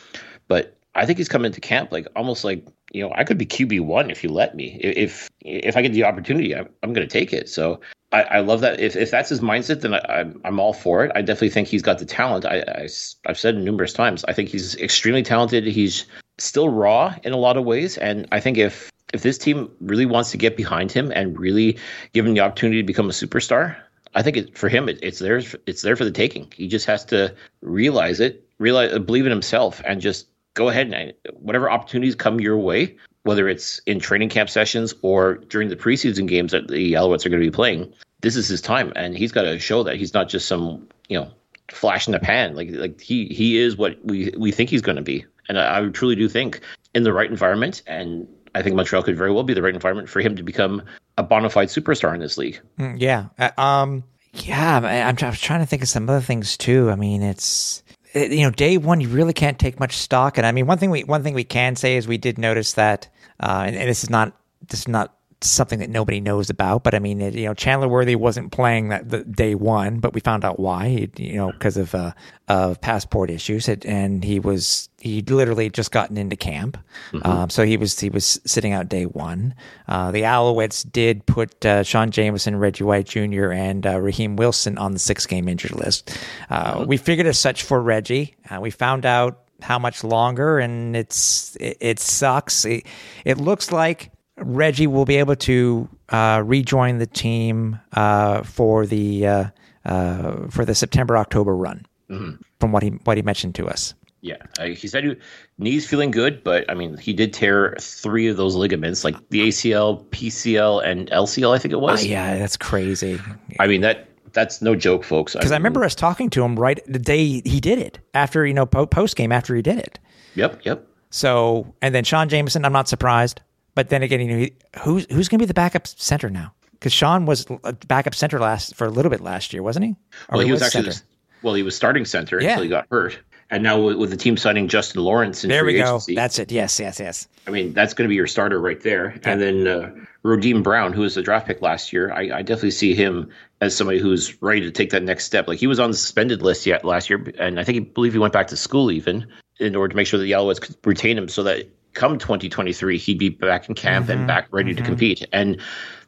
But 0.48 0.78
I 0.96 1.06
think 1.06 1.18
he's 1.18 1.30
come 1.30 1.44
into 1.44 1.60
camp 1.60 1.92
like 1.92 2.08
almost 2.16 2.46
like 2.46 2.66
you 2.94 3.02
know 3.02 3.12
I 3.16 3.24
could 3.24 3.38
be 3.38 3.46
QB 3.46 3.82
one 3.82 4.10
if 4.10 4.24
you 4.24 4.30
let 4.30 4.56
me. 4.56 4.80
If 4.82 5.30
if 5.42 5.76
I 5.76 5.82
get 5.82 5.92
the 5.92 6.06
opportunity, 6.06 6.56
I'm, 6.56 6.70
I'm 6.82 6.94
going 6.94 7.08
to 7.08 7.12
take 7.12 7.34
it. 7.34 7.50
So 7.50 7.82
I, 8.12 8.22
I 8.24 8.40
love 8.40 8.62
that. 8.62 8.80
If, 8.80 8.96
if 8.96 9.12
that's 9.12 9.30
his 9.30 9.42
mindset, 9.42 9.82
then 9.82 9.96
I, 9.96 10.00
I'm 10.08 10.40
I'm 10.46 10.60
all 10.60 10.74
for 10.74 11.04
it. 11.04 11.12
I 11.16 11.22
definitely 11.22 11.50
think 11.50 11.68
he's 11.68 11.82
got 11.82 12.00
the 12.00 12.06
talent. 12.06 12.46
I, 12.46 12.64
I 12.68 12.88
have 13.26 13.38
said 13.38 13.58
numerous 13.58 13.94
times. 13.94 14.24
I 14.26 14.34
think 14.34 14.50
he's 14.50 14.76
extremely 14.76 15.24
talented. 15.24 15.66
He's 15.66 16.06
still 16.38 16.70
raw 16.70 17.16
in 17.24 17.34
a 17.34 17.38
lot 17.38 17.58
of 17.58 17.66
ways, 17.66 17.98
and 17.98 18.28
I 18.32 18.40
think 18.40 18.58
if 18.58 18.92
if 19.14 19.24
this 19.24 19.38
team 19.38 19.70
really 19.80 20.06
wants 20.06 20.32
to 20.32 20.38
get 20.38 20.56
behind 20.56 20.92
him 20.92 21.12
and 21.14 21.40
really 21.40 21.78
give 22.14 22.26
him 22.26 22.34
the 22.34 22.40
opportunity 22.40 22.82
to 22.82 22.86
become 22.86 23.10
a 23.10 23.14
superstar, 23.14 23.76
I 24.16 24.22
think 24.22 24.38
it, 24.38 24.58
for 24.58 24.70
him 24.70 24.90
it, 24.90 25.00
it's 25.02 25.20
there. 25.20 25.42
It's 25.66 25.82
there 25.82 25.96
for 25.96 26.06
the 26.06 26.12
taking. 26.12 26.52
He 26.56 26.68
just 26.68 26.86
has 26.86 27.06
to 27.06 27.36
realize 27.62 28.20
it, 28.20 28.48
realize, 28.60 28.98
believe 29.00 29.26
in 29.26 29.32
himself, 29.32 29.82
and 29.86 30.02
just 30.02 30.28
go 30.54 30.70
ahead 30.70 30.92
and 30.94 31.14
whatever 31.34 31.70
opportunities 31.70 32.16
come 32.16 32.40
your 32.40 32.58
way, 32.58 32.96
whether 33.24 33.48
it's 33.48 33.80
in 33.86 34.00
training 34.00 34.30
camp 34.30 34.50
sessions 34.50 34.94
or 35.02 35.36
during 35.36 35.70
the 35.70 35.76
preseason 35.76 36.28
games 36.28 36.52
that 36.52 36.68
the 36.68 36.94
Alouettes 36.94 37.26
are 37.26 37.30
going 37.30 37.42
to 37.42 37.48
be 37.48 37.52
playing. 37.52 37.92
This 38.22 38.36
is 38.36 38.48
his 38.48 38.62
time, 38.62 38.94
and 38.96 39.18
he's 39.18 39.32
got 39.32 39.44
to 39.44 39.60
show 39.60 39.84
that 39.84 39.98
he's 39.98 40.14
not 40.14 40.30
just 40.30 40.48
some 40.48 40.88
you 41.10 41.20
know 41.20 41.30
flash 41.70 42.08
in 42.08 42.14
the 42.14 42.20
pan. 42.20 42.56
Like 42.56 42.70
like 42.72 43.02
he 43.02 43.26
he 43.28 43.58
is 43.58 43.78
what 43.78 43.98
we 44.06 44.34
we 44.38 44.52
think 44.52 44.70
he's 44.70 44.82
going 44.82 44.96
to 44.96 45.02
be, 45.02 45.26
and 45.50 45.60
I, 45.60 45.80
I 45.80 45.90
truly 45.90 46.16
do 46.16 46.30
think 46.30 46.62
in 46.94 47.04
the 47.04 47.14
right 47.14 47.30
environment, 47.30 47.82
and 47.88 48.28
I 48.56 48.62
think 48.62 48.76
Montreal 48.76 49.04
could 49.04 49.18
very 49.18 49.32
well 49.32 49.44
be 49.44 49.54
the 49.54 49.62
right 49.62 49.74
environment 49.74 50.10
for 50.10 50.22
him 50.22 50.36
to 50.36 50.44
become 50.44 50.84
a 51.18 51.24
bona 51.24 51.50
fide 51.50 51.68
superstar 51.68 52.14
in 52.14 52.20
this 52.20 52.38
league. 52.38 52.60
Mm, 52.80 52.96
yeah. 53.00 53.28
Uh, 53.40 53.52
um. 53.60 54.04
Yeah. 54.36 54.78
I'm, 54.78 54.86
I'm 54.86 55.16
trying 55.16 55.60
to 55.60 55.66
think 55.68 55.84
of 55.84 55.90
some 55.90 56.10
other 56.10 56.22
things 56.22 56.58
too. 56.58 56.90
I 56.90 56.96
mean, 56.96 57.22
it's 57.22 57.84
it, 57.88 57.93
you 58.14 58.44
know, 58.44 58.52
day 58.52 58.78
one 58.78 59.02
you 59.02 59.10
really 59.10 59.34
can't 59.34 59.58
take 59.60 59.80
much 59.80 59.98
stock, 59.98 60.38
and 60.38 60.46
I 60.46 60.52
mean, 60.52 60.68
one 60.68 60.78
thing 60.78 60.90
we 60.90 61.04
one 61.04 61.24
thing 61.24 61.34
we 61.34 61.44
can 61.44 61.76
say 61.76 61.98
is 61.98 62.08
we 62.08 62.18
did 62.18 62.38
notice 62.38 62.74
that, 62.74 63.10
uh, 63.40 63.64
and, 63.66 63.76
and 63.76 63.90
this 63.90 64.04
is 64.04 64.10
not 64.10 64.34
this 64.70 64.82
is 64.82 64.88
not 64.88 65.16
something 65.48 65.80
that 65.80 65.90
nobody 65.90 66.20
knows 66.20 66.50
about. 66.50 66.84
But 66.84 66.96
I 66.96 67.00
mean, 67.00 67.22
it, 67.22 67.34
you 67.34 67.46
know, 67.46 67.54
Chandler 67.54 67.88
Worthy 67.88 68.16
wasn't 68.16 68.52
playing 68.52 68.90
that 68.90 69.10
the 69.10 69.24
day 69.24 69.56
one, 69.56 70.00
but 70.00 70.14
we 70.14 70.20
found 70.20 70.46
out 70.46 70.60
why. 70.60 70.90
He, 70.90 71.10
You 71.18 71.36
know, 71.36 71.52
because 71.52 71.78
of 71.78 71.94
uh, 71.96 72.14
of 72.48 72.82
passport 72.82 73.30
issues, 73.30 73.68
it, 73.68 73.86
and 73.86 74.24
he 74.24 74.40
was 74.40 74.90
he 75.00 75.22
literally 75.22 75.70
just 75.70 75.92
gotten 75.92 76.18
into 76.18 76.36
camp, 76.36 76.78
mm-hmm. 77.12 77.30
um, 77.30 77.50
so 77.50 77.66
he 77.66 77.78
was 77.78 78.00
he 78.00 78.10
was 78.10 78.40
sitting 78.46 78.74
out 78.74 78.90
day 78.90 79.06
one. 79.06 79.54
Uh, 79.88 80.12
the 80.12 80.22
Alouettes 80.22 80.90
did 80.90 81.26
put 81.26 81.66
uh, 81.66 81.84
Sean 81.84 82.12
Jamieson, 82.12 82.56
Reggie 82.56 82.84
White 82.84 83.08
Jr., 83.08 83.52
and 83.52 83.86
uh, 83.86 84.00
Raheem 84.00 84.36
Wilson 84.36 84.78
on 84.78 84.94
the 84.94 85.00
six 85.00 85.26
game 85.26 85.48
injured 85.48 85.76
list. 85.76 86.18
Uh, 86.50 86.76
mm-hmm. 86.76 86.86
We 86.86 86.98
figured 86.98 87.28
as 87.28 87.40
such 87.40 87.64
for 87.64 87.82
Reggie. 87.82 88.36
Uh, 88.50 88.60
we 88.62 88.72
found 88.72 89.06
out 89.06 89.40
how 89.62 89.80
much 89.80 90.04
longer, 90.04 90.60
and 90.60 90.96
it's 90.96 91.56
it, 91.56 91.78
it 91.80 92.00
sucks. 92.00 92.66
It, 92.66 92.86
it 93.26 93.38
looks 93.38 93.72
like 93.72 94.12
Reggie 94.38 94.88
will 94.88 95.06
be 95.06 95.18
able 95.18 95.36
to 95.36 95.88
uh, 96.10 96.42
rejoin 96.46 96.98
the 96.98 97.06
team 97.06 97.80
uh, 97.94 98.44
for 98.44 98.86
the 98.86 99.28
uh, 99.28 99.46
uh 99.86 100.48
for 100.50 100.66
the 100.66 100.76
September 100.76 101.18
October 101.18 101.56
run, 101.56 101.86
mm-hmm. 102.10 102.42
from 102.60 102.72
what 102.72 102.84
he 102.84 102.90
what 103.04 103.18
he 103.18 103.24
mentioned 103.24 103.56
to 103.56 103.68
us. 103.68 103.94
Yeah, 104.22 104.38
he 104.64 104.88
said 104.88 105.04
he, 105.04 105.16
knees 105.58 105.86
feeling 105.86 106.10
good, 106.10 106.44
but 106.46 106.70
I 106.70 106.74
mean 106.76 106.98
he 106.98 107.12
did 107.12 107.34
tear 107.34 107.76
three 107.80 108.28
of 108.28 108.38
those 108.38 108.56
ligaments, 108.56 109.04
like 109.04 109.16
the 109.30 109.50
ACL, 109.50 110.06
PCL, 110.06 110.86
and 110.86 111.10
LCL. 111.12 111.54
I 111.54 111.60
think 111.60 111.74
it 111.74 111.82
was. 111.82 112.04
Uh, 112.04 112.08
yeah, 112.08 112.38
that's 112.38 112.56
crazy. 112.56 113.20
I 113.60 113.68
mean 113.68 113.82
that 113.82 114.08
that's 114.32 114.62
no 114.62 114.76
joke, 114.76 115.04
folks. 115.04 115.34
Because 115.34 115.52
I, 115.52 115.56
mean, 115.56 115.56
I, 115.56 115.58
remember 115.58 115.84
us 115.84 115.94
talking 115.94 116.30
to 116.32 116.44
him 116.44 116.58
right 116.58 116.80
the 116.88 117.00
day 117.00 117.42
he 117.42 117.60
did 117.60 117.80
it, 117.80 118.00
after 118.14 118.46
you 118.46 118.54
know 118.54 118.66
post 118.66 119.16
game 119.16 119.32
after 119.32 119.56
he 119.56 119.62
did 119.62 119.78
it. 119.78 120.00
Yep, 120.36 120.62
yep. 120.66 120.88
So 121.10 121.74
and 121.82 121.94
then 121.94 122.04
Sean 122.04 122.30
Jamieson, 122.30 122.66
I'm 122.66 122.74
not 122.74 122.88
surprised. 122.88 123.42
But 123.76 123.90
then 123.90 124.04
again, 124.04 124.22
you 124.22 124.38
know, 124.38 124.48
who's 124.82 125.06
who's 125.12 125.30
going 125.30 125.40
to 125.40 125.44
be 125.44 125.48
the 125.48 125.54
backup 125.54 125.88
center 125.88 126.30
now? 126.30 126.54
Because 126.72 126.94
Sean 126.94 127.26
was 127.26 127.48
a 127.64 127.74
backup 127.74 128.14
center 128.14 128.40
last 128.40 128.76
for 128.76 128.86
a 128.86 128.90
little 128.90 129.10
bit 129.10 129.22
last 129.22 129.54
year, 129.54 129.64
wasn't 129.64 129.86
he? 129.86 129.92
Or 130.30 130.38
well, 130.38 130.46
he 130.46 130.52
was, 130.52 130.62
was 130.62 130.76
actually 130.76 130.96
well, 131.42 131.54
he 131.54 131.64
was 131.64 131.76
starting 131.76 132.06
center 132.06 132.42
yeah. 132.42 132.50
until 132.50 132.64
he 132.64 132.70
got 132.70 132.88
hurt, 132.90 133.20
and 133.50 133.64
now 133.64 133.80
with, 133.80 133.98
with 133.98 134.10
the 134.10 134.18
team 134.18 134.38
signing 134.38 134.68
Justin 134.68 135.04
Lawrence, 135.04 135.44
in 135.44 135.50
there 135.50 135.66
we 135.66 135.74
go. 135.74 135.84
Agency, 135.84 136.16
that's 136.16 136.40
it. 136.40 136.52
Yes, 136.52 136.80
yes, 136.80 137.00
yes. 137.00 137.28
I 137.48 137.52
mean, 137.52 137.74
that's 137.74 137.94
going 137.94 138.08
to 138.08 138.10
be 138.10 138.16
your 138.16 138.28
starter 138.28 138.60
right 138.60 138.82
there, 138.82 139.12
yeah. 139.12 139.32
and 139.32 139.42
then 139.42 139.68
uh, 139.68 139.92
Rodim 140.24 140.64
Brown, 140.64 140.94
who 140.94 141.02
was 141.02 141.18
a 141.18 141.22
draft 141.22 141.48
pick 141.48 141.62
last 141.62 141.92
year, 141.92 142.12
I, 142.12 142.38
I, 142.38 142.42
definitely 142.42 142.72
see 142.72 142.96
him 142.96 143.30
as 143.62 143.76
somebody 143.76 144.00
who's 144.00 144.42
ready 144.42 144.62
to 144.62 144.72
take 144.72 144.92
that 144.92 145.04
next 145.04 145.26
step. 145.26 145.48
Like 145.48 145.60
he 145.60 145.68
was 145.68 145.80
on 145.80 145.92
the 145.92 145.98
suspended 145.98 146.42
list 146.42 146.66
yet 146.66 146.86
last 146.86 147.10
year, 147.10 147.24
and 147.38 147.60
I 147.60 147.64
think 147.64 147.76
he 147.76 147.80
believe 147.82 148.14
he 148.14 148.20
went 148.20 148.34
back 148.34 148.48
to 148.48 148.58
school 148.58 148.92
even 148.92 149.28
in 149.60 149.76
order 149.76 149.92
to 149.92 149.96
make 149.96 150.08
sure 150.08 150.18
that 150.18 150.26
the 150.26 150.32
Alouettes 150.32 150.62
could 150.62 150.76
retain 150.86 151.18
him, 151.18 151.28
so 151.28 151.44
that 151.44 151.68
come 151.94 152.18
2023, 152.18 152.98
he'd 152.98 153.20
be 153.20 153.30
back 153.30 153.70
in 153.70 153.76
camp 153.76 154.08
mm-hmm, 154.08 154.20
and 154.20 154.28
back 154.28 154.48
ready 154.52 154.74
mm-hmm. 154.74 154.84
to 154.84 154.90
compete. 154.90 155.28
And 155.32 155.62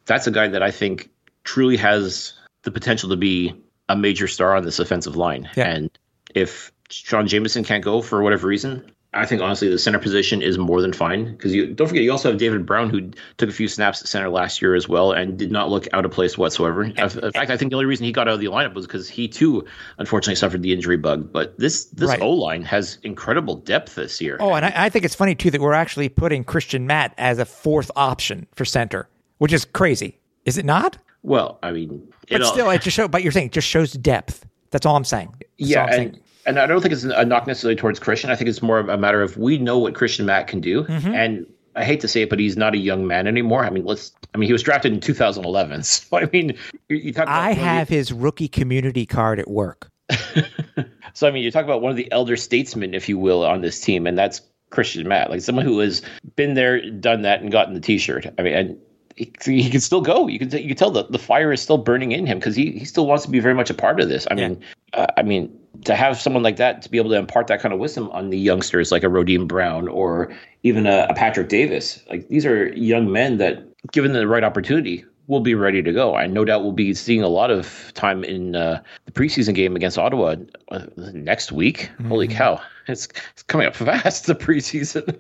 that's 0.06 0.28
a 0.28 0.32
guy 0.32 0.48
that 0.48 0.64
I 0.64 0.72
think 0.72 1.10
truly 1.44 1.78
has 1.78 2.34
the 2.64 2.72
potential 2.72 3.10
to 3.10 3.18
be 3.18 3.54
a 3.90 3.96
major 3.96 4.28
star 4.28 4.56
on 4.56 4.64
this 4.64 4.80
offensive 4.80 5.16
line. 5.16 5.50
Yeah. 5.56 5.70
And 5.70 6.00
if 6.34 6.72
Sean 6.90 7.28
Jamieson 7.28 7.64
can't 7.64 7.84
go 7.84 8.02
for 8.02 8.22
whatever 8.24 8.48
reason, 8.48 8.92
I 9.16 9.26
think 9.26 9.42
honestly 9.42 9.70
the 9.70 9.80
center 9.80 10.00
position 10.00 10.42
is 10.42 10.58
more 10.58 10.82
than 10.82 10.92
fine 10.92 11.32
because 11.32 11.56
you 11.56 11.74
don't 11.74 11.88
forget 11.88 12.04
you 12.04 12.12
also 12.12 12.30
have 12.30 12.38
David 12.38 12.66
Brown 12.66 12.90
who 12.90 13.12
took 13.38 13.50
a 13.50 13.54
few 13.54 13.68
snaps 13.68 14.02
at 14.02 14.08
center 14.08 14.30
last 14.30 14.62
year 14.62 14.76
as 14.76 14.90
well 14.90 15.14
and 15.14 15.38
did 15.38 15.52
not 15.52 15.70
look 15.70 15.88
out 15.94 16.04
of 16.04 16.12
place 16.12 16.38
whatsoever. 16.38 16.84
In 16.84 16.94
fact, 16.94 17.36
I 17.36 17.58
think 17.58 17.72
the 17.72 17.76
only 17.76 17.86
reason 17.86 18.06
he 18.06 18.12
got 18.12 18.28
out 18.28 18.36
of 18.36 18.40
the 18.42 18.48
lineup 18.48 18.74
was 18.74 18.86
because 18.86 19.08
he 19.08 19.28
too 19.28 19.66
unfortunately 19.98 20.36
suffered 20.36 20.62
the 20.62 20.74
injury 20.74 20.98
bug. 20.98 21.32
But 21.32 21.58
this 21.58 21.86
this 21.86 22.10
right. 22.10 22.22
O 22.22 22.30
line 22.30 22.64
has 22.64 23.00
incredible 23.04 23.56
depth 23.56 23.96
this 23.96 24.20
year. 24.20 24.38
Oh, 24.40 24.54
and 24.54 24.66
I, 24.66 24.74
I 24.76 24.90
think 24.90 25.06
it's 25.06 25.16
funny 25.16 25.34
too 25.34 25.50
that 25.52 25.62
we're 25.62 25.74
actually 25.74 26.10
putting 26.10 26.44
Kristian 26.44 26.82
Matte 26.82 27.14
as 27.18 27.40
a 27.40 27.46
fourth 27.46 27.90
option 27.96 28.48
for 28.54 28.66
center, 28.66 29.08
which 29.38 29.54
is 29.54 29.64
crazy. 29.66 30.20
Is 30.44 30.58
it 30.58 30.66
not? 30.66 30.98
Well, 31.24 31.58
I 31.64 31.72
mean, 31.72 32.08
but 32.30 32.46
still, 32.46 32.70
it 32.70 32.82
just 32.82 32.96
shows. 32.96 33.08
But 33.08 33.24
you're 33.24 33.32
saying 33.32 33.48
it 33.48 33.54
just 33.54 33.68
shows 33.68 33.94
depth. 33.94 34.46
That's 34.72 34.86
all 34.86 34.96
I'm 34.96 35.06
saying. 35.06 35.34
That's 35.40 35.50
yeah, 35.58 35.84
I'm 35.84 35.88
and, 35.88 35.96
saying 35.96 36.20
and 36.46 36.60
I 36.60 36.66
don't 36.66 36.82
think 36.82 36.94
it's 36.94 37.04
a 37.04 37.26
knock 37.26 37.48
necessarily 37.48 37.76
towards 37.76 38.00
Kristian. 38.00 38.30
I 38.30 38.36
think 38.36 38.50
it's 38.50 38.62
more 38.62 38.80
of 38.80 38.90
a 38.90 38.98
matter 38.98 39.22
of 39.22 39.38
we 39.38 39.58
know 39.58 39.78
what 39.80 39.94
Kristian 39.94 40.26
Matte 40.26 40.48
can 40.48 40.62
do, 40.62 40.84
mm-hmm. 40.84 41.14
and 41.14 41.46
I 41.76 41.84
hate 41.84 42.00
to 42.02 42.08
say 42.08 42.22
it, 42.22 42.30
but 42.30 42.40
he's 42.40 42.56
not 42.56 42.74
a 42.74 42.78
young 42.78 43.06
man 43.06 43.28
anymore. 43.28 43.66
I 43.66 43.70
mean, 43.70 43.86
let's. 43.86 44.12
I 44.34 44.38
mean, 44.38 44.48
he 44.48 44.54
was 44.54 44.64
drafted 44.64 44.94
in 44.94 45.00
2011. 45.00 45.84
So 45.84 46.18
I 46.18 46.30
mean, 46.32 46.58
you, 46.90 47.14
talk. 47.14 47.28
I 47.28 47.54
have 47.54 47.90
the, 47.90 47.96
his 47.96 48.14
rookie 48.14 48.48
community 48.48 49.06
card 49.06 49.40
at 49.40 49.50
work. 49.50 49.90
so 51.14 51.28
I 51.28 51.32
mean, 51.32 51.44
you 51.44 51.52
talk 51.52 51.66
about 51.66 51.82
one 51.82 51.92
of 51.92 51.98
the 51.98 52.12
elder 52.12 52.38
statesmen, 52.38 52.94
if 52.94 53.10
you 53.10 53.18
will, 53.18 53.44
on 53.44 53.62
this 53.62 53.80
team, 53.80 54.08
and 54.08 54.18
that's 54.18 54.42
Kristian 54.72 55.06
Matte, 55.06 55.30
like 55.30 55.42
someone 55.42 55.66
who 55.66 55.80
has 55.80 56.02
been 56.36 56.54
there, 56.54 56.90
done 56.92 57.24
that, 57.24 57.42
and 57.42 57.52
gotten 57.52 57.74
the 57.74 57.80
T-shirt. 57.80 58.28
I 58.38 58.42
mean, 58.42 58.54
and 58.54 58.78
he, 59.16 59.32
he 59.44 59.70
can 59.70 59.80
still 59.80 60.02
go. 60.02 60.28
You 60.28 60.40
can 60.40 60.52
you 60.52 60.68
can 60.68 60.78
tell 60.78 60.92
the, 60.92 61.04
the 61.04 61.20
fire 61.20 61.52
is 61.52 61.62
still 61.62 61.78
burning 61.78 62.12
in 62.12 62.26
him 62.26 62.40
because 62.40 62.56
he, 62.56 62.72
he 62.72 62.86
still 62.86 63.08
wants 63.08 63.26
to 63.26 63.32
be 63.32 63.40
very 63.40 63.54
much 63.54 63.70
a 63.70 63.74
part 63.74 64.00
of 64.00 64.10
this. 64.10 64.28
I 64.30 64.36
mean, 64.36 64.62
uh, 64.94 65.08
I 65.18 65.24
mean 65.24 65.58
to 65.84 65.96
have 65.96 66.20
someone 66.20 66.44
like 66.44 66.58
that 66.58 66.82
to 66.84 66.90
be 66.90 66.98
able 66.98 67.10
to 67.10 67.18
impart 67.18 67.48
that 67.48 67.62
kind 67.62 67.74
of 67.74 67.80
wisdom 67.80 68.10
on 68.12 68.30
the 68.30 68.38
youngsters 68.38 68.92
like 68.92 69.04
a 69.04 69.08
Rodim 69.08 69.48
Brown 69.48 69.88
or 69.88 70.34
even 70.64 70.88
a, 70.88 71.08
a 71.10 71.14
Patrick 71.14 71.50
Davis. 71.50 72.04
Like 72.10 72.28
these 72.28 72.46
are 72.46 72.68
young 72.74 73.12
men 73.12 73.38
that, 73.38 73.64
given 73.92 74.14
the 74.14 74.28
right 74.28 74.44
opportunity, 74.44 75.06
will 75.28 75.40
be 75.40 75.56
ready 75.56 75.82
to 75.82 75.92
go. 75.92 76.16
I 76.16 76.28
no 76.28 76.46
doubt 76.46 76.64
we'll 76.64 76.72
be 76.72 76.94
seeing 76.94 77.24
a 77.24 77.28
lot 77.28 77.52
of 77.52 77.92
time 77.96 78.24
in 78.24 78.56
uh, 78.56 78.82
the 79.06 79.12
preseason 79.12 79.56
game 79.56 79.76
against 79.76 79.98
Ottawa 79.98 80.36
uh, 80.72 80.86
next 80.96 81.52
week. 81.52 81.90
Mm-hmm. 81.94 82.08
Holy 82.10 82.28
cow, 82.28 82.62
it's, 82.88 83.08
it's 83.32 83.44
coming 83.44 83.68
up 83.68 83.76
fast 83.76 84.28
the 84.28 84.36
preseason. 84.36 85.18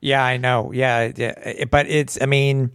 yeah, 0.00 0.24
I 0.24 0.36
know. 0.36 0.72
Yeah, 0.72 1.12
yeah, 1.16 1.64
but 1.70 1.86
it's. 1.86 2.20
I 2.20 2.26
mean 2.26 2.70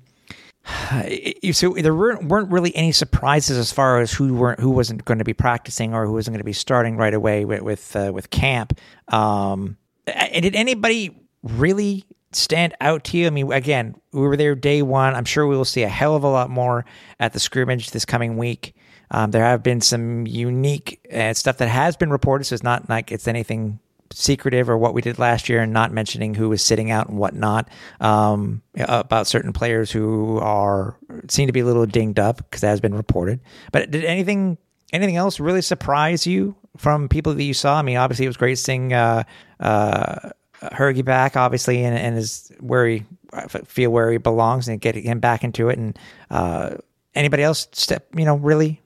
so 1.52 1.74
there 1.74 1.96
weren't 1.96 2.52
really 2.52 2.76
any 2.76 2.92
surprises 2.92 3.58
as 3.58 3.72
far 3.72 4.00
as 4.00 4.12
who 4.12 4.34
weren't 4.34 4.60
who 4.60 4.70
wasn't 4.70 5.06
going 5.06 5.20
to 5.20 5.26
be 5.26 5.34
practicing 5.34 5.94
or 5.94 6.06
who 6.06 6.14
wasn't 6.14 6.34
going 6.34 6.40
to 6.40 6.46
be 6.46 6.54
starting 6.54 6.98
right 6.98 7.14
away 7.14 7.46
with 7.46 7.62
with, 7.62 7.96
uh, 7.96 8.12
with 8.14 8.30
camp. 8.30 8.78
Um, 9.08 9.78
did 10.06 10.56
anybody 10.56 11.18
really 11.44 12.06
stand 12.32 12.76
out 12.82 13.04
to 13.06 13.18
you? 13.18 13.28
I 13.28 13.30
mean, 13.30 13.52
again, 13.52 13.96
we 14.12 14.22
were 14.22 14.38
there 14.38 14.56
day 14.56 14.82
one. 14.82 15.16
I'm 15.16 15.26
sure 15.26 15.48
we 15.48 15.56
will 15.56 15.66
see 15.66 15.84
a 15.84 15.90
hell 15.90 16.16
of 16.16 16.24
a 16.24 16.30
lot 16.30 16.50
more 16.50 16.86
at 17.20 17.34
the 17.34 17.40
scrimmage 17.40 17.92
this 17.92 18.06
coming 18.06 18.38
week. 18.38 18.76
Um, 19.12 19.32
there 19.32 19.44
have 19.44 19.64
been 19.64 19.82
some 19.82 20.28
unique 20.28 21.00
uh, 21.12 21.34
stuff 21.34 21.58
that 21.58 21.68
has 21.68 21.98
been 21.98 22.12
reported, 22.12 22.46
so 22.46 22.54
it's 22.54 22.64
not 22.64 22.90
like 22.90 23.12
it's 23.12 23.28
anything 23.28 23.80
secretive 24.12 24.70
or 24.70 24.78
what 24.78 24.94
we 24.94 25.02
did 25.02 25.20
last 25.20 25.50
year 25.50 25.62
and 25.62 25.72
not 25.72 25.92
mentioning 25.92 26.34
who 26.34 26.50
was 26.50 26.64
sitting 26.64 26.92
out 26.92 27.10
and 27.10 27.18
whatnot 27.18 27.70
um, 28.00 28.62
about 28.78 29.28
certain 29.28 29.54
players 29.54 29.92
who 29.92 30.40
are 30.40 30.98
seem 31.28 31.48
to 31.48 31.54
be 31.54 31.60
a 31.60 31.66
little 31.66 31.86
dinged 31.86 32.20
up 32.20 32.38
because 32.38 32.62
that 32.62 32.70
has 32.70 32.82
been 32.82 32.96
reported. 32.96 33.40
But 33.72 33.92
did 33.92 34.04
anything 34.06 34.58
anything 34.92 35.16
else 35.16 35.40
really 35.40 35.62
surprise 35.62 36.26
you 36.26 36.56
from 36.78 37.08
people 37.10 37.34
that 37.34 37.44
you 37.44 37.54
saw? 37.54 37.78
I 37.78 37.82
mean, 37.82 37.98
obviously 37.98 38.26
it 38.26 38.30
was 38.30 38.38
great 38.38 38.58
seeing 38.58 38.94
uh, 38.94 39.24
uh, 39.60 40.30
Hergy 40.62 41.06
back, 41.06 41.38
obviously, 41.38 41.84
and, 41.84 41.98
and 41.98 42.18
is 42.18 42.52
where 42.60 42.88
he 42.88 43.06
feel 43.66 43.92
where 43.92 44.12
he 44.12 44.18
belongs 44.18 44.68
and 44.68 44.82
get 44.82 44.96
him 44.96 45.20
back 45.20 45.44
into 45.44 45.70
it. 45.70 45.78
And 45.78 45.98
uh, 46.30 46.78
anybody 47.16 47.44
else 47.44 47.68
step, 47.72 48.08
you 48.16 48.26
know, 48.26 48.36
really? 48.36 48.82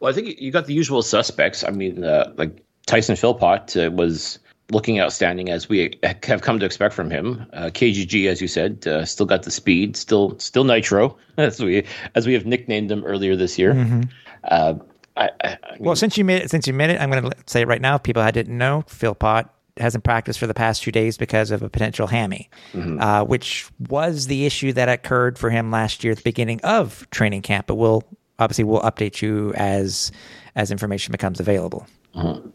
Well, 0.00 0.10
I 0.10 0.14
think 0.14 0.40
you 0.40 0.50
got 0.50 0.66
the 0.66 0.74
usual 0.74 1.02
suspects. 1.02 1.64
I 1.64 1.70
mean, 1.70 2.04
uh, 2.04 2.32
like 2.36 2.64
Tyson 2.86 3.16
Philpott 3.16 3.76
uh, 3.76 3.90
was 3.90 4.38
looking 4.70 5.00
outstanding 5.00 5.48
as 5.48 5.68
we 5.68 5.98
have 6.02 6.42
come 6.42 6.58
to 6.58 6.66
expect 6.66 6.94
from 6.94 7.10
him. 7.10 7.46
Uh, 7.52 7.66
KGG, 7.66 8.28
as 8.28 8.40
you 8.40 8.48
said, 8.48 8.86
uh, 8.86 9.04
still 9.04 9.26
got 9.26 9.42
the 9.42 9.50
speed, 9.50 9.96
still 9.96 10.38
still 10.38 10.64
Nitro, 10.64 11.16
as 11.36 11.60
we 11.60 11.84
as 12.14 12.26
we 12.26 12.34
have 12.34 12.46
nicknamed 12.46 12.90
him 12.90 13.04
earlier 13.04 13.36
this 13.36 13.58
year. 13.58 13.74
Mm-hmm. 13.74 14.02
Uh, 14.44 14.74
I, 15.16 15.30
I 15.42 15.48
mean, 15.72 15.78
well, 15.80 15.96
since 15.96 16.16
you 16.16 16.24
made 16.24 16.42
it, 16.42 16.50
since 16.50 16.66
you 16.66 16.72
made 16.72 16.90
it, 16.90 17.00
I'm 17.00 17.10
going 17.10 17.24
to 17.24 17.36
say 17.46 17.62
it 17.62 17.68
right 17.68 17.80
now. 17.80 17.96
If 17.96 18.04
people 18.04 18.24
didn't 18.30 18.56
know, 18.56 18.84
Philpott 18.86 19.48
hasn't 19.76 20.04
practiced 20.04 20.38
for 20.38 20.46
the 20.46 20.54
past 20.54 20.82
few 20.82 20.92
days 20.92 21.16
because 21.16 21.50
of 21.50 21.62
a 21.62 21.68
potential 21.68 22.06
hammy, 22.06 22.50
mm-hmm. 22.72 23.00
uh, 23.00 23.24
which 23.24 23.68
was 23.88 24.26
the 24.26 24.46
issue 24.46 24.72
that 24.72 24.88
occurred 24.88 25.38
for 25.38 25.50
him 25.50 25.70
last 25.70 26.04
year 26.04 26.12
at 26.12 26.18
the 26.18 26.24
beginning 26.24 26.60
of 26.62 27.08
training 27.10 27.42
camp. 27.42 27.66
But 27.66 27.76
we'll 27.76 28.04
obviously 28.38 28.64
we'll 28.64 28.82
update 28.82 29.22
you 29.22 29.52
as 29.54 30.12
as 30.54 30.70
information 30.70 31.12
becomes 31.12 31.40
available. 31.40 31.86
Mm-hmm. 32.14 32.48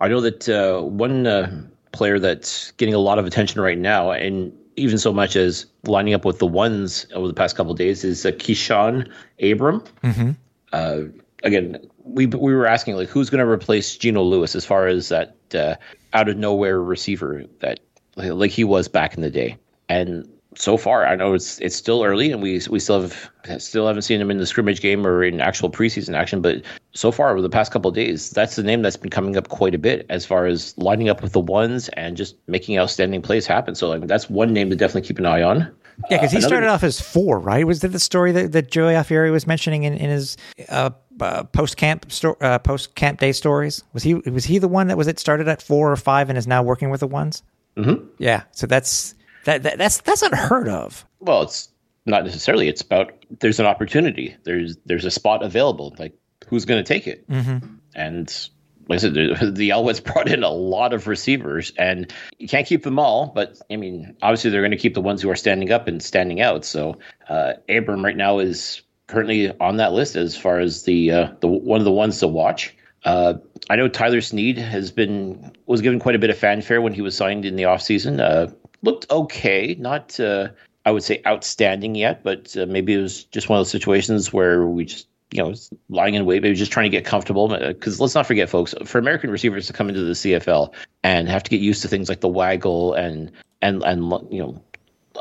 I 0.00 0.08
know 0.08 0.20
that 0.20 0.48
uh, 0.48 0.82
one 0.82 1.26
uh, 1.26 1.62
player 1.92 2.18
that's 2.18 2.72
getting 2.72 2.94
a 2.94 2.98
lot 2.98 3.18
of 3.18 3.26
attention 3.26 3.60
right 3.60 3.78
now, 3.78 4.10
and 4.10 4.52
even 4.76 4.98
so 4.98 5.12
much 5.12 5.36
as 5.36 5.66
lining 5.84 6.14
up 6.14 6.24
with 6.24 6.38
the 6.38 6.46
ones 6.46 7.06
over 7.14 7.26
the 7.26 7.34
past 7.34 7.56
couple 7.56 7.74
days, 7.74 8.04
is 8.04 8.24
uh, 8.24 8.30
Keyshawn 8.32 9.10
Abram. 9.42 9.80
Mm-hmm. 10.02 10.30
Uh, 10.72 11.00
again, 11.42 11.78
we 12.04 12.26
we 12.26 12.54
were 12.54 12.66
asking 12.66 12.96
like 12.96 13.08
who's 13.08 13.30
going 13.30 13.44
to 13.44 13.50
replace 13.50 13.96
Geno 13.96 14.22
Lewis 14.22 14.54
as 14.54 14.64
far 14.64 14.86
as 14.86 15.08
that 15.08 15.36
uh, 15.54 15.76
out 16.12 16.28
of 16.28 16.36
nowhere 16.36 16.82
receiver 16.82 17.44
that 17.60 17.80
like 18.16 18.50
he 18.50 18.64
was 18.64 18.88
back 18.88 19.14
in 19.14 19.22
the 19.22 19.30
day, 19.30 19.56
and 19.88 20.28
so 20.56 20.76
far, 20.76 21.06
I 21.06 21.14
know 21.14 21.34
it's 21.34 21.58
it's 21.60 21.76
still 21.76 22.02
early, 22.02 22.32
and 22.32 22.42
we 22.42 22.60
we 22.70 22.80
still 22.80 23.02
have 23.02 23.30
still 23.58 23.86
haven't 23.86 24.02
seen 24.02 24.20
him 24.20 24.30
in 24.30 24.38
the 24.38 24.46
scrimmage 24.46 24.80
game 24.80 25.06
or 25.06 25.22
in 25.22 25.40
actual 25.40 25.70
preseason 25.70 26.14
action. 26.16 26.42
But 26.42 26.62
so 26.92 27.12
far, 27.12 27.30
over 27.30 27.40
the 27.40 27.48
past 27.48 27.72
couple 27.72 27.90
days, 27.90 28.30
that's 28.30 28.56
the 28.56 28.62
name 28.62 28.82
that's 28.82 28.96
been 28.96 29.10
coming 29.10 29.36
up 29.36 29.48
quite 29.48 29.74
a 29.74 29.78
bit 29.78 30.06
as 30.08 30.26
far 30.26 30.46
as 30.46 30.76
lining 30.76 31.08
up 31.08 31.22
with 31.22 31.32
the 31.32 31.40
ones 31.40 31.88
and 31.90 32.16
just 32.16 32.36
making 32.48 32.78
outstanding 32.78 33.22
plays 33.22 33.46
happen. 33.46 33.74
So 33.74 33.88
like 33.88 34.06
that's 34.06 34.28
one 34.28 34.52
name 34.52 34.70
to 34.70 34.76
definitely 34.76 35.06
keep 35.06 35.18
an 35.18 35.26
eye 35.26 35.42
on. 35.42 35.70
Yeah, 36.10 36.16
because 36.16 36.32
he 36.32 36.40
started 36.40 36.68
off 36.68 36.82
as 36.82 37.00
four, 37.00 37.38
right? 37.38 37.66
Was 37.66 37.80
that 37.80 37.88
the 37.88 38.00
story 38.00 38.32
that, 38.32 38.52
that 38.52 38.70
Joey 38.70 38.94
Alfieri 38.94 39.30
was 39.30 39.46
mentioning 39.46 39.84
in, 39.84 39.92
in 39.94 40.08
his 40.10 40.36
uh, 40.70 40.90
uh, 41.20 41.44
post 41.44 41.76
camp 41.76 42.10
sto- 42.10 42.38
uh, 42.40 42.58
post 42.58 42.94
camp 42.94 43.20
day 43.20 43.32
stories? 43.32 43.84
Was 43.92 44.02
he 44.02 44.14
was 44.14 44.44
he 44.44 44.58
the 44.58 44.68
one 44.68 44.88
that 44.88 44.96
was 44.96 45.08
it 45.08 45.18
started 45.18 45.46
at 45.46 45.62
four 45.62 45.92
or 45.92 45.96
five 45.96 46.28
and 46.28 46.38
is 46.38 46.46
now 46.46 46.62
working 46.62 46.90
with 46.90 47.00
the 47.00 47.06
ones? 47.06 47.42
Mm-hmm. 47.76 48.04
Yeah, 48.18 48.44
so 48.52 48.66
that's 48.66 49.14
that, 49.44 49.62
that 49.62 49.78
that's 49.78 50.00
that's 50.00 50.22
unheard 50.22 50.68
of. 50.68 51.04
Well, 51.20 51.42
it's 51.42 51.68
not 52.06 52.24
necessarily. 52.24 52.68
It's 52.68 52.82
about 52.82 53.12
there's 53.40 53.60
an 53.60 53.66
opportunity. 53.66 54.36
There's 54.44 54.76
there's 54.86 55.04
a 55.04 55.10
spot 55.10 55.42
available. 55.42 55.94
Like 55.98 56.14
who's 56.48 56.64
going 56.64 56.82
to 56.82 56.88
take 56.88 57.06
it? 57.06 57.28
Mm-hmm. 57.28 57.66
And 57.94 58.48
like 58.88 58.98
I 58.98 59.00
said, 59.00 59.14
the, 59.14 59.52
the 59.54 59.70
Alouettes 59.70 60.02
brought 60.02 60.28
in 60.28 60.42
a 60.42 60.50
lot 60.50 60.92
of 60.92 61.06
receivers, 61.06 61.72
and 61.78 62.12
you 62.38 62.48
can't 62.48 62.66
keep 62.66 62.82
them 62.82 62.98
all. 62.98 63.26
But 63.34 63.60
I 63.70 63.76
mean, 63.76 64.16
obviously, 64.20 64.50
they're 64.50 64.62
going 64.62 64.72
to 64.72 64.76
keep 64.76 64.94
the 64.94 65.00
ones 65.00 65.22
who 65.22 65.30
are 65.30 65.36
standing 65.36 65.70
up 65.70 65.88
and 65.88 66.02
standing 66.02 66.40
out. 66.40 66.64
So 66.64 66.98
uh, 67.28 67.54
Abram 67.68 68.04
right 68.04 68.16
now 68.16 68.40
is 68.40 68.82
currently 69.06 69.56
on 69.58 69.76
that 69.78 69.92
list 69.92 70.16
as 70.16 70.36
far 70.36 70.58
as 70.58 70.84
the 70.84 71.10
uh, 71.10 71.28
the 71.40 71.48
one 71.48 71.80
of 71.80 71.84
the 71.84 71.92
ones 71.92 72.18
to 72.20 72.28
watch. 72.28 72.76
Uh, 73.04 73.34
I 73.70 73.76
know 73.76 73.88
Tyler 73.88 74.20
Snead 74.20 74.58
has 74.58 74.90
been 74.90 75.52
was 75.66 75.80
given 75.80 76.00
quite 76.00 76.16
a 76.16 76.18
bit 76.18 76.30
of 76.30 76.38
fanfare 76.38 76.82
when 76.82 76.92
he 76.92 77.00
was 77.00 77.16
signed 77.16 77.44
in 77.44 77.56
the 77.56 77.64
offseason. 77.64 78.20
Uh, 78.20 78.52
looked 78.82 79.10
okay, 79.10 79.76
not 79.78 80.18
uh, 80.20 80.48
I 80.84 80.90
would 80.90 81.02
say 81.02 81.22
outstanding 81.26 81.94
yet, 81.94 82.22
but 82.22 82.56
uh, 82.56 82.66
maybe 82.66 82.94
it 82.94 83.02
was 83.02 83.24
just 83.24 83.48
one 83.48 83.58
of 83.58 83.60
those 83.60 83.70
situations 83.70 84.32
where 84.32 84.66
we 84.66 84.84
just 84.84 85.06
you 85.30 85.42
know 85.42 85.54
lying 85.88 86.14
in 86.14 86.24
wait, 86.26 86.42
maybe 86.42 86.54
just 86.54 86.72
trying 86.72 86.90
to 86.90 86.96
get 86.96 87.04
comfortable. 87.04 87.48
Because 87.48 88.00
let's 88.00 88.14
not 88.14 88.26
forget, 88.26 88.48
folks, 88.48 88.74
for 88.84 88.98
American 88.98 89.30
receivers 89.30 89.66
to 89.66 89.72
come 89.72 89.88
into 89.88 90.02
the 90.02 90.12
CFL 90.12 90.72
and 91.02 91.28
have 91.28 91.42
to 91.44 91.50
get 91.50 91.60
used 91.60 91.82
to 91.82 91.88
things 91.88 92.08
like 92.08 92.20
the 92.20 92.28
waggle 92.28 92.94
and 92.94 93.30
and 93.62 93.82
and 93.82 94.12
you 94.30 94.42
know 94.42 94.62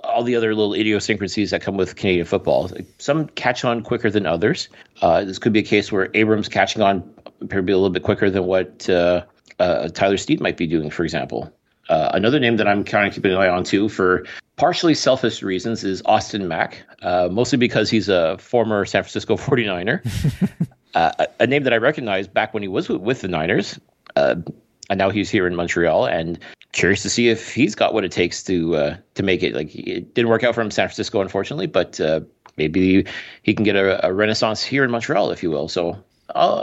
all 0.03 0.23
the 0.23 0.35
other 0.35 0.55
little 0.55 0.73
idiosyncrasies 0.73 1.51
that 1.51 1.61
come 1.61 1.75
with 1.75 1.95
Canadian 1.95 2.25
football. 2.25 2.69
Some 2.99 3.27
catch 3.29 3.65
on 3.65 3.81
quicker 3.81 4.09
than 4.09 4.25
others. 4.25 4.69
Uh, 5.01 5.23
this 5.23 5.39
could 5.39 5.51
be 5.51 5.59
a 5.59 5.63
case 5.63 5.91
where 5.91 6.09
Abrams 6.13 6.47
catching 6.47 6.81
on 6.81 7.13
maybe 7.41 7.73
a 7.73 7.77
little 7.77 7.89
bit 7.89 8.03
quicker 8.03 8.29
than 8.29 8.45
what 8.45 8.89
uh, 8.89 9.23
uh, 9.59 9.89
Tyler 9.89 10.17
Snead 10.17 10.39
might 10.39 10.57
be 10.57 10.67
doing, 10.67 10.89
for 10.89 11.03
example. 11.03 11.51
Uh, 11.89 12.11
another 12.13 12.39
name 12.39 12.57
that 12.57 12.67
I'm 12.67 12.83
kind 12.83 13.07
of 13.07 13.13
keeping 13.13 13.31
an 13.31 13.37
eye 13.37 13.49
on 13.49 13.63
too 13.63 13.89
for 13.89 14.25
partially 14.55 14.93
selfish 14.93 15.41
reasons 15.41 15.83
is 15.83 16.03
Austin 16.05 16.47
Mack, 16.47 16.83
uh, 17.01 17.29
mostly 17.31 17.57
because 17.57 17.89
he's 17.89 18.09
a 18.09 18.37
former 18.37 18.85
San 18.85 19.03
Francisco 19.03 19.35
49er. 19.37 20.01
uh, 20.93 21.11
a, 21.17 21.27
a, 21.39 21.47
name 21.47 21.63
that 21.63 21.73
I 21.73 21.77
recognized 21.77 22.33
back 22.33 22.53
when 22.53 22.61
he 22.61 22.69
was 22.69 22.87
with, 22.89 23.01
with 23.01 23.21
the 23.21 23.27
Niners. 23.27 23.79
Uh, 24.15 24.35
and 24.89 24.97
now 24.97 25.09
he's 25.09 25.29
here 25.29 25.47
in 25.47 25.55
Montreal 25.55 26.05
and 26.05 26.39
curious 26.71 27.01
to 27.03 27.09
see 27.09 27.29
if 27.29 27.53
he's 27.53 27.75
got 27.75 27.93
what 27.93 28.03
it 28.03 28.11
takes 28.11 28.43
to 28.43 28.75
uh, 28.75 28.97
to 29.15 29.23
make 29.23 29.43
it. 29.43 29.53
Like 29.53 29.73
it 29.75 30.13
didn't 30.13 30.29
work 30.29 30.43
out 30.43 30.55
for 30.55 30.61
him 30.61 30.67
in 30.67 30.71
San 30.71 30.87
Francisco, 30.87 31.21
unfortunately, 31.21 31.67
but 31.67 31.99
uh, 31.99 32.21
maybe 32.57 33.05
he 33.43 33.53
can 33.53 33.63
get 33.63 33.75
a, 33.75 34.07
a, 34.07 34.13
renaissance 34.13 34.63
here 34.63 34.83
in 34.83 34.91
Montreal, 34.91 35.31
if 35.31 35.43
you 35.43 35.51
will. 35.51 35.67
So, 35.67 36.03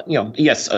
you 0.07 0.15
know, 0.15 0.33
yes, 0.37 0.69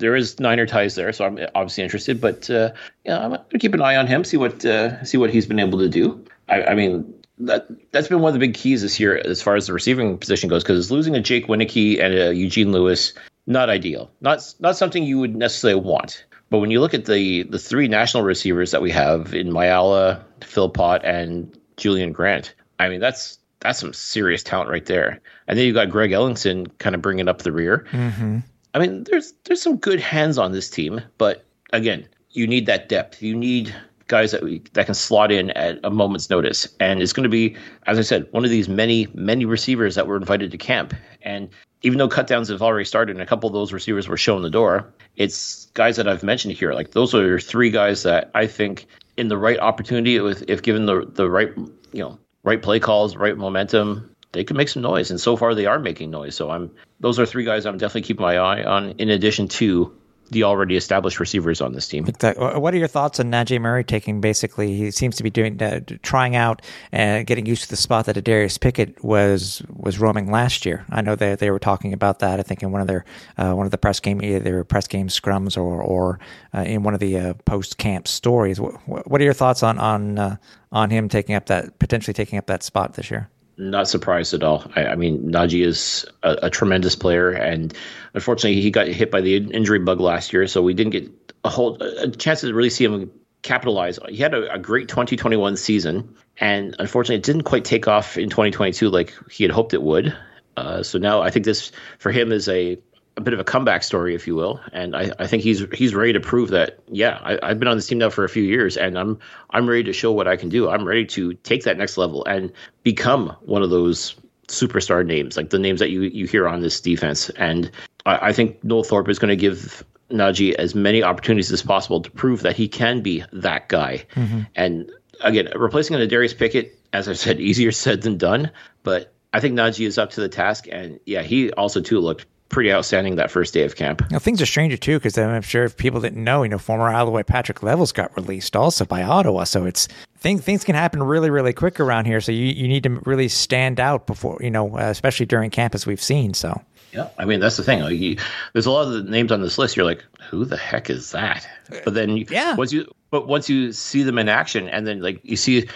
there 0.00 0.16
is 0.16 0.40
Niner 0.40 0.66
ties 0.66 0.96
there, 0.96 1.12
so 1.12 1.24
I'm 1.24 1.38
obviously 1.54 1.84
interested. 1.84 2.20
But 2.20 2.50
uh, 2.50 2.72
yeah, 3.04 3.18
I'm 3.18 3.30
gonna 3.30 3.58
keep 3.58 3.74
an 3.74 3.82
eye 3.82 3.96
on 3.96 4.06
him, 4.06 4.24
see 4.24 4.36
what 4.36 4.64
uh, 4.64 5.04
see 5.04 5.18
what 5.18 5.30
he's 5.30 5.46
been 5.46 5.60
able 5.60 5.78
to 5.78 5.88
do. 5.88 6.24
I, 6.48 6.64
I, 6.64 6.74
mean, 6.74 7.14
that 7.38 7.68
that's 7.92 8.08
been 8.08 8.20
one 8.20 8.30
of 8.30 8.34
the 8.34 8.44
big 8.44 8.54
keys 8.54 8.82
this 8.82 8.98
year 8.98 9.16
as 9.24 9.40
far 9.40 9.54
as 9.54 9.68
the 9.68 9.72
receiving 9.72 10.18
position 10.18 10.48
goes, 10.48 10.64
because 10.64 10.90
losing 10.90 11.14
a 11.14 11.20
Jake 11.20 11.46
Wieneke 11.46 12.02
and 12.02 12.14
a 12.14 12.34
Eugene 12.34 12.72
Lewis, 12.72 13.12
not 13.46 13.70
ideal, 13.70 14.10
not 14.20 14.52
not 14.58 14.76
something 14.76 15.04
you 15.04 15.18
would 15.20 15.36
necessarily 15.36 15.80
want. 15.80 16.24
But 16.48 16.58
when 16.58 16.72
you 16.72 16.80
look 16.80 16.94
at 16.94 17.04
the 17.04 17.44
the 17.44 17.58
three 17.58 17.86
national 17.86 18.24
receivers 18.24 18.72
that 18.72 18.82
we 18.82 18.90
have 18.90 19.34
in 19.34 19.50
Mayala, 19.50 20.22
Philpott, 20.40 21.04
and 21.04 21.56
Julien-Grant, 21.76 22.54
I 22.80 22.88
mean 22.88 23.00
that's 23.00 23.38
that's 23.60 23.78
some 23.78 23.92
serious 23.92 24.42
talent 24.42 24.70
right 24.70 24.86
there. 24.86 25.20
And 25.46 25.58
then 25.58 25.66
you've 25.66 25.74
got 25.74 25.90
Greg 25.90 26.10
Ellingson 26.10 26.76
kind 26.78 26.94
of 26.94 27.02
bringing 27.02 27.28
up 27.28 27.42
the 27.42 27.52
rear. 27.52 27.86
Mm-hmm. 27.90 28.38
I 28.74 28.78
mean, 28.78 29.04
there's 29.04 29.32
there's 29.44 29.62
some 29.62 29.76
good 29.76 30.00
hands 30.00 30.38
on 30.38 30.52
this 30.52 30.70
team, 30.70 31.00
but 31.18 31.44
again, 31.72 32.08
you 32.30 32.46
need 32.46 32.66
that 32.66 32.88
depth. 32.88 33.22
You 33.22 33.34
need 33.34 33.74
guys 34.06 34.32
that 34.32 34.42
we, 34.42 34.60
that 34.72 34.86
can 34.86 34.94
slot 34.94 35.30
in 35.30 35.50
at 35.50 35.78
a 35.84 35.90
moment's 35.90 36.28
notice. 36.30 36.68
And 36.80 37.00
it's 37.00 37.12
going 37.12 37.24
to 37.24 37.30
be, 37.30 37.56
as 37.86 37.98
I 37.98 38.02
said, 38.02 38.26
one 38.32 38.44
of 38.44 38.50
these 38.50 38.68
many 38.68 39.08
many 39.14 39.44
receivers 39.44 39.94
that 39.94 40.06
were 40.06 40.16
invited 40.16 40.50
to 40.50 40.58
camp. 40.58 40.94
And 41.22 41.48
even 41.82 41.98
though 41.98 42.08
cutdowns 42.08 42.50
have 42.50 42.60
already 42.60 42.84
started 42.84 43.16
and 43.16 43.22
a 43.22 43.26
couple 43.26 43.48
of 43.48 43.54
those 43.54 43.72
receivers 43.72 44.08
were 44.08 44.16
shown 44.16 44.42
the 44.42 44.50
door, 44.50 44.92
it's 45.16 45.66
guys 45.74 45.96
that 45.96 46.08
I've 46.08 46.22
mentioned 46.22 46.54
here. 46.54 46.72
Like 46.72 46.90
those 46.90 47.14
are 47.14 47.40
three 47.40 47.70
guys 47.70 48.02
that 48.02 48.30
I 48.34 48.46
think 48.46 48.86
in 49.16 49.28
the 49.28 49.38
right 49.38 49.58
opportunity, 49.58 50.18
with 50.20 50.44
if 50.48 50.62
given 50.62 50.86
the 50.86 51.06
the 51.06 51.30
right 51.30 51.50
you 51.92 52.02
know 52.02 52.18
right 52.42 52.60
play 52.60 52.80
calls, 52.80 53.16
right 53.16 53.36
momentum, 53.36 54.14
they 54.32 54.44
could 54.44 54.56
make 54.56 54.68
some 54.68 54.82
noise. 54.82 55.10
And 55.10 55.20
so 55.20 55.36
far, 55.36 55.54
they 55.54 55.66
are 55.66 55.78
making 55.78 56.10
noise. 56.10 56.34
So 56.34 56.50
I'm 56.50 56.70
those 57.00 57.18
are 57.18 57.26
three 57.26 57.44
guys 57.44 57.66
I'm 57.66 57.78
definitely 57.78 58.02
keeping 58.02 58.22
my 58.22 58.36
eye 58.36 58.64
on. 58.64 58.90
In 58.92 59.10
addition 59.10 59.48
to 59.48 59.94
the 60.30 60.44
already 60.44 60.76
established 60.76 61.18
receivers 61.18 61.60
on 61.60 61.72
this 61.72 61.88
team. 61.88 62.04
What 62.06 62.72
are 62.72 62.76
your 62.76 62.86
thoughts 62.86 63.18
on 63.18 63.30
Najee 63.30 63.60
Murray 63.60 63.84
taking 63.84 64.20
basically? 64.20 64.76
He 64.76 64.90
seems 64.90 65.16
to 65.16 65.22
be 65.22 65.30
doing 65.30 65.60
uh, 65.60 65.80
trying 66.02 66.36
out 66.36 66.62
and 66.92 67.26
getting 67.26 67.46
used 67.46 67.64
to 67.64 67.68
the 67.68 67.76
spot 67.76 68.06
that 68.06 68.16
Adarius 68.16 68.58
Pickett 68.58 69.02
was 69.02 69.62
was 69.68 69.98
roaming 69.98 70.30
last 70.30 70.64
year. 70.64 70.84
I 70.90 71.00
know 71.00 71.16
they 71.16 71.34
they 71.34 71.50
were 71.50 71.58
talking 71.58 71.92
about 71.92 72.20
that. 72.20 72.38
I 72.38 72.42
think 72.42 72.62
in 72.62 72.70
one 72.70 72.80
of 72.80 72.86
their 72.86 73.04
uh, 73.36 73.54
one 73.54 73.66
of 73.66 73.72
the 73.72 73.78
press 73.78 74.00
game 74.00 74.22
either 74.22 74.62
press 74.64 74.86
game 74.86 75.08
scrums 75.08 75.56
or 75.56 75.82
or 75.82 76.20
uh, 76.54 76.60
in 76.60 76.82
one 76.82 76.94
of 76.94 77.00
the 77.00 77.18
uh, 77.18 77.34
post 77.44 77.78
camp 77.78 78.06
stories. 78.06 78.60
What, 78.60 78.74
what, 78.86 79.20
are 79.20 79.24
your 79.24 79.34
thoughts 79.34 79.62
on 79.62 79.78
on 79.78 80.18
uh, 80.18 80.36
on 80.70 80.90
him 80.90 81.08
taking 81.08 81.34
up 81.34 81.46
that 81.46 81.78
potentially 81.78 82.14
taking 82.14 82.38
up 82.38 82.46
that 82.46 82.62
spot 82.62 82.94
this 82.94 83.10
year? 83.10 83.28
Not 83.60 83.88
surprised 83.88 84.34
at 84.34 84.42
all. 84.42 84.70
I, 84.74 84.86
I 84.86 84.96
mean, 84.96 85.30
Najee 85.30 85.64
is 85.64 86.06
a, 86.22 86.36
a, 86.44 86.50
tremendous 86.50 86.96
player, 86.96 87.30
and 87.30 87.72
unfortunately, 88.14 88.60
he 88.60 88.70
got 88.70 88.88
hit 88.88 89.10
by 89.10 89.20
the 89.20 89.36
injury 89.36 89.78
bug 89.78 90.00
last 90.00 90.32
year, 90.32 90.46
so 90.46 90.62
we 90.62 90.74
didn't 90.74 90.92
get 90.92 91.10
a 91.44 91.48
whole 91.48 91.80
a 91.80 92.08
chance 92.08 92.40
to 92.40 92.52
really 92.52 92.70
see 92.70 92.84
him 92.84 93.10
capitalize. 93.42 93.98
He 94.08 94.16
had 94.16 94.34
a, 94.34 94.54
a 94.54 94.58
great 94.58 94.88
2021 94.88 95.56
season, 95.56 96.16
and 96.38 96.74
unfortunately, 96.78 97.16
it 97.16 97.22
didn't 97.22 97.42
quite 97.42 97.64
take 97.64 97.86
off 97.86 98.16
in 98.16 98.30
2022 98.30 98.88
like 98.88 99.14
he 99.30 99.44
had 99.44 99.50
hoped 99.50 99.74
it 99.74 99.82
would. 99.82 100.16
Uh, 100.56 100.82
so 100.82 100.98
now 100.98 101.22
I 101.22 101.30
think 101.30 101.44
this 101.44 101.70
for 101.98 102.10
him 102.10 102.32
is 102.32 102.48
a 102.48 102.78
a 103.20 103.24
bit 103.24 103.34
of 103.34 103.40
a 103.40 103.44
comeback 103.44 103.82
story, 103.82 104.14
if 104.14 104.26
you 104.26 104.34
will. 104.34 104.60
And 104.72 104.96
I, 104.96 105.12
I 105.18 105.26
think 105.26 105.42
he's 105.42 105.64
he's 105.72 105.94
ready 105.94 106.12
to 106.14 106.20
prove 106.20 106.50
that. 106.50 106.78
Yeah, 106.88 107.18
I, 107.22 107.48
have 107.48 107.58
been 107.58 107.68
on 107.68 107.76
this 107.76 107.86
team 107.86 107.98
now 107.98 108.10
for 108.10 108.24
a 108.24 108.28
few 108.28 108.42
years, 108.42 108.76
and 108.76 108.98
I'm 108.98 109.18
I'm 109.50 109.68
ready 109.68 109.84
to 109.84 109.92
show 109.92 110.12
what 110.12 110.26
I 110.26 110.36
can 110.36 110.48
do. 110.48 110.68
I'm 110.68 110.84
ready 110.84 111.06
to 111.06 111.34
take 111.34 111.64
that 111.64 111.76
next 111.76 111.96
level 111.96 112.24
and 112.24 112.52
become 112.82 113.36
one 113.42 113.62
of 113.62 113.70
those 113.70 114.16
superstar 114.48 115.06
names, 115.06 115.36
like 115.36 115.50
the 115.50 115.58
names 115.58 115.80
that 115.80 115.90
you 115.90 116.02
you 116.02 116.26
hear 116.26 116.48
on 116.48 116.60
this 116.60 116.80
defense. 116.80 117.30
And 117.30 117.70
I, 118.06 118.28
I 118.28 118.32
think 118.32 118.62
Noel 118.64 118.84
Thorpe 118.84 119.08
is 119.08 119.18
going 119.18 119.30
to 119.30 119.36
give 119.36 119.84
Najee 120.10 120.54
as 120.54 120.74
many 120.74 121.02
opportunities 121.02 121.52
as 121.52 121.62
possible 121.62 122.00
to 122.00 122.10
prove 122.10 122.42
that 122.42 122.56
he 122.56 122.68
can 122.68 123.00
be 123.02 123.24
that 123.32 123.68
guy. 123.68 124.06
Mm-hmm. 124.14 124.40
And 124.54 124.90
again, 125.20 125.48
replacing 125.54 125.96
an 125.96 126.08
Darius 126.08 126.34
Pickett, 126.34 126.78
as 126.92 127.08
I 127.08 127.12
said, 127.12 127.40
easier 127.40 127.72
said 127.72 128.02
than 128.02 128.18
done. 128.18 128.50
But 128.82 129.12
I 129.32 129.40
think 129.40 129.54
Najee 129.54 129.86
is 129.86 129.98
up 129.98 130.10
to 130.10 130.20
the 130.20 130.28
task, 130.28 130.66
and 130.70 130.98
yeah, 131.06 131.22
he 131.22 131.52
also 131.52 131.80
too 131.80 132.00
looked 132.00 132.26
pretty 132.50 132.70
outstanding 132.70 133.16
that 133.16 133.30
first 133.30 133.54
day 133.54 133.62
of 133.64 133.76
camp. 133.76 134.02
Now, 134.10 134.18
things 134.18 134.42
are 134.42 134.46
stranger 134.46 134.76
too 134.76 134.98
because 134.98 135.16
I'm 135.16 135.40
sure 135.40 135.64
if 135.64 135.76
people 135.76 136.00
didn't 136.00 136.22
know, 136.22 136.42
you 136.42 136.50
know, 136.50 136.58
former 136.58 136.90
Alouette 136.90 137.26
Patrick 137.26 137.62
Levels 137.62 137.92
got 137.92 138.14
released 138.16 138.54
also 138.54 138.84
by 138.84 139.02
Ottawa, 139.02 139.44
so 139.44 139.64
it's 139.64 139.88
things 140.18 140.42
things 140.42 140.64
can 140.64 140.74
happen 140.74 141.02
really 141.02 141.30
really 141.30 141.54
quick 141.54 141.80
around 141.80 142.04
here. 142.04 142.20
So 142.20 142.32
you 142.32 142.46
you 142.46 142.68
need 142.68 142.82
to 142.82 143.00
really 143.06 143.28
stand 143.28 143.80
out 143.80 144.06
before 144.06 144.38
you 144.42 144.50
know, 144.50 144.76
uh, 144.76 144.90
especially 144.90 145.26
during 145.26 145.50
camp 145.50 145.74
as 145.74 145.86
we've 145.86 146.02
seen. 146.02 146.34
So. 146.34 146.60
Yeah, 146.92 147.08
I 147.18 147.24
mean 147.24 147.38
that's 147.38 147.56
the 147.56 147.62
thing. 147.62 147.82
Like, 147.82 147.96
you, 147.96 148.16
there's 148.52 148.66
a 148.66 148.70
lot 148.72 148.88
of 148.88 148.92
the 148.92 149.04
names 149.04 149.30
on 149.30 149.42
this 149.42 149.58
list. 149.58 149.76
You're 149.76 149.86
like, 149.86 150.04
who 150.28 150.44
the 150.44 150.56
heck 150.56 150.90
is 150.90 151.12
that? 151.12 151.48
But 151.84 151.94
then, 151.94 152.16
you, 152.16 152.26
yeah, 152.28 152.56
once 152.56 152.72
you 152.72 152.92
but 153.10 153.28
once 153.28 153.48
you 153.48 153.70
see 153.70 154.02
them 154.02 154.18
in 154.18 154.28
action, 154.28 154.68
and 154.68 154.88
then 154.88 155.00
like 155.00 155.20
you 155.22 155.36
see 155.36 155.68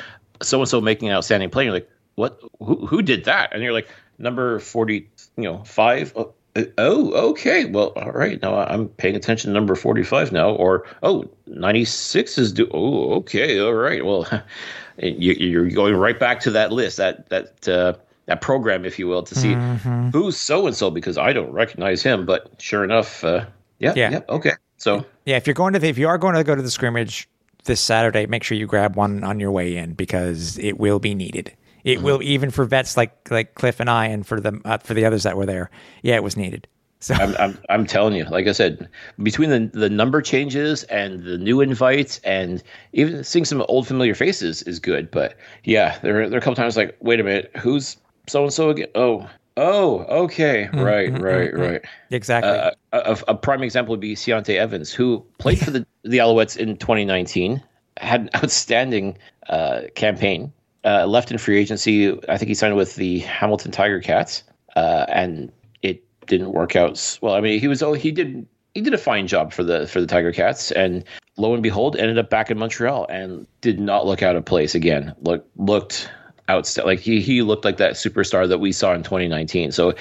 so 0.42 0.58
and 0.58 0.68
so 0.68 0.80
making 0.80 1.08
an 1.08 1.14
outstanding 1.14 1.50
play, 1.50 1.64
you're 1.64 1.72
like, 1.72 1.88
what? 2.16 2.40
Who 2.58 2.84
who 2.84 3.00
did 3.00 3.26
that? 3.26 3.52
And 3.52 3.62
you're 3.62 3.72
like, 3.72 3.88
number 4.18 4.58
forty, 4.58 5.08
you 5.36 5.44
know, 5.44 5.62
five. 5.62 6.12
Oh, 6.16 6.34
oh, 6.78 7.12
okay. 7.30 7.64
Well, 7.64 7.92
all 7.96 8.12
right. 8.12 8.40
Now 8.42 8.56
I'm 8.58 8.88
paying 8.88 9.16
attention 9.16 9.50
to 9.50 9.54
number 9.54 9.74
45 9.74 10.32
now. 10.32 10.50
Or, 10.50 10.86
oh, 11.02 11.24
96 11.46 12.38
is 12.38 12.52
due. 12.52 12.68
Oh, 12.72 13.14
okay. 13.14 13.58
All 13.60 13.74
right. 13.74 14.04
Well, 14.04 14.26
you're 14.98 15.68
going 15.70 15.94
right 15.96 16.18
back 16.18 16.40
to 16.40 16.50
that 16.52 16.72
list, 16.72 16.96
that, 16.98 17.28
that, 17.30 17.68
uh, 17.68 17.94
that 18.26 18.40
program, 18.40 18.84
if 18.84 18.98
you 18.98 19.06
will, 19.06 19.22
to 19.22 19.34
see 19.34 19.54
Mm-hmm. 19.54 20.10
who's 20.10 20.36
so 20.36 20.66
and 20.66 20.74
so 20.76 20.90
because 20.90 21.18
I 21.18 21.32
don't 21.32 21.50
recognize 21.52 22.02
him. 22.02 22.24
But 22.26 22.50
sure 22.58 22.84
enough, 22.84 23.22
uh, 23.24 23.44
yeah, 23.80 23.92
Yeah. 23.96 24.10
yeah, 24.10 24.20
okay. 24.28 24.52
So 24.78 25.04
Yeah, 25.24 25.36
if 25.36 25.46
you're 25.46 25.54
going 25.54 25.72
to 25.74 25.78
the, 25.78 25.88
if 25.88 25.98
you 25.98 26.08
are 26.08 26.18
going 26.18 26.34
to 26.34 26.44
go 26.44 26.54
to 26.54 26.62
the 26.62 26.70
scrimmage 26.70 27.28
this 27.64 27.80
Saturday, 27.80 28.26
make 28.26 28.42
sure 28.44 28.56
you 28.56 28.66
grab 28.66 28.96
one 28.96 29.24
on 29.24 29.40
your 29.40 29.50
way 29.50 29.76
in 29.76 29.94
because 29.94 30.58
it 30.58 30.78
will 30.78 30.98
be 30.98 31.14
needed. 31.14 31.52
It 31.84 32.00
will 32.02 32.22
even 32.22 32.50
for 32.50 32.64
vets 32.64 32.96
like 32.96 33.30
like 33.30 33.54
Cliff 33.54 33.78
and 33.80 33.90
I, 33.90 34.06
and 34.06 34.26
for 34.26 34.40
the 34.40 34.60
uh, 34.64 34.78
for 34.78 34.94
the 34.94 35.04
others 35.04 35.22
that 35.24 35.36
were 35.36 35.46
there. 35.46 35.70
Yeah, 36.02 36.16
it 36.16 36.22
was 36.22 36.36
needed. 36.36 36.66
So 37.00 37.12
I'm, 37.14 37.36
I'm 37.36 37.58
I'm 37.68 37.86
telling 37.86 38.14
you, 38.14 38.24
like 38.24 38.46
I 38.46 38.52
said, 38.52 38.88
between 39.22 39.50
the 39.50 39.70
the 39.78 39.90
number 39.90 40.22
changes 40.22 40.84
and 40.84 41.22
the 41.22 41.36
new 41.36 41.60
invites 41.60 42.18
and 42.24 42.62
even 42.94 43.22
seeing 43.22 43.44
some 43.44 43.62
old 43.68 43.86
familiar 43.86 44.14
faces 44.14 44.62
is 44.62 44.78
good. 44.78 45.10
But 45.10 45.36
yeah, 45.64 45.98
there 46.02 46.22
are- 46.22 46.28
there 46.30 46.38
are 46.38 46.40
a 46.40 46.42
couple 46.42 46.54
times 46.56 46.78
like, 46.78 46.96
wait 47.00 47.20
a 47.20 47.22
minute, 47.24 47.50
who's 47.58 47.98
so 48.26 48.42
and 48.44 48.52
so 48.52 48.70
again? 48.70 48.88
Oh, 48.94 49.28
oh, 49.58 49.98
okay, 50.24 50.70
right, 50.72 51.12
right, 51.20 51.54
right. 51.54 51.84
exactly. 52.10 52.50
Uh, 52.50 52.70
a, 52.92 53.18
a 53.28 53.34
prime 53.34 53.62
example 53.62 53.90
would 53.92 54.00
be 54.00 54.14
Ciante 54.16 54.56
Evans, 54.56 54.90
who 54.90 55.22
played 55.38 55.58
for 55.58 55.70
the 55.70 55.86
the 56.04 56.16
Alouettes 56.18 56.56
in 56.56 56.78
2019, 56.78 57.62
had 57.98 58.22
an 58.22 58.30
outstanding 58.36 59.18
uh, 59.50 59.82
campaign. 59.94 60.50
Uh, 60.84 61.06
left 61.06 61.30
in 61.30 61.38
free 61.38 61.58
agency. 61.58 62.12
I 62.28 62.36
think 62.36 62.48
he 62.48 62.54
signed 62.54 62.76
with 62.76 62.96
the 62.96 63.20
Hamilton 63.20 63.70
Tiger 63.70 64.00
Cats, 64.00 64.42
uh, 64.76 65.06
and 65.08 65.50
it 65.82 66.04
didn't 66.26 66.52
work 66.52 66.76
out. 66.76 67.18
Well, 67.22 67.34
I 67.34 67.40
mean, 67.40 67.58
he 67.58 67.68
was 67.68 67.82
oh 67.82 67.94
he 67.94 68.10
did 68.10 68.46
he 68.74 68.80
did 68.80 68.92
a 68.92 68.98
fine 68.98 69.26
job 69.26 69.52
for 69.52 69.64
the 69.64 69.86
for 69.86 70.00
the 70.00 70.06
Tiger 70.06 70.32
Cats, 70.32 70.70
and 70.72 71.04
lo 71.36 71.54
and 71.54 71.62
behold, 71.62 71.96
ended 71.96 72.18
up 72.18 72.28
back 72.28 72.50
in 72.50 72.58
Montreal 72.58 73.06
and 73.08 73.46
did 73.60 73.80
not 73.80 74.04
look 74.06 74.22
out 74.22 74.36
of 74.36 74.44
place 74.44 74.74
again. 74.74 75.14
Look 75.22 75.46
looked 75.56 76.10
outstanding. 76.50 76.96
Like 76.96 77.00
he 77.00 77.20
he 77.20 77.42
looked 77.42 77.64
like 77.64 77.78
that 77.78 77.92
superstar 77.92 78.48
that 78.48 78.58
we 78.58 78.72
saw 78.72 78.92
in 78.92 79.02
2019. 79.02 79.72
So 79.72 79.94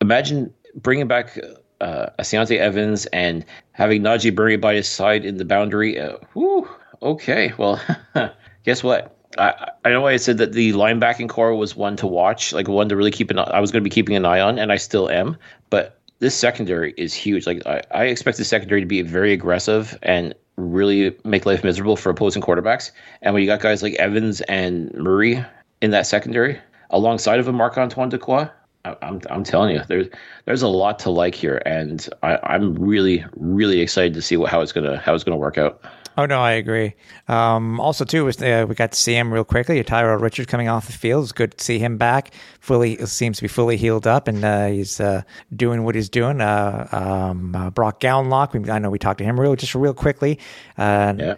imagine 0.00 0.52
bringing 0.76 1.08
back 1.08 1.38
uh, 1.80 2.06
Ciante 2.22 2.58
Evans 2.58 3.06
and 3.06 3.44
having 3.72 4.02
Najee 4.02 4.34
Murray 4.34 4.56
by 4.56 4.74
his 4.74 4.88
side 4.88 5.24
in 5.24 5.36
the 5.36 5.44
boundary. 5.44 6.00
Uh, 6.00 6.16
whew, 6.32 6.68
okay, 7.02 7.52
well, 7.58 7.80
guess 8.64 8.82
what? 8.82 9.16
I, 9.38 9.70
I 9.84 9.90
know 9.90 10.06
I 10.06 10.16
said 10.16 10.38
that 10.38 10.52
the 10.52 10.72
linebacking 10.72 11.28
core 11.28 11.54
was 11.54 11.74
one 11.76 11.96
to 11.96 12.06
watch, 12.06 12.52
like 12.52 12.68
one 12.68 12.88
to 12.88 12.96
really 12.96 13.10
keep 13.10 13.30
an. 13.30 13.38
I 13.38 13.60
was 13.60 13.70
going 13.72 13.82
to 13.82 13.88
be 13.88 13.92
keeping 13.94 14.16
an 14.16 14.24
eye 14.24 14.40
on, 14.40 14.58
and 14.58 14.70
I 14.72 14.76
still 14.76 15.08
am. 15.08 15.36
But 15.70 15.98
this 16.20 16.36
secondary 16.36 16.94
is 16.96 17.12
huge. 17.14 17.46
Like 17.46 17.66
I, 17.66 17.82
I 17.90 18.04
expect 18.04 18.38
the 18.38 18.44
secondary 18.44 18.80
to 18.80 18.86
be 18.86 19.02
very 19.02 19.32
aggressive 19.32 19.98
and 20.02 20.34
really 20.56 21.16
make 21.24 21.46
life 21.46 21.64
miserable 21.64 21.96
for 21.96 22.10
opposing 22.10 22.42
quarterbacks. 22.42 22.92
And 23.22 23.34
when 23.34 23.42
you 23.42 23.48
got 23.48 23.60
guys 23.60 23.82
like 23.82 23.94
Evans 23.94 24.40
and 24.42 24.92
Murray 24.94 25.44
in 25.80 25.90
that 25.90 26.06
secondary, 26.06 26.58
alongside 26.90 27.40
of 27.40 27.48
a 27.48 27.52
Marc 27.52 27.76
Antoine 27.76 28.10
Dequoy, 28.10 28.50
I- 28.84 28.96
I'm 29.02 29.20
I'm 29.30 29.42
telling 29.44 29.74
you, 29.74 29.82
there's 29.88 30.06
there's 30.44 30.62
a 30.62 30.68
lot 30.68 30.98
to 31.00 31.10
like 31.10 31.34
here, 31.34 31.60
and 31.66 32.06
I, 32.22 32.38
I'm 32.42 32.74
really 32.74 33.24
really 33.36 33.80
excited 33.80 34.14
to 34.14 34.22
see 34.22 34.36
what 34.36 34.50
how 34.50 34.60
it's 34.60 34.72
gonna 34.72 34.98
how 34.98 35.14
it's 35.14 35.24
gonna 35.24 35.36
work 35.36 35.58
out. 35.58 35.82
Oh 36.16 36.26
no, 36.26 36.40
I 36.40 36.52
agree. 36.52 36.94
Um, 37.26 37.80
also, 37.80 38.04
too, 38.04 38.24
was 38.24 38.40
uh, 38.40 38.66
we 38.68 38.74
got 38.74 38.92
to 38.92 38.98
see 38.98 39.14
him 39.14 39.32
real 39.34 39.44
quickly. 39.44 39.82
Tyrell 39.82 40.18
Richard 40.18 40.46
coming 40.48 40.68
off 40.68 40.86
the 40.86 40.92
field. 40.92 41.24
It's 41.24 41.32
good 41.32 41.56
to 41.58 41.64
see 41.64 41.78
him 41.78 41.98
back. 41.98 42.32
Fully 42.60 43.04
seems 43.06 43.38
to 43.38 43.42
be 43.42 43.48
fully 43.48 43.76
healed 43.76 44.06
up, 44.06 44.28
and 44.28 44.44
uh, 44.44 44.66
he's 44.68 45.00
uh, 45.00 45.22
doing 45.54 45.82
what 45.82 45.94
he's 45.96 46.08
doing. 46.08 46.40
Uh, 46.40 46.88
um, 46.92 47.54
uh, 47.56 47.70
Brock 47.70 48.00
Gowanlock. 48.00 48.52
We, 48.52 48.70
I 48.70 48.78
know 48.78 48.90
we 48.90 48.98
talked 48.98 49.18
to 49.18 49.24
him 49.24 49.40
real 49.40 49.56
just 49.56 49.74
real 49.74 49.94
quickly. 49.94 50.38
Uh, 50.78 51.14
Yeah, 51.18 51.34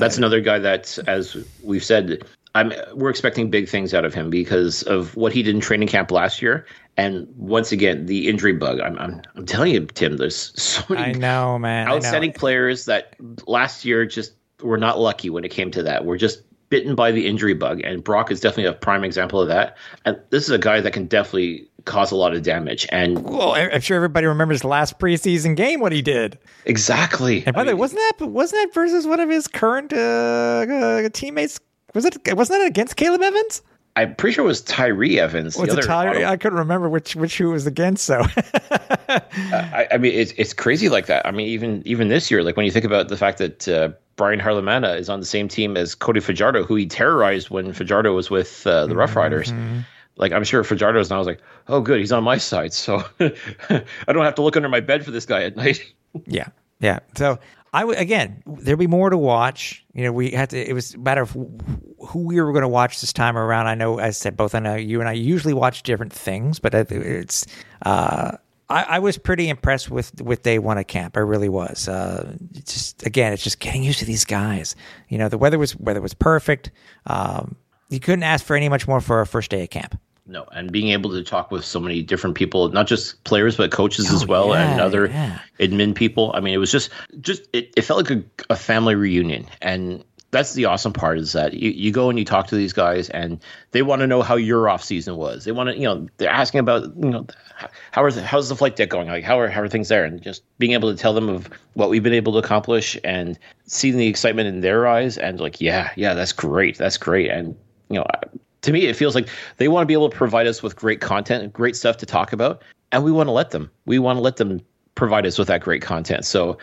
that's 0.00 0.18
another 0.18 0.40
guy 0.40 0.58
that, 0.58 0.98
as 1.06 1.36
we've 1.62 1.84
said, 1.84 2.24
I'm 2.54 2.72
we're 2.94 3.10
expecting 3.10 3.50
big 3.50 3.68
things 3.68 3.94
out 3.94 4.04
of 4.04 4.12
him 4.12 4.30
because 4.30 4.82
of 4.82 5.14
what 5.16 5.32
he 5.32 5.42
did 5.42 5.54
in 5.54 5.60
training 5.60 5.88
camp 5.88 6.10
last 6.10 6.42
year, 6.42 6.66
and 6.96 7.28
once 7.36 7.70
again 7.72 8.06
the 8.06 8.28
injury 8.28 8.52
bug. 8.52 8.80
I'm 8.80 8.98
I'm, 8.98 9.22
I'm 9.36 9.46
telling 9.46 9.72
you, 9.72 9.86
Tim. 9.86 10.16
There's 10.16 10.52
so 10.60 10.82
many 10.88 11.02
I 11.02 11.12
know, 11.12 11.58
man. 11.58 11.86
I 11.86 11.90
know. 11.90 11.96
outstanding 11.96 12.32
players 12.32 12.86
that 12.86 13.14
last 13.46 13.84
year 13.84 14.04
just 14.04 14.32
were 14.62 14.78
not 14.78 14.98
lucky 14.98 15.30
when 15.30 15.44
it 15.44 15.50
came 15.50 15.70
to 15.70 15.82
that. 15.84 16.04
We're 16.04 16.18
just 16.18 16.42
bitten 16.70 16.94
by 16.94 17.10
the 17.10 17.26
injury 17.26 17.54
bug, 17.54 17.80
and 17.84 18.02
Brock 18.02 18.30
is 18.30 18.40
definitely 18.40 18.66
a 18.66 18.72
prime 18.72 19.04
example 19.04 19.40
of 19.40 19.48
that. 19.48 19.76
And 20.04 20.18
this 20.30 20.44
is 20.44 20.50
a 20.50 20.58
guy 20.58 20.80
that 20.80 20.92
can 20.92 21.06
definitely 21.06 21.68
cause 21.84 22.10
a 22.12 22.16
lot 22.16 22.34
of 22.34 22.42
damage. 22.42 22.86
And 22.92 23.24
Well, 23.24 23.54
I'm 23.54 23.80
sure 23.80 23.96
everybody 23.96 24.26
remembers 24.26 24.60
the 24.60 24.68
last 24.68 24.98
preseason 24.98 25.56
game 25.56 25.80
what 25.80 25.92
he 25.92 26.02
did. 26.02 26.38
exactly, 26.64 27.42
And 27.46 27.54
by 27.54 27.64
the 27.64 27.70
way, 27.70 27.74
wasn't 27.74 28.00
that 28.18 28.26
wasn't 28.26 28.62
that 28.62 28.74
versus 28.74 29.06
one 29.06 29.20
of 29.20 29.28
his 29.30 29.48
current 29.48 29.92
uh, 29.92 29.96
uh, 29.96 31.08
teammates? 31.12 31.58
Was 31.94 32.04
it 32.04 32.36
wasn't 32.36 32.60
that 32.60 32.66
against 32.66 32.96
Caleb 32.96 33.22
Evans? 33.22 33.62
I'm 33.96 34.14
pretty 34.14 34.34
sure 34.34 34.44
it 34.44 34.48
was 34.48 34.62
Tyree 34.62 35.18
Evans. 35.18 35.56
Was 35.56 35.66
the 35.66 35.74
it 35.74 35.78
other 35.78 35.82
Tyler? 35.82 36.24
I 36.24 36.36
couldn't 36.36 36.58
remember 36.58 36.88
which 36.88 37.16
which 37.16 37.38
who 37.38 37.50
was 37.50 37.66
against. 37.66 38.04
So 38.04 38.22
I, 39.08 39.88
I 39.92 39.98
mean, 39.98 40.12
it's 40.14 40.32
it's 40.36 40.52
crazy 40.52 40.88
like 40.88 41.06
that. 41.06 41.26
I 41.26 41.32
mean, 41.32 41.48
even 41.48 41.82
even 41.84 42.08
this 42.08 42.30
year, 42.30 42.42
like 42.42 42.56
when 42.56 42.66
you 42.66 42.72
think 42.72 42.84
about 42.84 43.08
the 43.08 43.16
fact 43.16 43.38
that 43.38 43.68
uh, 43.68 43.90
Brian 44.16 44.38
Harlemana 44.38 44.98
is 44.98 45.08
on 45.08 45.18
the 45.20 45.26
same 45.26 45.48
team 45.48 45.76
as 45.76 45.94
Cody 45.94 46.20
Fajardo, 46.20 46.62
who 46.62 46.76
he 46.76 46.86
terrorized 46.86 47.50
when 47.50 47.72
Fajardo 47.72 48.14
was 48.14 48.30
with 48.30 48.66
uh, 48.66 48.86
the 48.86 48.94
Rough 48.94 49.16
Riders. 49.16 49.52
Like 50.16 50.32
I'm 50.32 50.44
sure 50.44 50.62
Fajardo's 50.62 51.10
now 51.10 51.18
was 51.18 51.26
like, 51.26 51.40
oh, 51.68 51.80
good, 51.80 51.98
he's 51.98 52.12
on 52.12 52.22
my 52.22 52.36
side, 52.36 52.72
so 52.72 53.02
I 53.20 54.12
don't 54.12 54.24
have 54.24 54.34
to 54.34 54.42
look 54.42 54.56
under 54.56 54.68
my 54.68 54.80
bed 54.80 55.04
for 55.04 55.10
this 55.10 55.26
guy 55.26 55.42
at 55.44 55.56
night. 55.56 55.82
Yeah, 56.26 56.48
yeah. 56.80 56.98
So 57.16 57.38
I 57.72 57.84
would 57.84 57.98
again, 57.98 58.42
there'll 58.46 58.78
be 58.78 58.86
more 58.86 59.10
to 59.10 59.18
watch. 59.18 59.84
You 59.94 60.04
know, 60.04 60.12
we 60.12 60.32
had 60.32 60.50
to. 60.50 60.58
It 60.58 60.72
was 60.72 60.94
a 60.94 60.98
matter 60.98 61.22
of 61.22 61.30
who 61.30 62.24
we 62.24 62.40
were 62.40 62.52
going 62.52 62.62
to 62.62 62.68
watch 62.68 63.00
this 63.00 63.12
time 63.12 63.36
around. 63.36 63.68
I 63.68 63.74
know, 63.74 63.98
as 63.98 64.16
I 64.16 64.18
said, 64.18 64.36
both 64.36 64.54
I 64.54 64.58
know 64.58 64.74
you 64.74 65.00
and 65.00 65.08
I 65.08 65.12
usually 65.12 65.54
watch 65.54 65.82
different 65.82 66.12
things, 66.12 66.58
but 66.58 66.74
it's. 66.74 67.46
Uh, 67.82 68.36
I, 68.68 68.82
I 68.82 68.98
was 69.00 69.18
pretty 69.18 69.48
impressed 69.48 69.90
with 69.90 70.20
with 70.20 70.42
day 70.42 70.58
one 70.58 70.78
at 70.78 70.88
camp. 70.88 71.16
I 71.16 71.20
really 71.20 71.48
was. 71.48 71.88
Uh, 71.88 72.36
just 72.64 73.06
again, 73.06 73.32
it's 73.32 73.42
just 73.42 73.60
getting 73.60 73.84
used 73.84 74.00
to 74.00 74.04
these 74.04 74.24
guys. 74.24 74.74
You 75.08 75.18
know, 75.18 75.28
the 75.28 75.38
weather 75.38 75.58
was 75.58 75.76
weather 75.76 76.00
was 76.00 76.14
perfect. 76.14 76.70
Um, 77.06 77.56
you 77.88 78.00
couldn't 78.00 78.22
ask 78.22 78.44
for 78.44 78.56
any 78.56 78.68
much 78.68 78.88
more 78.88 79.00
for 79.00 79.18
our 79.18 79.26
first 79.26 79.50
day 79.50 79.62
at 79.62 79.70
camp. 79.70 80.00
No, 80.30 80.44
and 80.52 80.70
being 80.70 80.90
able 80.90 81.10
to 81.10 81.24
talk 81.24 81.50
with 81.50 81.64
so 81.64 81.80
many 81.80 82.02
different 82.04 82.36
people, 82.36 82.68
not 82.68 82.86
just 82.86 83.24
players 83.24 83.56
but 83.56 83.72
coaches 83.72 84.12
as 84.12 84.24
well, 84.24 84.50
oh, 84.50 84.54
and 84.54 84.80
other 84.80 85.08
yeah. 85.08 85.40
admin 85.58 85.92
people. 85.92 86.30
I 86.32 86.38
mean, 86.38 86.54
it 86.54 86.58
was 86.58 86.70
just 86.70 86.90
just 87.20 87.48
it, 87.52 87.74
it 87.76 87.82
felt 87.82 88.08
like 88.08 88.16
a, 88.16 88.52
a 88.52 88.54
family 88.54 88.94
reunion, 88.94 89.46
and 89.60 90.04
that's 90.30 90.52
the 90.52 90.66
awesome 90.66 90.92
part 90.92 91.18
is 91.18 91.32
that 91.32 91.54
you, 91.54 91.70
you 91.70 91.90
go 91.90 92.10
and 92.10 92.16
you 92.16 92.24
talk 92.24 92.46
to 92.46 92.54
these 92.54 92.72
guys, 92.72 93.10
and 93.10 93.40
they 93.72 93.82
want 93.82 94.02
to 94.02 94.06
know 94.06 94.22
how 94.22 94.36
your 94.36 94.68
off 94.68 94.84
season 94.84 95.16
was. 95.16 95.44
They 95.44 95.50
want 95.50 95.70
to, 95.70 95.74
you 95.76 95.82
know, 95.82 96.06
they're 96.18 96.30
asking 96.30 96.60
about 96.60 96.96
you 96.96 97.10
know 97.10 97.26
how 97.90 98.04
are 98.04 98.12
the, 98.12 98.22
how's 98.22 98.48
the 98.48 98.54
flight 98.54 98.76
deck 98.76 98.88
going? 98.88 99.08
Like 99.08 99.24
how 99.24 99.40
are 99.40 99.48
how 99.48 99.62
are 99.62 99.68
things 99.68 99.88
there? 99.88 100.04
And 100.04 100.22
just 100.22 100.44
being 100.60 100.74
able 100.74 100.92
to 100.92 100.96
tell 100.96 101.12
them 101.12 101.28
of 101.28 101.50
what 101.74 101.90
we've 101.90 102.04
been 102.04 102.12
able 102.12 102.34
to 102.34 102.38
accomplish 102.38 102.96
and 103.02 103.36
seeing 103.66 103.96
the 103.96 104.06
excitement 104.06 104.46
in 104.46 104.60
their 104.60 104.86
eyes, 104.86 105.18
and 105.18 105.40
like 105.40 105.60
yeah, 105.60 105.90
yeah, 105.96 106.14
that's 106.14 106.32
great, 106.32 106.78
that's 106.78 106.98
great, 106.98 107.30
and 107.30 107.56
you 107.88 107.96
know 107.96 108.06
to 108.62 108.72
me, 108.72 108.86
it 108.86 108.96
feels 108.96 109.14
like 109.14 109.28
they 109.56 109.68
want 109.68 109.82
to 109.82 109.86
be 109.86 109.94
able 109.94 110.10
to 110.10 110.16
provide 110.16 110.46
us 110.46 110.62
with 110.62 110.76
great 110.76 111.00
content 111.00 111.42
and 111.42 111.52
great 111.52 111.76
stuff 111.76 111.96
to 111.98 112.06
talk 112.06 112.32
about, 112.32 112.62
and 112.92 113.04
we 113.04 113.12
want 113.12 113.28
to 113.28 113.32
let 113.32 113.50
them. 113.50 113.70
We 113.86 113.98
want 113.98 114.16
to 114.16 114.20
let 114.20 114.36
them 114.36 114.60
provide 114.94 115.26
us 115.26 115.38
with 115.38 115.48
that 115.48 115.62
great 115.62 115.82
content. 115.82 116.24
So, 116.24 116.58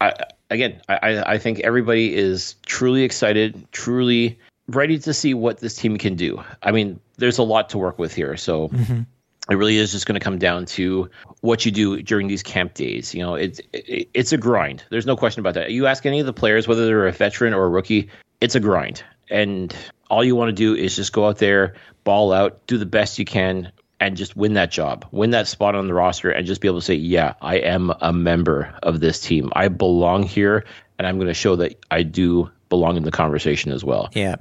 I, 0.00 0.12
again, 0.50 0.80
I, 0.88 1.34
I 1.34 1.38
think 1.38 1.60
everybody 1.60 2.14
is 2.14 2.54
truly 2.66 3.02
excited, 3.02 3.66
truly 3.72 4.38
ready 4.68 4.98
to 4.98 5.14
see 5.14 5.34
what 5.34 5.58
this 5.58 5.74
team 5.74 5.96
can 5.96 6.14
do. 6.14 6.42
I 6.62 6.70
mean, 6.70 7.00
there's 7.16 7.38
a 7.38 7.42
lot 7.42 7.68
to 7.70 7.78
work 7.78 7.98
with 7.98 8.14
here, 8.14 8.36
so. 8.36 8.68
Mm-hmm. 8.68 9.02
It 9.50 9.54
really 9.54 9.78
is 9.78 9.92
just 9.92 10.04
going 10.04 10.12
to 10.12 10.22
come 10.22 10.36
down 10.36 10.66
to 10.66 11.08
what 11.40 11.64
you 11.64 11.72
do 11.72 12.02
during 12.02 12.28
these 12.28 12.42
camp 12.42 12.74
days. 12.74 13.14
You 13.14 13.22
know, 13.22 13.34
it's 13.34 13.62
it, 13.72 14.06
it's 14.12 14.30
a 14.30 14.36
grind. 14.36 14.84
There's 14.90 15.06
no 15.06 15.16
question 15.16 15.40
about 15.40 15.54
that. 15.54 15.70
You 15.70 15.86
ask 15.86 16.04
any 16.04 16.20
of 16.20 16.26
the 16.26 16.34
players, 16.34 16.68
whether 16.68 16.84
they're 16.84 17.06
a 17.06 17.12
veteran 17.12 17.54
or 17.54 17.64
a 17.64 17.68
rookie, 17.70 18.10
it's 18.42 18.54
a 18.54 18.60
grind. 18.60 19.02
And 19.30 19.74
all 20.10 20.24
you 20.24 20.36
want 20.36 20.48
to 20.48 20.52
do 20.52 20.74
is 20.74 20.96
just 20.96 21.12
go 21.12 21.26
out 21.26 21.38
there, 21.38 21.74
ball 22.04 22.32
out, 22.32 22.66
do 22.66 22.78
the 22.78 22.86
best 22.86 23.18
you 23.18 23.24
can, 23.24 23.72
and 24.00 24.16
just 24.16 24.36
win 24.36 24.54
that 24.54 24.70
job, 24.70 25.06
win 25.10 25.30
that 25.30 25.48
spot 25.48 25.74
on 25.74 25.88
the 25.88 25.94
roster, 25.94 26.30
and 26.30 26.46
just 26.46 26.60
be 26.60 26.68
able 26.68 26.78
to 26.78 26.84
say, 26.84 26.94
yeah, 26.94 27.34
I 27.42 27.56
am 27.56 27.92
a 28.00 28.12
member 28.12 28.74
of 28.82 29.00
this 29.00 29.20
team. 29.20 29.50
I 29.54 29.68
belong 29.68 30.22
here, 30.22 30.64
and 30.98 31.06
I'm 31.06 31.16
going 31.16 31.28
to 31.28 31.34
show 31.34 31.56
that 31.56 31.84
I 31.90 32.02
do 32.02 32.50
belong 32.68 32.96
in 32.96 33.02
the 33.02 33.10
conversation 33.10 33.72
as 33.72 33.84
well. 33.84 34.10
Yeah. 34.12 34.36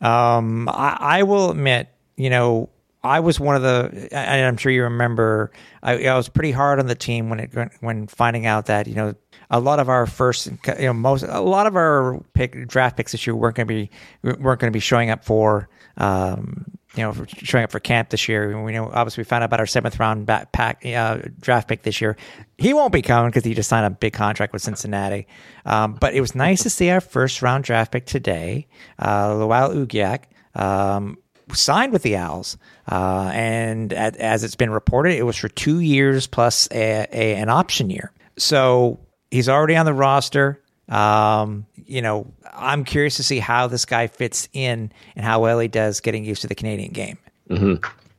Um, 0.00 0.68
I, 0.68 0.96
I 1.00 1.22
will 1.22 1.50
admit, 1.50 1.88
you 2.16 2.28
know, 2.28 2.68
I 3.04 3.20
was 3.20 3.40
one 3.40 3.56
of 3.56 3.62
the, 3.62 4.08
and 4.12 4.46
I'm 4.46 4.56
sure 4.56 4.70
you 4.70 4.84
remember, 4.84 5.50
I, 5.82 6.04
I 6.06 6.16
was 6.16 6.28
pretty 6.28 6.52
hard 6.52 6.78
on 6.78 6.86
the 6.86 6.94
team 6.94 7.30
when 7.30 7.40
it 7.40 7.50
when 7.80 8.06
finding 8.06 8.46
out 8.46 8.66
that 8.66 8.86
you 8.86 8.94
know 8.94 9.14
a 9.50 9.60
lot 9.60 9.80
of 9.80 9.88
our 9.88 10.06
first, 10.06 10.46
you 10.46 10.86
know, 10.86 10.92
most 10.92 11.24
a 11.28 11.40
lot 11.40 11.66
of 11.66 11.76
our 11.76 12.20
pick 12.32 12.68
draft 12.68 12.96
picks 12.96 13.12
this 13.12 13.26
year 13.26 13.34
weren't 13.34 13.56
going 13.56 13.66
to 13.66 13.74
be 13.74 13.90
weren't 14.22 14.60
going 14.60 14.72
to 14.72 14.76
be 14.76 14.80
showing 14.80 15.10
up 15.10 15.24
for, 15.24 15.68
um, 15.96 16.64
you 16.94 17.02
know, 17.02 17.12
for 17.12 17.26
showing 17.28 17.64
up 17.64 17.70
for 17.72 17.80
camp 17.80 18.10
this 18.10 18.28
year. 18.28 18.62
We 18.62 18.72
know 18.72 18.88
obviously 18.92 19.22
we 19.22 19.24
found 19.24 19.42
out 19.42 19.46
about 19.46 19.60
our 19.60 19.66
seventh 19.66 19.98
round 19.98 20.24
back 20.24 20.52
pack 20.52 20.86
uh, 20.86 21.18
draft 21.40 21.68
pick 21.68 21.82
this 21.82 22.00
year. 22.00 22.16
He 22.56 22.72
won't 22.72 22.92
be 22.92 23.02
coming 23.02 23.30
because 23.30 23.44
he 23.44 23.52
just 23.52 23.68
signed 23.68 23.84
a 23.84 23.90
big 23.90 24.12
contract 24.12 24.52
with 24.52 24.62
Cincinnati. 24.62 25.26
Um, 25.66 25.94
but 25.94 26.14
it 26.14 26.20
was 26.20 26.34
nice 26.34 26.62
to 26.62 26.70
see 26.70 26.90
our 26.90 27.00
first 27.00 27.42
round 27.42 27.64
draft 27.64 27.90
pick 27.90 28.06
today, 28.06 28.68
uh, 28.98 29.30
Uguak. 29.30 30.24
Um, 30.54 31.18
signed 31.54 31.92
with 31.92 32.02
the 32.02 32.16
Owls, 32.16 32.56
uh, 32.90 33.30
and 33.32 33.92
at, 33.92 34.16
as 34.16 34.44
it's 34.44 34.56
been 34.56 34.70
reported, 34.70 35.16
it 35.16 35.24
was 35.24 35.36
for 35.36 35.48
two 35.48 35.80
years 35.80 36.26
plus 36.26 36.68
a, 36.70 37.06
a, 37.12 37.34
an 37.36 37.48
option 37.48 37.90
year. 37.90 38.12
So 38.38 39.00
he's 39.30 39.48
already 39.48 39.76
on 39.76 39.86
the 39.86 39.94
roster. 39.94 40.60
Um, 40.88 41.66
you 41.86 42.02
know, 42.02 42.32
I'm 42.52 42.84
curious 42.84 43.16
to 43.16 43.22
see 43.22 43.38
how 43.38 43.66
this 43.66 43.84
guy 43.84 44.06
fits 44.06 44.48
in 44.52 44.92
and 45.16 45.24
how 45.24 45.40
well 45.40 45.58
he 45.58 45.68
does 45.68 46.00
getting 46.00 46.24
used 46.24 46.42
to 46.42 46.48
the 46.48 46.54
Canadian 46.54 46.92
game. 46.92 47.18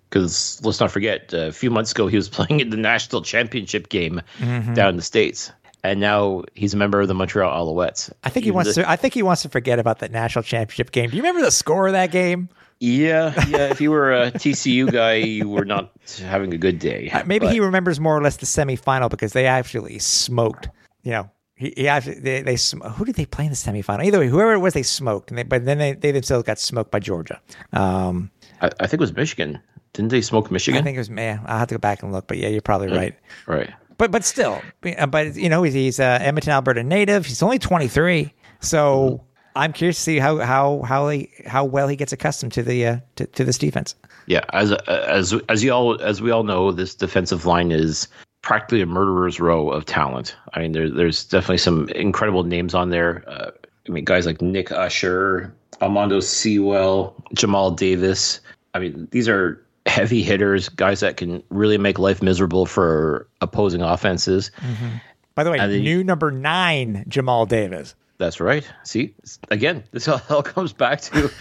Because 0.09 0.61
let's 0.63 0.79
not 0.79 0.91
forget, 0.91 1.33
uh, 1.33 1.47
a 1.47 1.51
few 1.51 1.71
months 1.71 1.91
ago 1.91 2.07
he 2.07 2.15
was 2.15 2.29
playing 2.37 2.59
in 2.59 2.69
the 2.69 2.77
national 2.77 3.21
championship 3.23 3.89
game 3.89 4.21
down 4.39 4.89
in 4.89 4.95
the 4.95 5.01
states, 5.01 5.51
and 5.83 5.99
now 5.99 6.43
he's 6.53 6.73
a 6.73 6.77
member 6.77 7.01
of 7.01 7.07
the 7.07 7.13
Montreal 7.13 7.51
Alouettes. 7.51 8.11
I 8.23 8.29
think 8.29 8.45
he 8.45 8.51
wants 8.51 8.75
to. 8.75 8.89
I 8.89 8.95
think 8.95 9.13
he 9.13 9.23
wants 9.23 9.41
to 9.43 9.49
forget 9.49 9.79
about 9.79 9.99
that 9.99 10.11
national 10.11 10.43
championship 10.43 10.91
game. 10.91 11.09
Do 11.09 11.15
you 11.17 11.21
remember 11.23 11.41
the 11.43 11.51
score 11.51 11.87
of 11.87 11.93
that 11.93 12.11
game? 12.11 12.49
Yeah, 12.79 13.33
yeah. 13.47 13.69
If 13.69 13.79
you 13.79 13.91
were 13.91 14.11
a 14.13 14.31
TCU 14.31 14.91
guy, 14.91 15.13
you 15.15 15.47
were 15.47 15.63
not 15.65 15.91
having 16.19 16.53
a 16.53 16.57
good 16.57 16.79
day. 16.79 17.09
Uh, 17.09 17.23
Maybe 17.25 17.45
But- 17.45 17.53
he 17.53 17.59
remembers 17.59 17.99
more 17.99 18.17
or 18.17 18.21
less 18.21 18.37
the 18.37 18.45
semifinal 18.45 19.09
because 19.09 19.33
they 19.33 19.45
actually 19.45 19.99
smoked. 19.99 20.69
You 21.03 21.11
know, 21.11 21.31
he, 21.55 21.73
he 21.77 21.87
actually 21.87 22.19
they, 22.19 22.41
they 22.41 22.55
sm- 22.57 22.81
who 22.81 23.05
did 23.05 23.15
they 23.15 23.25
play 23.25 23.45
in 23.45 23.51
the 23.51 23.55
semifinal? 23.57 24.03
Either 24.05 24.19
way, 24.19 24.27
whoever 24.27 24.53
it 24.53 24.59
was, 24.59 24.73
they 24.73 24.83
smoked, 24.83 25.31
and 25.31 25.37
they, 25.37 25.43
but 25.43 25.65
then 25.65 25.77
they, 25.77 25.93
they 25.93 26.11
themselves 26.11 26.45
got 26.45 26.59
smoked 26.59 26.91
by 26.91 26.99
Georgia. 26.99 27.39
Um, 27.71 28.31
I, 28.61 28.67
I 28.79 28.87
think 28.87 28.93
it 28.93 28.99
was 29.01 29.15
Michigan. 29.15 29.59
Didn't 29.93 30.09
they 30.09 30.21
smoke 30.21 30.49
Michigan? 30.49 30.81
I 30.81 30.83
think 30.83 30.95
it 30.95 30.99
was 30.99 31.09
man. 31.09 31.41
I'll 31.45 31.59
have 31.59 31.67
to 31.67 31.75
go 31.75 31.79
back 31.79 32.01
and 32.03 32.11
look, 32.11 32.27
but 32.27 32.37
yeah, 32.37 32.47
you're 32.47 32.61
probably 32.61 32.87
right. 32.87 33.15
right. 33.45 33.69
But 33.97 34.12
but 34.12 34.23
still, 34.23 34.62
uh, 34.97 35.06
but 35.06 35.36
you 35.36 35.49
know, 35.49 35.63
he's, 35.63 35.73
he's 35.73 35.99
uh, 35.99 36.19
Edmonton, 36.21 36.51
Alberta 36.51 36.84
native. 36.84 37.25
He's 37.25 37.43
only 37.43 37.60
23, 37.60 38.34
so 38.60 39.23
I'm 39.56 39.73
curious 39.73 39.97
to 39.97 40.01
see 40.01 40.19
how 40.19 40.38
how 40.38 40.82
how 40.82 41.10
he 41.10 41.29
how 41.45 41.65
well 41.65 41.88
he 41.88 41.95
gets 41.95 42.12
accustomed 42.12 42.53
to 42.53 42.63
the 42.63 42.86
uh, 42.86 42.97
to, 43.17 43.27
to 43.27 43.43
this 43.43 43.58
defense. 43.58 43.95
Yeah, 44.25 44.41
as 44.53 44.71
as 44.71 45.34
as 45.49 45.63
you 45.63 45.71
all 45.71 46.01
as 46.01 46.21
we 46.21 46.32
all 46.32 46.43
know, 46.43 46.71
this 46.71 46.95
defensive 46.95 47.45
line 47.45 47.71
is 47.71 48.08
practically 48.41 48.82
a 48.82 48.86
murderer's 48.86 49.39
row 49.39 49.69
of 49.69 49.86
talent. 49.86 50.36
I 50.53 50.60
mean, 50.60 50.73
there, 50.73 50.89
there's 50.89 51.23
definitely 51.23 51.58
some 51.58 51.89
incredible 51.89 52.43
names 52.43 52.73
on 52.73 52.89
there. 52.89 53.23
Uh, 53.27 53.51
I 53.88 53.91
mean, 53.91 54.06
guys 54.06 54.25
like 54.25 54.41
Nick 54.41 54.71
Usher, 54.71 55.53
Armando 55.82 56.19
Sewell, 56.19 57.15
Jamal 57.34 57.71
Davis. 57.71 58.39
I 58.73 58.79
mean, 58.79 59.08
these 59.12 59.27
are 59.29 59.62
heavy 59.85 60.23
hitters, 60.23 60.69
guys 60.69 61.01
that 61.01 61.17
can 61.17 61.43
really 61.49 61.77
make 61.77 61.99
life 61.99 62.21
miserable 62.21 62.65
for 62.65 63.27
opposing 63.41 63.81
offenses. 63.81 64.51
Mm-hmm. 64.57 64.97
By 65.35 65.43
the 65.43 65.51
way, 65.51 65.59
And 65.59 65.71
then 65.71 65.83
you- 65.83 65.97
new 65.97 66.03
number 66.03 66.31
nine, 66.31 67.05
Jamal 67.07 67.45
Davis. 67.45 67.95
That's 68.19 68.39
right. 68.39 68.65
See, 68.83 69.15
again, 69.49 69.83
this 69.91 70.07
all, 70.07 70.21
all 70.29 70.43
comes 70.43 70.71
back 70.71 71.01
to 71.01 71.31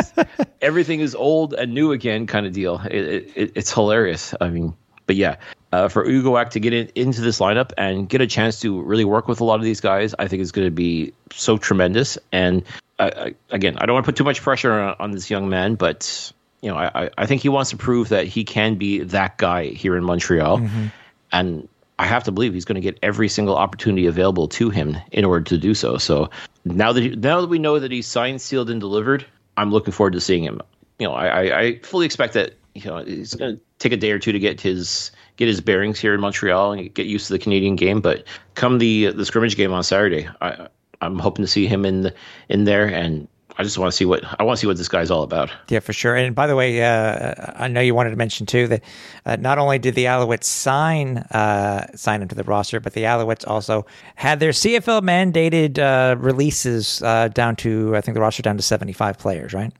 everything 0.60 1.00
is 1.00 1.14
old 1.14 1.54
and 1.54 1.74
new 1.74 1.92
again 1.92 2.26
kind 2.26 2.46
of 2.46 2.52
deal. 2.52 2.80
It, 2.90 3.30
it, 3.36 3.52
it's 3.54 3.72
hilarious. 3.72 4.34
I 4.40 4.48
mean, 4.48 4.74
but 5.06 5.16
yeah, 5.16 5.36
uh, 5.70 5.88
for 5.88 6.04
Uguak 6.04 6.50
to 6.50 6.60
get 6.60 6.72
in, 6.72 6.90
into 6.94 7.20
this 7.20 7.38
lineup 7.38 7.72
and 7.76 8.08
get 8.08 8.20
a 8.20 8.26
chance 8.26 8.60
to 8.60 8.80
really 8.82 9.04
work 9.04 9.28
with 9.28 9.40
a 9.40 9.44
lot 9.44 9.56
of 9.56 9.64
these 9.64 9.80
guys, 9.80 10.14
I 10.18 10.28
think 10.28 10.40
is 10.40 10.50
going 10.50 10.66
to 10.66 10.72
be 10.72 11.12
so 11.32 11.58
tremendous. 11.58 12.16
And 12.32 12.64
I, 12.98 13.04
I, 13.08 13.34
again, 13.50 13.76
I 13.78 13.86
don't 13.86 13.94
want 13.94 14.06
to 14.06 14.08
put 14.08 14.16
too 14.16 14.24
much 14.24 14.40
pressure 14.40 14.72
on, 14.72 14.96
on 14.98 15.10
this 15.10 15.30
young 15.30 15.48
man, 15.48 15.74
but 15.74 16.32
you 16.64 16.70
know, 16.70 16.78
I, 16.78 17.10
I- 17.18 17.26
think 17.26 17.42
he 17.42 17.50
wants 17.50 17.70
to 17.70 17.76
prove 17.76 18.08
that 18.08 18.26
he 18.26 18.42
can 18.42 18.76
be 18.76 19.00
that 19.00 19.36
guy 19.36 19.66
here 19.66 19.96
in 19.98 20.02
Montreal, 20.02 20.60
mm-hmm. 20.60 20.86
and 21.30 21.68
I 21.98 22.06
have 22.06 22.24
to 22.24 22.32
believe 22.32 22.54
he's 22.54 22.64
going 22.64 22.76
to 22.76 22.80
get 22.80 22.98
every 23.02 23.28
single 23.28 23.54
opportunity 23.54 24.06
available 24.06 24.48
to 24.48 24.70
him 24.70 24.96
in 25.12 25.26
order 25.26 25.44
to 25.44 25.58
do 25.58 25.74
so. 25.74 25.98
So 25.98 26.30
now 26.64 26.92
that 26.92 27.02
he, 27.02 27.10
now 27.10 27.42
that 27.42 27.48
we 27.48 27.58
know 27.58 27.78
that 27.78 27.92
he's 27.92 28.06
signed, 28.06 28.40
sealed, 28.40 28.70
and 28.70 28.80
delivered, 28.80 29.26
I'm 29.58 29.70
looking 29.70 29.92
forward 29.92 30.14
to 30.14 30.20
seeing 30.20 30.42
him. 30.42 30.62
You 30.98 31.06
know, 31.06 31.12
I, 31.12 31.26
I, 31.26 31.58
I 31.58 31.78
fully 31.80 32.06
expect 32.06 32.32
that 32.32 32.54
you 32.74 32.86
know 32.86 33.04
he's 33.04 33.34
going 33.34 33.56
to 33.56 33.62
take 33.78 33.92
a 33.92 33.98
day 33.98 34.12
or 34.12 34.18
two 34.18 34.32
to 34.32 34.38
get 34.38 34.58
his 34.58 35.10
get 35.36 35.48
his 35.48 35.60
bearings 35.60 36.00
here 36.00 36.14
in 36.14 36.20
Montreal 36.20 36.72
and 36.72 36.94
get 36.94 37.06
used 37.06 37.26
to 37.26 37.34
the 37.34 37.38
Canadian 37.38 37.76
game. 37.76 38.00
But 38.00 38.24
come 38.54 38.78
the 38.78 39.12
the 39.12 39.26
scrimmage 39.26 39.56
game 39.56 39.74
on 39.74 39.84
Saturday, 39.84 40.28
I, 40.40 40.68
I'm 41.02 41.18
hoping 41.18 41.44
to 41.44 41.50
see 41.50 41.66
him 41.66 41.84
in 41.84 42.02
the, 42.02 42.14
in 42.48 42.64
there, 42.64 42.86
and 42.86 43.28
I 43.56 43.62
just 43.62 43.78
want 43.78 43.92
to 43.92 43.96
see 43.96 44.04
what 44.04 44.24
I 44.40 44.42
want 44.42 44.56
to 44.56 44.60
see 44.60 44.66
what 44.66 44.76
this 44.76 44.88
guy's 44.88 45.10
all 45.10 45.22
about. 45.22 45.50
Yeah, 45.68 45.80
for 45.80 45.92
sure. 45.92 46.16
And 46.16 46.34
by 46.34 46.46
the 46.46 46.56
way, 46.56 46.82
uh, 46.82 47.34
I 47.54 47.68
know 47.68 47.80
you 47.80 47.94
wanted 47.94 48.10
to 48.10 48.16
mention 48.16 48.46
too 48.46 48.66
that 48.68 48.82
uh, 49.26 49.36
not 49.36 49.58
only 49.58 49.78
did 49.78 49.94
the 49.94 50.06
Alouettes 50.06 50.44
sign 50.44 51.18
uh, 51.18 51.86
sign 51.94 52.22
him 52.22 52.28
to 52.28 52.34
the 52.34 52.42
roster, 52.44 52.80
but 52.80 52.94
the 52.94 53.02
Alouettes 53.02 53.46
also 53.46 53.86
had 54.16 54.40
their 54.40 54.50
CFL 54.50 55.02
mandated 55.02 55.78
uh, 55.78 56.16
releases 56.16 57.02
uh, 57.02 57.28
down 57.28 57.56
to 57.56 57.94
I 57.96 58.00
think 58.00 58.14
the 58.14 58.20
roster 58.20 58.42
down 58.42 58.56
to 58.56 58.62
seventy 58.62 58.92
five 58.92 59.18
players, 59.18 59.52
right? 59.54 59.72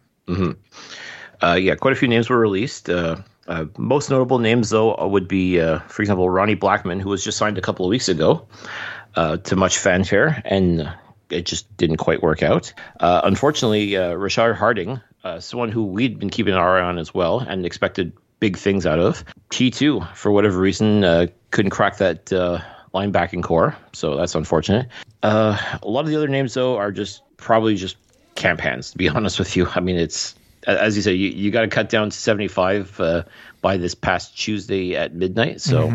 Uh, 1.42 1.54
yeah, 1.54 1.74
quite 1.74 1.92
a 1.92 1.96
few 1.96 2.08
names 2.08 2.30
were 2.30 2.38
released. 2.38 2.88
Uh, 2.88 3.16
uh, 3.46 3.66
most 3.76 4.10
notable 4.10 4.38
names, 4.38 4.70
though, 4.70 5.06
would 5.06 5.28
be, 5.28 5.60
uh, 5.60 5.78
for 5.80 6.02
example, 6.02 6.30
Ronnie 6.30 6.54
Blackman, 6.54 7.00
who 7.00 7.10
was 7.10 7.22
just 7.22 7.36
signed 7.36 7.58
a 7.58 7.60
couple 7.60 7.84
of 7.84 7.90
weeks 7.90 8.08
ago 8.08 8.46
uh, 9.16 9.36
to 9.38 9.56
much 9.56 9.78
fanfare, 9.78 10.40
and 10.46 10.90
it 11.30 11.46
just 11.46 11.74
didn't 11.76 11.96
quite 11.96 12.22
work 12.22 12.42
out. 12.42 12.72
Uh, 13.00 13.20
unfortunately, 13.24 13.96
uh, 13.96 14.12
Rashard 14.12 14.56
Harding, 14.56 15.00
uh, 15.22 15.40
someone 15.40 15.70
who 15.70 15.84
we'd 15.84 16.18
been 16.18 16.30
keeping 16.30 16.54
our 16.54 16.78
eye 16.78 16.82
on 16.82 16.98
as 16.98 17.14
well 17.14 17.40
and 17.40 17.64
expected 17.64 18.12
big 18.40 18.56
things 18.56 18.86
out 18.86 18.98
of, 18.98 19.24
T2, 19.50 20.14
for 20.14 20.30
whatever 20.32 20.58
reason, 20.58 21.04
uh, 21.04 21.26
couldn't 21.50 21.70
crack 21.70 21.98
that 21.98 22.32
uh, 22.32 22.60
linebacking 22.94 23.42
core, 23.42 23.76
so 23.92 24.16
that's 24.16 24.34
unfortunate. 24.34 24.88
Uh, 25.22 25.58
a 25.82 25.88
lot 25.88 26.00
of 26.00 26.08
the 26.08 26.16
other 26.16 26.28
names, 26.28 26.54
though, 26.54 26.76
are 26.76 26.92
just 26.92 27.22
probably 27.36 27.76
just 27.76 27.96
camp 28.34 28.60
hands, 28.60 28.90
to 28.90 28.98
be 28.98 29.08
honest 29.10 29.38
with 29.38 29.56
you. 29.56 29.66
I 29.74 29.80
mean, 29.80 29.96
it's 29.96 30.34
as 30.66 30.96
you 30.96 31.02
say, 31.02 31.12
you, 31.14 31.30
you 31.30 31.50
got 31.50 31.62
to 31.62 31.68
cut 31.68 31.88
down 31.88 32.10
to 32.10 32.16
75 32.16 33.00
uh, 33.00 33.22
by 33.60 33.76
this 33.76 33.94
past 33.94 34.38
Tuesday 34.38 34.96
at 34.96 35.14
midnight. 35.14 35.60
So, 35.60 35.88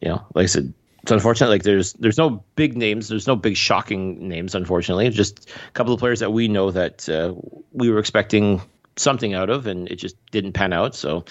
you 0.00 0.08
know, 0.08 0.24
like 0.34 0.44
I 0.44 0.46
said, 0.46 0.72
it's 1.02 1.12
unfortunate. 1.12 1.50
Like 1.50 1.64
there's 1.64 1.92
there's 1.94 2.18
no 2.18 2.44
big 2.54 2.76
names, 2.76 3.08
there's 3.08 3.26
no 3.26 3.36
big 3.36 3.56
shocking 3.56 4.28
names. 4.28 4.54
Unfortunately, 4.54 5.08
just 5.10 5.50
a 5.50 5.72
couple 5.72 5.92
of 5.92 6.00
players 6.00 6.20
that 6.20 6.32
we 6.32 6.48
know 6.48 6.70
that 6.70 7.08
uh, 7.08 7.34
we 7.72 7.90
were 7.90 7.98
expecting 7.98 8.62
something 8.96 9.34
out 9.34 9.50
of, 9.50 9.66
and 9.66 9.88
it 9.88 9.96
just 9.96 10.16
didn't 10.30 10.52
pan 10.52 10.72
out. 10.72 10.94
So, 10.94 11.24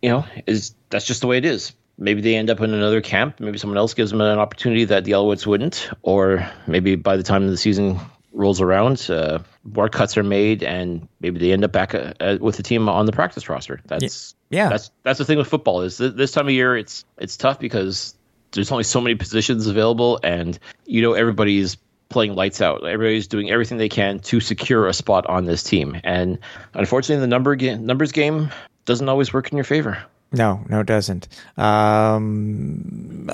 you 0.00 0.10
know, 0.10 0.24
is 0.46 0.74
that's 0.90 1.06
just 1.06 1.20
the 1.20 1.26
way 1.26 1.38
it 1.38 1.44
is. 1.44 1.72
Maybe 2.00 2.20
they 2.20 2.36
end 2.36 2.50
up 2.50 2.60
in 2.60 2.72
another 2.72 3.00
camp. 3.00 3.40
Maybe 3.40 3.58
someone 3.58 3.78
else 3.78 3.94
gives 3.94 4.12
them 4.12 4.20
an 4.20 4.38
opportunity 4.38 4.84
that 4.84 5.04
the 5.04 5.12
Alouettes 5.12 5.46
wouldn't, 5.46 5.90
or 6.02 6.48
maybe 6.68 6.94
by 6.94 7.16
the 7.16 7.24
time 7.24 7.48
the 7.48 7.56
season 7.56 7.98
rolls 8.32 8.60
around, 8.60 9.10
uh, 9.10 9.40
more 9.64 9.88
cuts 9.88 10.16
are 10.16 10.22
made, 10.22 10.62
and 10.62 11.08
maybe 11.20 11.40
they 11.40 11.52
end 11.52 11.64
up 11.64 11.72
back 11.72 11.96
uh, 11.96 12.12
uh, 12.20 12.38
with 12.40 12.56
the 12.56 12.62
team 12.62 12.88
on 12.88 13.06
the 13.06 13.12
practice 13.12 13.48
roster. 13.48 13.80
That's 13.86 14.36
Yeah. 14.50 14.68
That's 14.68 14.90
that's 15.02 15.18
the 15.18 15.24
thing 15.24 15.38
with 15.38 15.48
football 15.48 15.82
is 15.82 15.96
th- 15.98 16.14
this 16.14 16.30
time 16.30 16.46
of 16.46 16.52
year 16.52 16.76
it's 16.76 17.04
it's 17.18 17.36
tough 17.36 17.58
because 17.58 18.14
there's 18.52 18.70
only 18.72 18.84
so 18.84 19.00
many 19.00 19.14
positions 19.14 19.66
available, 19.66 20.20
and 20.22 20.58
you 20.86 21.02
know 21.02 21.12
everybody's 21.12 21.76
playing 22.08 22.34
lights 22.34 22.60
out. 22.60 22.86
Everybody's 22.86 23.26
doing 23.26 23.50
everything 23.50 23.78
they 23.78 23.88
can 23.88 24.20
to 24.20 24.40
secure 24.40 24.86
a 24.86 24.92
spot 24.92 25.26
on 25.26 25.44
this 25.44 25.62
team, 25.62 26.00
and 26.04 26.38
unfortunately, 26.74 27.20
the 27.20 27.26
number 27.26 27.56
ga- 27.56 27.76
numbers 27.76 28.12
game 28.12 28.50
doesn't 28.84 29.08
always 29.08 29.32
work 29.32 29.50
in 29.52 29.56
your 29.56 29.64
favor. 29.64 30.02
No, 30.32 30.62
no, 30.68 30.80
it 30.80 30.86
doesn't. 30.86 31.28
Um, 31.56 33.30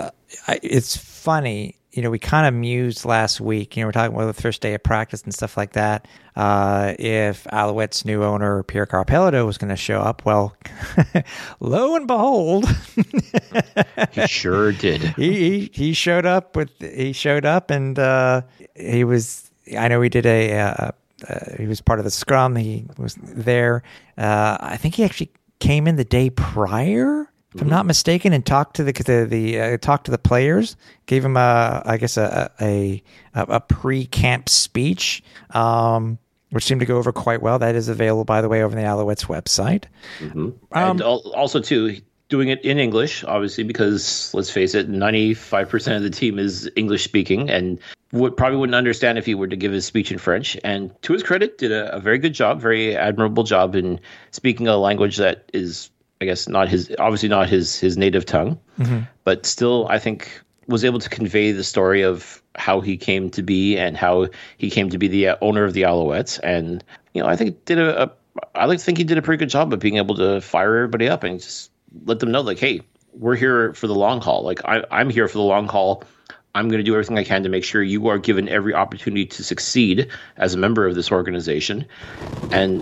I, 0.46 0.60
it's 0.62 0.96
funny. 0.96 1.76
You 1.94 2.02
know, 2.02 2.10
we 2.10 2.18
kind 2.18 2.46
of 2.46 2.54
mused 2.54 3.04
last 3.04 3.40
week. 3.40 3.76
You 3.76 3.82
know, 3.82 3.88
we're 3.88 3.92
talking 3.92 4.14
about 4.14 4.26
the 4.34 4.42
first 4.42 4.60
day 4.60 4.74
of 4.74 4.82
practice 4.82 5.22
and 5.22 5.32
stuff 5.32 5.56
like 5.56 5.74
that. 5.74 6.08
Uh, 6.34 6.94
if 6.98 7.46
Alouette's 7.52 8.04
new 8.04 8.24
owner 8.24 8.64
Pierre 8.64 8.86
Carpello 8.86 9.46
was 9.46 9.58
going 9.58 9.68
to 9.68 9.76
show 9.76 10.00
up, 10.00 10.24
well, 10.24 10.56
lo 11.60 11.94
and 11.94 12.06
behold, 12.08 12.66
He 14.12 14.26
sure 14.26 14.72
did. 14.72 15.02
he, 15.14 15.32
he 15.60 15.70
he 15.72 15.92
showed 15.92 16.26
up 16.26 16.56
with 16.56 16.70
he 16.80 17.12
showed 17.12 17.44
up 17.44 17.70
and 17.70 17.98
uh, 17.98 18.42
he 18.74 19.04
was. 19.04 19.50
I 19.78 19.88
know 19.88 20.00
he 20.00 20.08
did 20.08 20.26
a. 20.26 20.58
Uh, 20.58 20.90
uh, 21.28 21.38
he 21.58 21.66
was 21.66 21.80
part 21.80 22.00
of 22.00 22.04
the 22.04 22.10
scrum. 22.10 22.56
He 22.56 22.84
was 22.98 23.14
there. 23.22 23.82
Uh, 24.18 24.58
I 24.60 24.76
think 24.76 24.96
he 24.96 25.04
actually 25.04 25.30
came 25.60 25.86
in 25.86 25.96
the 25.96 26.04
day 26.04 26.28
prior, 26.28 27.30
if 27.54 27.62
I'm 27.62 27.68
not 27.68 27.86
mistaken, 27.86 28.32
and 28.32 28.44
talked 28.44 28.76
to 28.76 28.84
the 28.84 28.92
the, 28.92 29.26
the 29.28 29.60
uh, 29.60 29.78
talked 29.78 30.06
to 30.06 30.10
the 30.10 30.18
players. 30.18 30.76
Gave 31.06 31.24
him 31.24 31.36
a, 31.36 31.82
I 31.84 31.96
guess 31.96 32.16
a 32.16 32.50
a 32.60 33.02
a, 33.34 33.42
a 33.42 33.60
pre 33.60 34.06
camp 34.06 34.48
speech, 34.48 35.22
um, 35.50 36.18
which 36.50 36.64
seemed 36.64 36.80
to 36.80 36.86
go 36.86 36.96
over 36.96 37.12
quite 37.12 37.42
well. 37.42 37.58
That 37.58 37.74
is 37.74 37.88
available, 37.88 38.24
by 38.24 38.40
the 38.40 38.48
way, 38.48 38.62
over 38.62 38.74
the 38.74 38.82
Alouettes 38.82 39.26
website. 39.26 39.84
and 40.72 41.00
al- 41.02 41.32
also 41.34 41.60
too 41.60 42.00
doing 42.28 42.48
it 42.48 42.64
in 42.64 42.78
English, 42.78 43.22
obviously, 43.24 43.64
because 43.64 44.32
let's 44.34 44.50
face 44.50 44.74
it, 44.74 44.88
ninety 44.88 45.34
five 45.34 45.68
percent 45.68 45.96
of 45.96 46.02
the 46.02 46.10
team 46.10 46.38
is 46.38 46.70
English 46.74 47.04
speaking, 47.04 47.50
and 47.50 47.78
would 48.12 48.36
probably 48.36 48.58
wouldn't 48.58 48.76
understand 48.76 49.18
if 49.18 49.26
he 49.26 49.34
were 49.34 49.48
to 49.48 49.56
give 49.56 49.72
his 49.72 49.84
speech 49.84 50.10
in 50.10 50.18
French. 50.18 50.56
And 50.64 50.90
to 51.02 51.12
his 51.12 51.22
credit, 51.22 51.58
did 51.58 51.72
a, 51.72 51.94
a 51.94 52.00
very 52.00 52.18
good 52.18 52.32
job, 52.32 52.60
very 52.60 52.96
admirable 52.96 53.42
job 53.42 53.74
in 53.74 54.00
speaking 54.30 54.68
a 54.68 54.76
language 54.76 55.16
that 55.16 55.50
is, 55.52 55.90
I 56.24 56.26
guess, 56.26 56.48
not 56.48 56.68
his 56.68 56.90
obviously 56.98 57.28
not 57.28 57.48
his 57.48 57.78
his 57.78 57.96
native 57.96 58.24
tongue, 58.24 58.58
but 59.24 59.44
still, 59.44 59.86
I 59.90 59.98
think 59.98 60.40
was 60.66 60.84
able 60.84 60.98
to 60.98 61.10
convey 61.10 61.52
the 61.52 61.62
story 61.62 62.02
of 62.02 62.42
how 62.54 62.80
he 62.80 62.96
came 62.96 63.28
to 63.30 63.42
be 63.42 63.76
and 63.76 63.96
how 63.96 64.28
he 64.56 64.70
came 64.70 64.88
to 64.88 64.98
be 64.98 65.08
the 65.08 65.28
uh, 65.28 65.36
owner 65.42 65.64
of 65.64 65.74
the 65.74 65.82
Alouettes, 65.82 66.40
and 66.42 66.82
you 67.12 67.22
know, 67.22 67.28
I 67.28 67.36
think 67.36 67.66
did 67.66 67.78
a, 67.78 68.04
a 68.04 68.12
I 68.54 68.64
like 68.64 68.80
think 68.80 68.96
he 68.96 69.04
did 69.04 69.18
a 69.18 69.22
pretty 69.22 69.38
good 69.38 69.50
job 69.50 69.72
of 69.72 69.80
being 69.80 69.98
able 69.98 70.14
to 70.16 70.40
fire 70.40 70.76
everybody 70.76 71.08
up 71.08 71.24
and 71.24 71.40
just 71.40 71.70
let 72.06 72.20
them 72.20 72.30
know, 72.30 72.40
like, 72.40 72.58
hey, 72.58 72.80
we're 73.12 73.36
here 73.36 73.74
for 73.74 73.86
the 73.86 73.94
long 73.94 74.20
haul. 74.20 74.42
Like, 74.42 74.64
I, 74.64 74.84
I'm 74.90 75.10
here 75.10 75.28
for 75.28 75.38
the 75.38 75.44
long 75.44 75.68
haul. 75.68 76.02
I'm 76.56 76.68
going 76.68 76.78
to 76.78 76.84
do 76.84 76.94
everything 76.94 77.18
I 77.18 77.24
can 77.24 77.42
to 77.42 77.48
make 77.48 77.64
sure 77.64 77.82
you 77.82 78.08
are 78.08 78.18
given 78.18 78.48
every 78.48 78.74
opportunity 78.74 79.26
to 79.26 79.42
succeed 79.42 80.08
as 80.36 80.54
a 80.54 80.58
member 80.58 80.86
of 80.86 80.94
this 80.94 81.10
organization. 81.10 81.84
And 82.52 82.80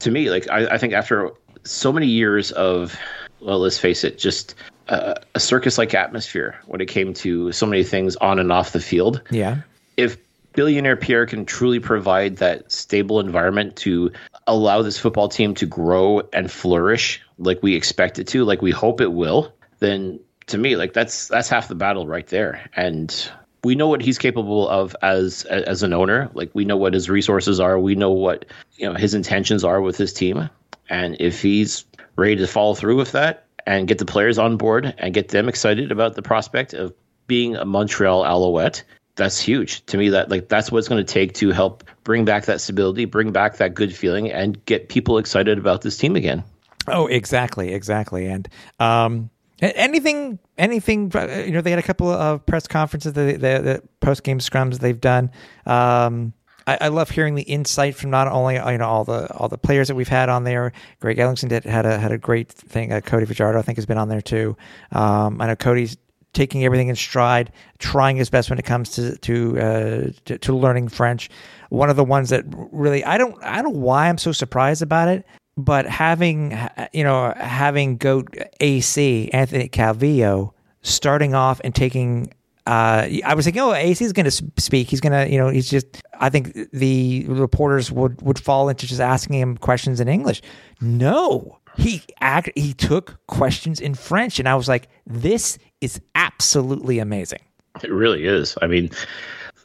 to 0.00 0.10
me, 0.10 0.30
like, 0.30 0.48
I, 0.50 0.66
I 0.74 0.78
think 0.78 0.92
after 0.92 1.30
so 1.64 1.92
many 1.92 2.06
years 2.06 2.50
of, 2.52 2.98
well, 3.40 3.60
let's 3.60 3.78
face 3.78 4.04
it, 4.04 4.18
just 4.18 4.54
uh, 4.88 5.14
a, 5.16 5.36
a 5.36 5.40
circus 5.40 5.78
like 5.78 5.94
atmosphere 5.94 6.58
when 6.66 6.80
it 6.80 6.86
came 6.86 7.14
to 7.14 7.52
so 7.52 7.66
many 7.66 7.84
things 7.84 8.16
on 8.16 8.38
and 8.38 8.50
off 8.52 8.72
the 8.72 8.80
field. 8.80 9.22
Yeah. 9.30 9.58
If 9.96 10.16
billionaire 10.52 10.96
Pierre 10.96 11.26
can 11.26 11.44
truly 11.44 11.80
provide 11.80 12.38
that 12.38 12.70
stable 12.72 13.20
environment 13.20 13.76
to 13.76 14.12
allow 14.46 14.82
this 14.82 14.98
football 14.98 15.28
team 15.28 15.54
to 15.54 15.66
grow 15.66 16.22
and 16.32 16.50
flourish 16.50 17.22
like 17.38 17.62
we 17.62 17.74
expect 17.74 18.18
it 18.18 18.26
to, 18.28 18.44
like 18.44 18.62
we 18.62 18.70
hope 18.70 19.00
it 19.00 19.12
will, 19.12 19.52
then 19.78 20.20
to 20.46 20.58
me, 20.58 20.76
like 20.76 20.92
that's 20.92 21.28
that's 21.28 21.48
half 21.48 21.68
the 21.68 21.74
battle 21.74 22.06
right 22.06 22.26
there. 22.26 22.68
And 22.74 23.30
we 23.64 23.74
know 23.74 23.88
what 23.88 24.00
he's 24.00 24.18
capable 24.18 24.68
of 24.68 24.96
as 25.02 25.44
as 25.44 25.82
an 25.82 25.92
owner. 25.92 26.30
Like 26.34 26.50
we 26.54 26.64
know 26.64 26.76
what 26.76 26.94
his 26.94 27.08
resources 27.08 27.60
are. 27.60 27.78
We 27.78 27.94
know 27.94 28.10
what 28.10 28.46
you 28.76 28.88
know 28.88 28.94
his 28.94 29.14
intentions 29.14 29.64
are 29.64 29.80
with 29.80 29.96
his 29.96 30.12
team. 30.12 30.48
And 30.88 31.16
if 31.20 31.42
he's 31.42 31.84
ready 32.16 32.36
to 32.36 32.46
follow 32.46 32.74
through 32.74 32.96
with 32.96 33.12
that 33.12 33.46
and 33.66 33.86
get 33.86 33.98
the 33.98 34.06
players 34.06 34.38
on 34.38 34.56
board 34.56 34.94
and 34.98 35.14
get 35.14 35.28
them 35.28 35.48
excited 35.48 35.92
about 35.92 36.14
the 36.14 36.22
prospect 36.22 36.74
of 36.74 36.94
being 37.26 37.56
a 37.56 37.64
Montreal 37.64 38.24
Alouette, 38.24 38.82
that's 39.16 39.38
huge 39.40 39.84
to 39.86 39.98
me. 39.98 40.08
That 40.08 40.30
like 40.30 40.48
that's 40.48 40.72
what 40.72 40.78
it's 40.78 40.88
going 40.88 41.04
to 41.04 41.12
take 41.12 41.34
to 41.34 41.50
help 41.50 41.84
bring 42.04 42.24
back 42.24 42.46
that 42.46 42.60
stability, 42.60 43.04
bring 43.04 43.32
back 43.32 43.56
that 43.56 43.74
good 43.74 43.94
feeling, 43.94 44.30
and 44.30 44.64
get 44.64 44.88
people 44.88 45.18
excited 45.18 45.58
about 45.58 45.82
this 45.82 45.98
team 45.98 46.16
again. 46.16 46.44
Oh, 46.86 47.06
exactly, 47.06 47.74
exactly. 47.74 48.26
And 48.26 48.48
um, 48.80 49.28
anything, 49.60 50.38
anything. 50.56 51.12
uh, 51.14 51.42
You 51.44 51.50
know, 51.50 51.60
they 51.60 51.70
had 51.70 51.78
a 51.78 51.82
couple 51.82 52.08
of 52.08 52.46
press 52.46 52.66
conferences, 52.66 53.12
the, 53.12 53.32
the, 53.32 53.38
the 53.38 53.82
post 54.00 54.22
game 54.22 54.38
scrums 54.38 54.78
they've 54.78 55.00
done. 55.00 55.30
Um, 55.66 56.32
I, 56.68 56.78
I 56.82 56.88
love 56.88 57.08
hearing 57.08 57.34
the 57.34 57.42
insight 57.42 57.96
from 57.96 58.10
not 58.10 58.28
only 58.28 58.56
you 58.56 58.78
know 58.78 58.86
all 58.86 59.04
the 59.04 59.32
all 59.34 59.48
the 59.48 59.56
players 59.56 59.88
that 59.88 59.94
we've 59.94 60.06
had 60.06 60.28
on 60.28 60.44
there. 60.44 60.72
Greg 61.00 61.16
Ellingson 61.16 61.48
did 61.48 61.64
had 61.64 61.86
a 61.86 61.98
had 61.98 62.12
a 62.12 62.18
great 62.18 62.48
thing. 62.48 62.92
Uh, 62.92 63.00
Cody 63.00 63.24
Fajardo, 63.24 63.58
I 63.58 63.62
think, 63.62 63.78
has 63.78 63.86
been 63.86 63.96
on 63.96 64.08
there 64.08 64.20
too. 64.20 64.54
Um, 64.92 65.40
I 65.40 65.46
know 65.46 65.56
Cody's 65.56 65.96
taking 66.34 66.64
everything 66.64 66.88
in 66.88 66.94
stride, 66.94 67.52
trying 67.78 68.18
his 68.18 68.28
best 68.28 68.50
when 68.50 68.58
it 68.58 68.66
comes 68.66 68.90
to 68.90 69.16
to, 69.16 69.58
uh, 69.58 70.10
to 70.26 70.38
to 70.38 70.54
learning 70.54 70.88
French. 70.88 71.30
One 71.70 71.88
of 71.88 71.96
the 71.96 72.04
ones 72.04 72.28
that 72.28 72.44
really 72.70 73.02
I 73.02 73.16
don't 73.16 73.42
I 73.42 73.62
don't 73.62 73.72
know 73.72 73.80
why 73.80 74.08
I'm 74.10 74.18
so 74.18 74.32
surprised 74.32 74.82
about 74.82 75.08
it, 75.08 75.24
but 75.56 75.86
having 75.86 76.50
you 76.92 77.02
know 77.02 77.32
having 77.36 77.96
goat 77.96 78.36
AC 78.60 79.30
Anthony 79.32 79.70
Calvillo 79.70 80.52
starting 80.82 81.34
off 81.34 81.62
and 81.64 81.74
taking. 81.74 82.34
Uh, 82.68 83.08
I 83.24 83.32
was 83.32 83.46
thinking, 83.46 83.62
oh, 83.62 83.72
AC 83.72 84.04
is 84.04 84.12
going 84.12 84.30
to 84.30 84.44
speak. 84.58 84.90
He's 84.90 85.00
going 85.00 85.14
to, 85.14 85.32
you 85.32 85.38
know, 85.38 85.48
he's 85.48 85.70
just. 85.70 86.02
I 86.20 86.28
think 86.28 86.52
the 86.70 87.24
reporters 87.26 87.90
would 87.90 88.20
would 88.20 88.38
fall 88.38 88.68
into 88.68 88.86
just 88.86 89.00
asking 89.00 89.40
him 89.40 89.56
questions 89.56 90.00
in 90.00 90.08
English. 90.08 90.42
No, 90.82 91.60
he 91.78 92.02
act 92.20 92.50
he 92.56 92.74
took 92.74 93.18
questions 93.26 93.80
in 93.80 93.94
French, 93.94 94.38
and 94.38 94.46
I 94.46 94.54
was 94.54 94.68
like, 94.68 94.88
this 95.06 95.56
is 95.80 95.98
absolutely 96.14 96.98
amazing. 96.98 97.40
It 97.82 97.90
really 97.90 98.26
is. 98.26 98.54
I 98.60 98.66
mean, 98.66 98.90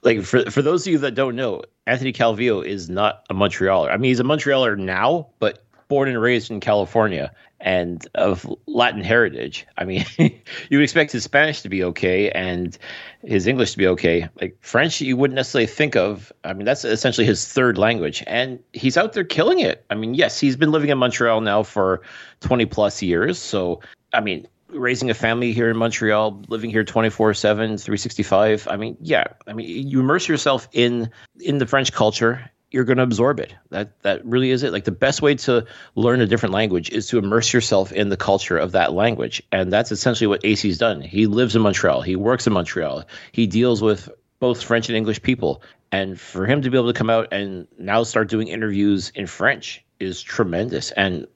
like 0.04 0.24
for 0.24 0.50
for 0.50 0.62
those 0.62 0.88
of 0.88 0.94
you 0.94 0.98
that 1.00 1.14
don't 1.14 1.36
know, 1.36 1.62
Anthony 1.86 2.14
Calvillo 2.14 2.66
is 2.66 2.90
not 2.90 3.26
a 3.30 3.34
Montrealer. 3.34 3.92
I 3.92 3.98
mean, 3.98 4.12
he's 4.12 4.22
a 4.22 4.24
Montrealer 4.24 4.78
now, 4.78 5.28
but 5.40 5.66
born 5.90 6.08
and 6.08 6.22
raised 6.22 6.50
in 6.50 6.62
California 6.62 7.34
and 7.64 8.06
of 8.16 8.46
Latin 8.68 9.02
heritage. 9.02 9.66
I 9.78 9.86
mean, 9.86 10.06
you 10.18 10.78
would 10.78 10.84
expect 10.84 11.14
his 11.14 11.24
Spanish 11.24 11.62
to 11.62 11.70
be 11.70 11.84
okay 11.86 12.30
and 12.30 12.78
his 13.24 13.48
English 13.48 13.72
to 13.72 13.78
be 13.78 13.88
okay. 13.88 14.28
Like 14.40 14.58
French, 14.60 15.00
you 15.00 15.16
wouldn't 15.16 15.36
necessarily 15.36 15.68
think 15.68 15.96
of. 15.96 16.32
I 16.44 16.52
mean, 16.54 16.66
that's 16.66 16.84
essentially 16.84 17.26
his 17.26 17.48
third 17.48 17.78
language, 17.78 18.22
and 18.28 18.60
he's 18.74 18.98
out 18.98 19.14
there 19.14 19.24
killing 19.24 19.60
it. 19.60 19.86
I 19.90 19.96
mean, 19.96 20.14
yes, 20.14 20.40
he's 20.40 20.58
been 20.58 20.72
living 20.72 20.90
in 20.90 20.98
Montreal 20.98 21.40
now 21.42 21.64
for 21.64 22.02
20 22.42 22.66
plus 22.66 23.02
years. 23.02 23.40
So, 23.40 23.80
I 24.14 24.20
mean, 24.20 24.46
raising 24.68 25.10
a 25.10 25.14
family 25.14 25.54
here 25.54 25.70
in 25.70 25.78
Montreal, 25.78 26.42
living 26.50 26.70
here 26.70 26.84
24/7, 26.84 27.82
365. 27.82 28.68
I 28.68 28.76
mean, 28.76 28.98
yeah. 29.00 29.24
I 29.48 29.54
mean, 29.54 29.88
you 29.88 30.02
immerse 30.02 30.28
yourself 30.28 30.68
in 30.74 31.10
in 31.40 31.60
the 31.60 31.66
French 31.66 31.94
culture, 31.94 32.52
you're 32.74 32.84
going 32.84 32.98
to 32.98 33.04
absorb 33.04 33.40
it. 33.40 33.54
That 33.70 34.02
that 34.02 34.26
really 34.26 34.50
is 34.50 34.64
it. 34.64 34.74
Like 34.74 34.84
the 34.84 34.92
best 34.92 35.22
way 35.22 35.36
to 35.36 35.66
learn 35.96 36.20
a 36.20 36.26
different 36.26 36.54
language 36.54 36.90
is 36.90 37.08
to 37.08 37.20
immerse 37.20 37.54
yourself 37.54 37.92
in 37.94 38.10
the 38.10 38.18
culture 38.18 38.58
of 38.58 38.74
that 38.74 38.94
language. 38.94 39.42
And 39.52 39.72
that's 39.72 39.92
essentially 39.92 40.28
what 40.28 40.44
AC's 40.44 40.80
done. 40.80 41.00
He 41.00 41.28
lives 41.28 41.56
in 41.56 41.62
Montreal. 41.62 42.02
He 42.02 42.16
works 42.16 42.48
in 42.48 42.54
Montreal. 42.54 43.06
He 43.32 43.48
deals 43.48 43.82
with 43.82 44.10
both 44.40 44.62
French 44.62 44.90
and 44.90 44.98
English 44.98 45.22
people. 45.22 45.62
And 45.92 46.20
for 46.20 46.48
him 46.48 46.64
to 46.64 46.72
be 46.72 46.78
able 46.78 46.92
to 46.92 46.98
come 46.98 47.12
out 47.12 47.32
and 47.32 47.68
now 47.78 48.02
start 48.02 48.28
doing 48.28 48.48
interviews 48.48 49.12
in 49.14 49.28
French 49.28 49.86
is 50.00 50.22
tremendous. 50.22 50.90
And 50.92 51.28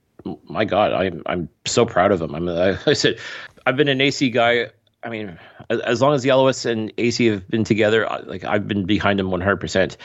my 0.43 0.65
God, 0.65 0.91
I'm 0.91 1.21
I'm 1.27 1.49
so 1.65 1.85
proud 1.85 2.11
of 2.11 2.19
him. 2.19 2.33
I 2.33 2.39
mean, 2.39 2.57
I, 2.57 2.77
I 2.87 2.93
said, 2.93 3.19
I've 3.67 3.77
been 3.77 3.87
an 3.87 4.01
AC 4.01 4.31
guy. 4.31 4.71
I 5.03 5.09
mean, 5.09 5.37
as, 5.69 6.01
long 6.01 6.15
as 6.15 6.25
Alouettes 6.25 6.65
and 6.65 6.91
AC 6.97 7.27
have 7.27 7.47
been 7.47 7.63
together, 7.63 8.07
like 8.25 8.43
I've 8.43 8.67
been 8.67 8.85
behind 8.85 9.19
him 9.19 9.29
100. 9.29 9.57
percent 9.57 9.97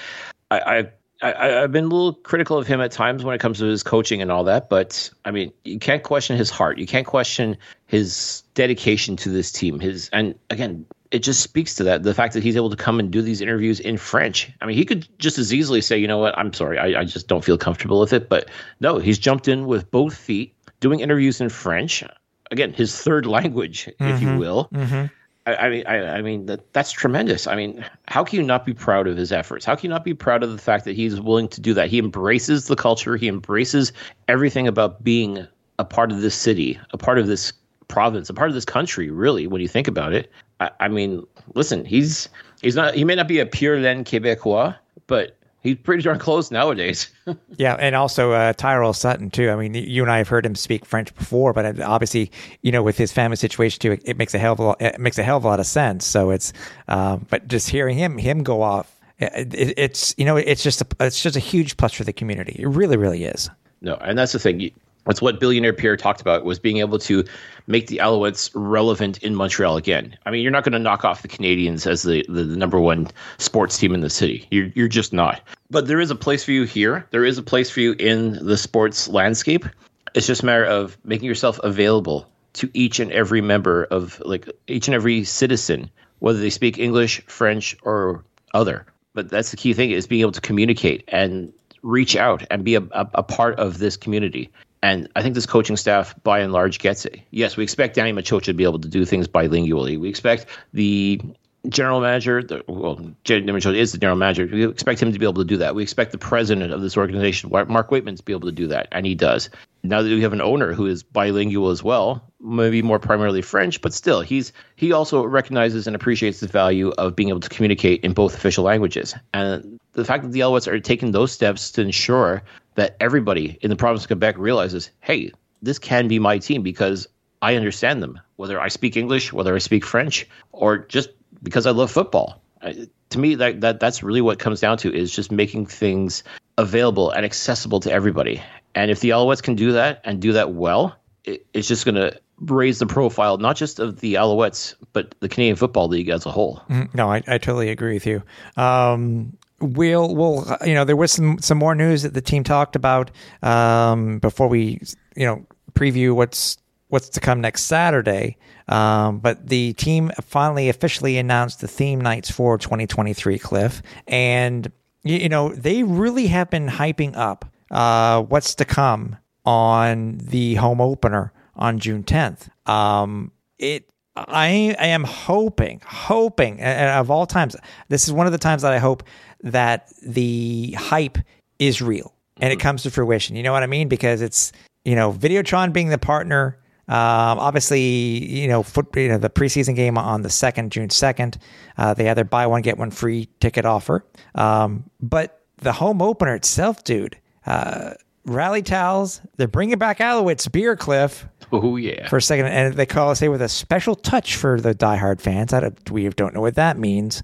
I, 0.53 0.89
I 1.23 1.63
I've 1.63 1.73
been 1.73 1.85
a 1.85 1.89
little 1.89 2.15
critical 2.15 2.59
of 2.59 2.67
him 2.67 2.81
at 2.81 2.91
times 2.91 3.25
when 3.25 3.35
it 3.35 3.41
comes 3.41 3.59
to 3.59 3.67
his 3.67 3.83
coaching 3.83 4.21
and 4.21 4.31
all 4.31 4.45
that, 4.45 4.69
but 4.69 5.11
I 5.25 5.31
mean, 5.31 5.53
you 5.65 5.79
can't 5.79 6.03
question 6.03 6.37
his 6.37 6.51
heart. 6.51 6.79
You 6.79 6.87
can't 6.87 7.07
question 7.07 7.57
his 7.87 8.43
dedication 8.55 9.17
to 9.17 9.29
this 9.31 9.53
team. 9.53 9.81
His 9.81 10.11
and 10.13 10.35
again, 10.51 10.85
it 11.13 11.21
just 11.21 11.41
speaks 11.41 11.75
to 11.77 11.85
that 11.85 12.03
the 12.03 12.15
fact 12.15 12.35
that 12.35 12.43
he's 12.43 12.57
able 12.57 12.71
to 12.71 12.77
come 12.77 12.99
and 12.99 13.11
do 13.11 13.23
these 13.23 13.41
interviews 13.41 13.79
in 13.79 13.99
French. 13.99 14.51
I 14.61 14.67
mean, 14.67 14.77
he 14.77 14.85
could 14.85 15.07
just 15.19 15.39
as 15.39 15.55
easily 15.55 15.81
say, 15.81 15.99
you 15.99 16.09
know 16.09 16.19
what, 16.19 16.37
I'm 16.37 16.53
sorry, 16.53 16.79
I, 16.79 17.01
I 17.01 17.05
just 17.05 17.29
don't 17.29 17.45
feel 17.45 17.59
comfortable 17.59 18.01
with 18.01 18.13
it. 18.13 18.29
But 18.29 18.49
no, 18.81 18.99
he's 18.99 19.19
jumped 19.19 19.47
in 19.47 19.67
with 19.67 19.91
both 19.91 20.17
feet, 20.17 20.57
doing 20.81 21.01
interviews 21.01 21.41
in 21.41 21.51
French. 21.51 22.03
Again, 22.51 22.73
his 22.73 22.97
third 23.01 23.27
language, 23.39 23.89
if 23.89 24.21
you 24.21 24.29
mm-hmm. 24.29 24.39
will. 24.39 24.69
Mm-hmm. 24.73 25.07
I, 25.47 25.57
I 25.57 25.69
mean, 25.69 25.87
I, 25.87 26.17
I 26.17 26.23
mean 26.23 26.47
that 26.47 26.73
that's 26.73 26.93
tremendous. 26.93 27.47
I 27.47 27.57
mean, 27.57 27.85
how 28.09 28.25
can 28.25 28.39
you 28.39 28.47
not 28.47 28.65
be 28.65 28.75
proud 28.75 29.07
of 29.07 29.17
his 29.17 29.33
efforts? 29.33 29.65
How 29.65 29.75
can 29.75 29.89
you 29.89 29.91
not 29.91 30.05
be 30.05 30.15
proud 30.15 30.43
of 30.43 30.53
the 30.53 30.59
fact 30.59 30.85
that 30.85 30.95
he's 30.95 31.21
willing 31.21 31.49
to 31.49 31.61
do 31.61 31.75
that? 31.75 31.89
He 31.89 31.99
embraces 31.99 32.67
the 32.67 32.77
culture. 32.77 33.17
He 33.17 33.29
embraces 33.29 33.93
everything 34.29 34.69
about 34.69 35.03
being 35.03 35.47
a 35.79 35.85
part 35.85 36.13
of 36.13 36.21
this 36.21 36.35
city, 36.35 36.79
a 36.93 36.99
part 36.99 37.19
of 37.19 37.27
this 37.27 37.53
province, 37.89 38.31
a 38.31 38.35
part 38.35 38.51
of 38.51 38.55
this 38.55 38.65
country. 38.65 39.11
Really, 39.11 39.47
when 39.47 39.61
you 39.61 39.69
think 39.69 39.89
about 39.89 40.13
it, 40.13 40.31
I, 40.61 40.71
I 40.81 40.89
mean, 40.89 41.27
listen, 41.55 41.85
he's 41.85 42.29
he's 42.61 42.77
not. 42.77 42.95
He 42.95 43.05
may 43.05 43.15
not 43.15 43.29
be 43.29 43.41
a 43.41 43.47
pure 43.47 43.79
laine 43.81 44.05
Québécois, 44.05 44.77
but 45.07 45.37
he's 45.63 45.77
pretty 45.77 46.03
darn 46.03 46.19
close 46.19 46.51
nowadays. 46.51 47.11
Yeah, 47.57 47.77
and 47.79 47.95
also 47.95 48.33
uh, 48.33 48.53
Tyrell 48.55 48.93
Sutton 48.95 49.31
too. 49.31 49.51
I 49.51 49.57
mean, 49.57 49.75
you 49.75 50.03
and 50.03 50.11
I 50.11 50.19
have 50.19 50.27
heard 50.27 50.45
him 50.45 50.57
speak 50.57 50.85
French 50.85 51.15
before, 51.15 51.53
but 51.53 51.79
uh, 51.79 51.85
obviously, 51.87 52.33
you 52.63 52.73
know, 52.73 52.83
with 52.83 52.99
his 52.99 53.13
family 53.13 53.37
situation 53.37 53.79
too, 53.79 53.93
it, 53.93 54.03
it 54.05 54.17
makes 54.17 54.35
a 54.35 54.39
hell 54.39 54.55
of 54.55 54.59
a 54.59 54.63
lot, 54.63 54.83
it 54.83 54.99
makes 54.99 55.19
a 55.19 55.23
hell 55.23 55.37
of 55.37 55.45
a 55.45 55.49
lot 55.49 55.61
of 55.61 55.67
sense. 55.67 56.05
So 56.05 56.31
it's, 56.31 56.53
um, 56.89 57.27
but 57.31 57.47
just 57.47 57.69
hearing 57.69 57.97
him 57.97 58.19
him 58.19 58.43
go 58.43 58.63
off, 58.63 58.99
it, 59.19 59.55
it, 59.55 59.75
it's 59.77 60.15
you 60.19 60.25
know, 60.25 60.37
it's 60.37 60.63
just 60.63 60.81
a, 60.81 60.87
it's 60.99 61.23
just 61.23 61.37
a 61.37 61.41
huge 61.41 61.77
plus 61.77 61.93
for 61.93 62.03
the 62.05 62.13
community. 62.13 62.57
It 62.59 62.67
really, 62.67 62.97
really 62.97 63.25
is. 63.25 63.49
No, 63.83 63.95
and 63.97 64.19
that's 64.19 64.33
the 64.33 64.41
thing. 64.41 64.73
That's 65.05 65.21
what 65.21 65.41
billionaire 65.41 65.73
Pierre 65.73 65.97
talked 65.97 66.21
about 66.21 66.45
was 66.45 66.59
being 66.59 66.79
able 66.79 66.99
to 67.01 67.25
make 67.67 67.89
the 67.89 67.99
Alouettes 67.99 68.51
relevant 68.55 69.19
in 69.19 69.35
Montreal 69.35 69.77
again. 69.77 70.17
I 70.27 70.31
mean, 70.31 70.43
you're 70.43 70.53
not 70.53 70.65
going 70.65 70.73
to 70.73 70.79
knock 70.79 71.05
off 71.05 71.23
the 71.23 71.29
Canadiens 71.29 71.87
as 71.87 72.03
the, 72.03 72.25
the, 72.29 72.45
the 72.45 72.57
number 72.57 72.79
one 72.79 73.09
sports 73.39 73.79
team 73.79 73.95
in 73.95 74.01
the 74.01 74.11
city. 74.11 74.47
You're 74.51 74.71
you're 74.75 74.89
just 74.89 75.13
not. 75.13 75.41
But 75.71 75.89
there 75.89 76.01
is 76.01 76.11
a 76.11 76.15
place 76.15 76.45
for 76.45 76.53
you 76.53 76.65
here. 76.65 77.07
There 77.11 77.25
is 77.25 77.39
a 77.39 77.43
place 77.43 77.71
for 77.71 77.81
you 77.81 77.93
in 77.99 78.45
the 78.45 78.57
sports 78.57 79.09
landscape. 79.09 79.67
It's 80.15 80.27
just 80.27 80.43
a 80.43 80.47
matter 80.47 80.65
of 80.65 80.97
making 81.05 81.27
yourself 81.27 81.59
available 81.65 82.29
to 82.55 82.71
each 82.75 83.01
and 83.01 83.11
every 83.13 83.41
member 83.41 83.85
of 83.85 84.21
like 84.25 84.49
each 84.67 84.87
and 84.87 84.95
every 84.95 85.25
citizen, 85.25 85.91
whether 86.19 86.39
they 86.39 86.51
speak 86.51 86.79
English, 86.79 87.23
French, 87.27 87.77
or 87.83 88.25
other. 88.55 88.87
But 89.15 89.31
that's 89.31 89.51
the 89.51 89.57
key 89.57 89.73
thing 89.73 89.91
is 89.91 90.07
being 90.07 90.21
able 90.21 90.33
to 90.33 90.41
communicate 90.41 91.05
and 91.09 91.53
reach 91.83 92.15
out 92.15 92.45
and 92.51 92.65
be 92.65 92.77
a, 92.77 92.83
a, 92.93 93.09
a 93.15 93.23
part 93.23 93.59
of 93.59 93.79
this 93.79 93.97
community. 93.97 94.51
And 94.83 95.09
I 95.15 95.23
think 95.23 95.37
this 95.37 95.47
coaching 95.47 95.77
staff, 95.77 96.15
by 96.25 96.41
and 96.41 96.53
large, 96.53 96.81
gets 96.81 97.07
it. 97.07 97.21
Yes, 97.31 97.57
we 97.57 97.63
expect 97.63 97.95
Danny 97.95 98.13
Maciocia 98.13 98.43
to 98.45 98.55
be 98.55 98.65
able 98.65 98.81
to 98.81 98.89
do 98.89 99.05
things 99.05 99.29
bilingually. 99.29 99.99
We 99.99 100.09
expect 100.09 100.47
the 100.73 101.21
general 101.69 102.01
manager, 102.01 102.43
the, 102.43 102.65
well, 102.67 102.97
Danny 103.25 103.47
Maciocia 103.47 103.77
is 103.77 103.93
the 103.93 103.99
general 103.99 104.17
manager. 104.17 104.49
We 104.51 104.67
expect 104.67 105.01
him 105.01 105.13
to 105.13 105.19
be 105.19 105.25
able 105.25 105.43
to 105.43 105.45
do 105.45 105.57
that. 105.59 105.77
We 105.77 105.83
expect 105.85 106.11
the 106.11 106.19
president 106.19 106.73
of 106.73 106.83
this 106.83 106.97
organization, 106.97 107.51
Mark 107.51 107.91
Weightman, 107.91 108.17
to 108.17 108.23
be 108.23 108.33
able 108.33 108.49
to 108.49 108.53
do 108.53 108.67
that, 108.69 108.89
and 108.91 109.07
he 109.07 109.15
does. 109.15 109.51
Now 109.85 110.03
that 110.03 110.09
we 110.09 110.23
have 110.23 110.33
an 110.33 110.41
owner 110.41 110.73
who 110.73 110.87
is 110.87 111.03
bilingual 111.05 111.71
as 111.71 111.83
well, 111.83 112.25
maybe 112.41 112.83
more 112.83 112.99
primarily 112.99 113.43
French, 113.43 113.81
but 113.81 113.93
still, 113.93 114.21
he's 114.21 114.53
he 114.77 114.93
also 114.93 115.25
recognizes 115.25 115.87
and 115.87 115.95
appreciates 115.95 116.41
the 116.41 116.49
value 116.49 116.91
of 116.99 117.15
being 117.15 117.29
able 117.29 117.41
to 117.41 117.49
communicate 117.49 118.03
in 118.05 118.13
both 118.13 118.35
official 118.35 118.65
languages. 118.65 119.15
And 119.33 119.81
the 119.93 120.05
fact 120.05 120.25
that 120.25 120.33
the 120.33 120.41
Alouettes 120.41 120.67
are 120.67 120.81
taking 120.81 121.13
those 121.13 121.33
steps 121.33 121.71
to 121.73 121.83
ensure 121.83 122.43
that 122.75 122.97
everybody 123.01 123.59
in 123.61 123.71
the 123.71 123.77
province 123.77 124.05
of 124.05 124.09
Quebec 124.09 124.39
realizes, 124.39 124.91
hey, 125.01 125.33
this 125.61 125.79
can 125.79 126.09
be 126.09 126.19
my 126.19 126.39
team 126.39 126.63
because 126.63 127.07
I 127.41 127.57
understand 127.57 128.03
them, 128.03 128.21
whether 128.37 128.61
I 128.61 128.69
speak 128.69 128.97
English, 128.97 129.33
whether 129.33 129.55
I 129.55 129.59
speak 129.59 129.85
French, 129.85 130.27
or 130.53 130.79
just 130.79 131.11
because 131.43 131.67
I 131.67 131.71
love 131.71 131.91
football. 131.91 132.43
I, 132.63 132.89
to 133.11 133.19
me, 133.19 133.35
that, 133.37 133.61
that 133.61 133.81
that's 133.81 134.03
really 134.03 134.21
what 134.21 134.39
comes 134.39 134.61
down 134.61 134.79
to 134.79 134.95
is 134.95 135.15
just 135.15 135.31
making 135.31 135.67
things 135.67 136.25
available 136.57 137.11
and 137.11 137.25
accessible 137.25 137.81
to 137.81 137.93
everybody. 137.93 138.43
And 138.75 138.91
if 138.91 139.01
the 139.01 139.11
Alouettes 139.11 139.43
can 139.43 139.55
do 139.55 139.73
that 139.73 140.01
and 140.05 140.21
do 140.21 140.33
that 140.33 140.53
well, 140.53 140.97
it, 141.25 141.47
it's 141.53 141.69
just 141.69 141.85
going 141.85 141.97
to 141.97 142.19
raise 142.39 142.79
the 142.79 142.87
profile 142.87 143.39
not 143.39 143.55
just 143.55 143.79
of 143.79 144.01
the 144.01 144.15
Alouettes 144.15 144.75
but 144.93 145.15
the 145.21 145.29
Canadian 145.29 145.55
Football 145.55 145.89
League 145.89 146.09
as 146.09 146.27
a 146.27 146.31
whole. 146.31 146.61
Mm, 146.69 146.93
no, 146.95 147.11
I, 147.11 147.23
I 147.29 147.39
totally 147.39 147.69
agree 147.69 147.95
with 147.95 148.07
you. 148.07 148.23
Um, 148.57 149.37
we'll 149.63 150.15
we'll 150.15 150.57
you 150.65 150.75
know 150.75 150.85
there 150.85 150.97
was 150.97 151.13
some 151.13 151.39
some 151.39 151.59
more 151.59 151.75
news 151.75 152.03
that 152.03 152.15
the 152.15 152.21
team 152.21 152.45
talked 152.45 152.77
about 152.77 153.11
um, 153.43 154.19
before 154.19 154.49
we 154.49 154.81
you 155.17 155.25
know 155.25 155.47
preview 155.73 156.15
what's 156.15 156.59
what's 156.89 157.09
to 157.11 157.21
come 157.21 157.41
next 157.41 157.65
Saturday. 157.65 158.37
Um, 158.69 159.19
but 159.19 159.49
the 159.49 159.73
team 159.75 160.13
finally 160.23 160.69
officially 160.69 161.19
announced 161.19 161.61
the 161.61 161.69
theme 161.69 162.01
nights 162.01 162.31
for 162.31 162.59
2023 162.59 163.39
Cliff, 163.39 163.83
and 164.07 164.71
you, 165.03 165.17
you 165.17 165.29
know 165.29 165.49
they 165.51 165.83
really 165.83 166.27
have 166.29 166.51
been 166.51 166.69
hyping 166.69 167.17
up 167.17 167.45
uh, 167.71 168.23
what's 168.23 168.55
to 168.57 168.65
come 168.65 169.17
on 169.45 170.19
the 170.19 170.55
home 170.57 170.81
opener 170.81 171.33
on 171.57 171.79
June 171.79 172.05
10th. 172.05 172.49
Um, 172.69 173.33
it 173.59 173.89
I, 174.15 174.77
I 174.79 174.89
am 174.89 175.05
hoping, 175.05 175.81
hoping, 175.87 176.61
and 176.61 176.91
of 176.91 177.11
all 177.11 177.25
times, 177.25 177.57
this 177.89 178.07
is 178.07 178.13
one 178.13 178.27
of 178.27 178.33
the 178.33 178.39
times 178.39 178.61
that 178.61 178.73
I 178.73 178.79
hope 178.79 179.05
that 179.43 179.93
the 180.03 180.73
hype 180.73 181.19
is 181.59 181.81
real 181.83 182.15
and 182.41 182.53
it 182.53 182.61
comes 182.61 182.83
to 182.83 182.91
fruition. 182.91 183.37
You 183.37 183.43
know 183.43 183.53
what 183.53 183.63
I 183.63 183.67
mean? 183.67 183.89
Because 183.89 184.21
it's 184.21 184.53
you 184.85 184.95
know 184.95 185.13
Videotron 185.13 185.73
being 185.73 185.89
the 185.89 185.99
partner. 185.99 186.59
Um, 186.89 187.39
obviously, 187.39 187.81
you 187.81 188.49
know, 188.49 188.63
foot, 188.63 188.89
you 188.97 189.09
know, 189.09 189.17
the 189.17 189.31
preseason 189.31 189.77
game 189.77 189.97
on 189.97 190.23
the 190.23 190.29
second, 190.29 190.73
June 190.73 190.91
second, 190.91 191.39
uh, 191.79 191.95
they 191.95 192.05
had 192.05 192.17
their 192.17 192.25
buy 192.25 192.47
one 192.49 192.61
get 192.61 192.77
one 192.77 192.91
free 192.91 193.29
ticket 193.41 193.65
offer. 193.65 194.05
Um, 194.35 194.91
but 195.01 195.43
the 195.59 195.73
home 195.73 196.03
opener 196.03 196.35
itself, 196.35 196.83
dude, 196.83 197.17
uh, 197.47 197.95
rally 198.25 198.63
towels. 198.63 199.21
They're 199.37 199.49
bringing 199.49 199.79
back 199.79 199.99
Alouettes 199.99 200.51
beer, 200.51 200.77
Cliff. 200.77 201.27
Oh 201.53 201.77
yeah. 201.77 202.09
For 202.09 202.17
a 202.17 202.23
second, 202.23 202.47
and 202.47 202.75
they 202.75 202.87
call 202.87 203.15
say 203.15 203.29
with 203.29 203.43
a 203.43 203.49
special 203.49 203.95
touch 203.95 204.37
for 204.37 204.61
the 204.61 204.75
diehard 204.75 205.21
fans. 205.21 205.53
I 205.53 205.61
don't, 205.61 205.91
we 205.91 206.09
don't 206.09 206.35
know 206.35 206.41
what 206.41 206.57
that 206.57 206.79
means, 206.79 207.23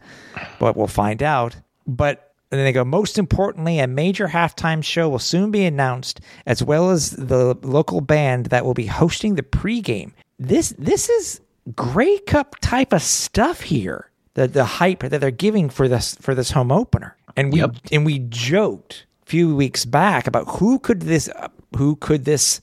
but 0.60 0.76
we'll 0.76 0.86
find 0.86 1.22
out. 1.22 1.56
But 1.88 2.28
and 2.50 2.58
then 2.58 2.64
they 2.64 2.72
go, 2.72 2.84
most 2.84 3.18
importantly, 3.18 3.78
a 3.78 3.86
major 3.86 4.28
halftime 4.28 4.82
show 4.82 5.08
will 5.08 5.18
soon 5.18 5.50
be 5.50 5.64
announced, 5.64 6.20
as 6.46 6.62
well 6.62 6.90
as 6.90 7.10
the 7.10 7.54
local 7.62 8.00
band 8.00 8.46
that 8.46 8.64
will 8.64 8.74
be 8.74 8.86
hosting 8.86 9.34
the 9.34 9.42
pregame. 9.42 10.12
This 10.38 10.74
this 10.78 11.08
is 11.08 11.40
Grey 11.74 12.18
Cup 12.20 12.56
type 12.60 12.92
of 12.92 13.02
stuff 13.02 13.60
here. 13.60 14.10
The 14.34 14.48
the 14.48 14.64
hype 14.64 15.00
that 15.00 15.20
they're 15.20 15.30
giving 15.30 15.68
for 15.68 15.88
this 15.88 16.14
for 16.16 16.34
this 16.34 16.52
home 16.52 16.72
opener. 16.72 17.16
And 17.36 17.52
we 17.52 17.60
Yep. 17.60 17.76
and 17.92 18.06
we 18.06 18.20
joked 18.20 19.06
a 19.26 19.26
few 19.26 19.54
weeks 19.54 19.84
back 19.84 20.26
about 20.26 20.48
who 20.58 20.78
could 20.78 21.02
this 21.02 21.28
who 21.76 21.96
could 21.96 22.24
this 22.24 22.62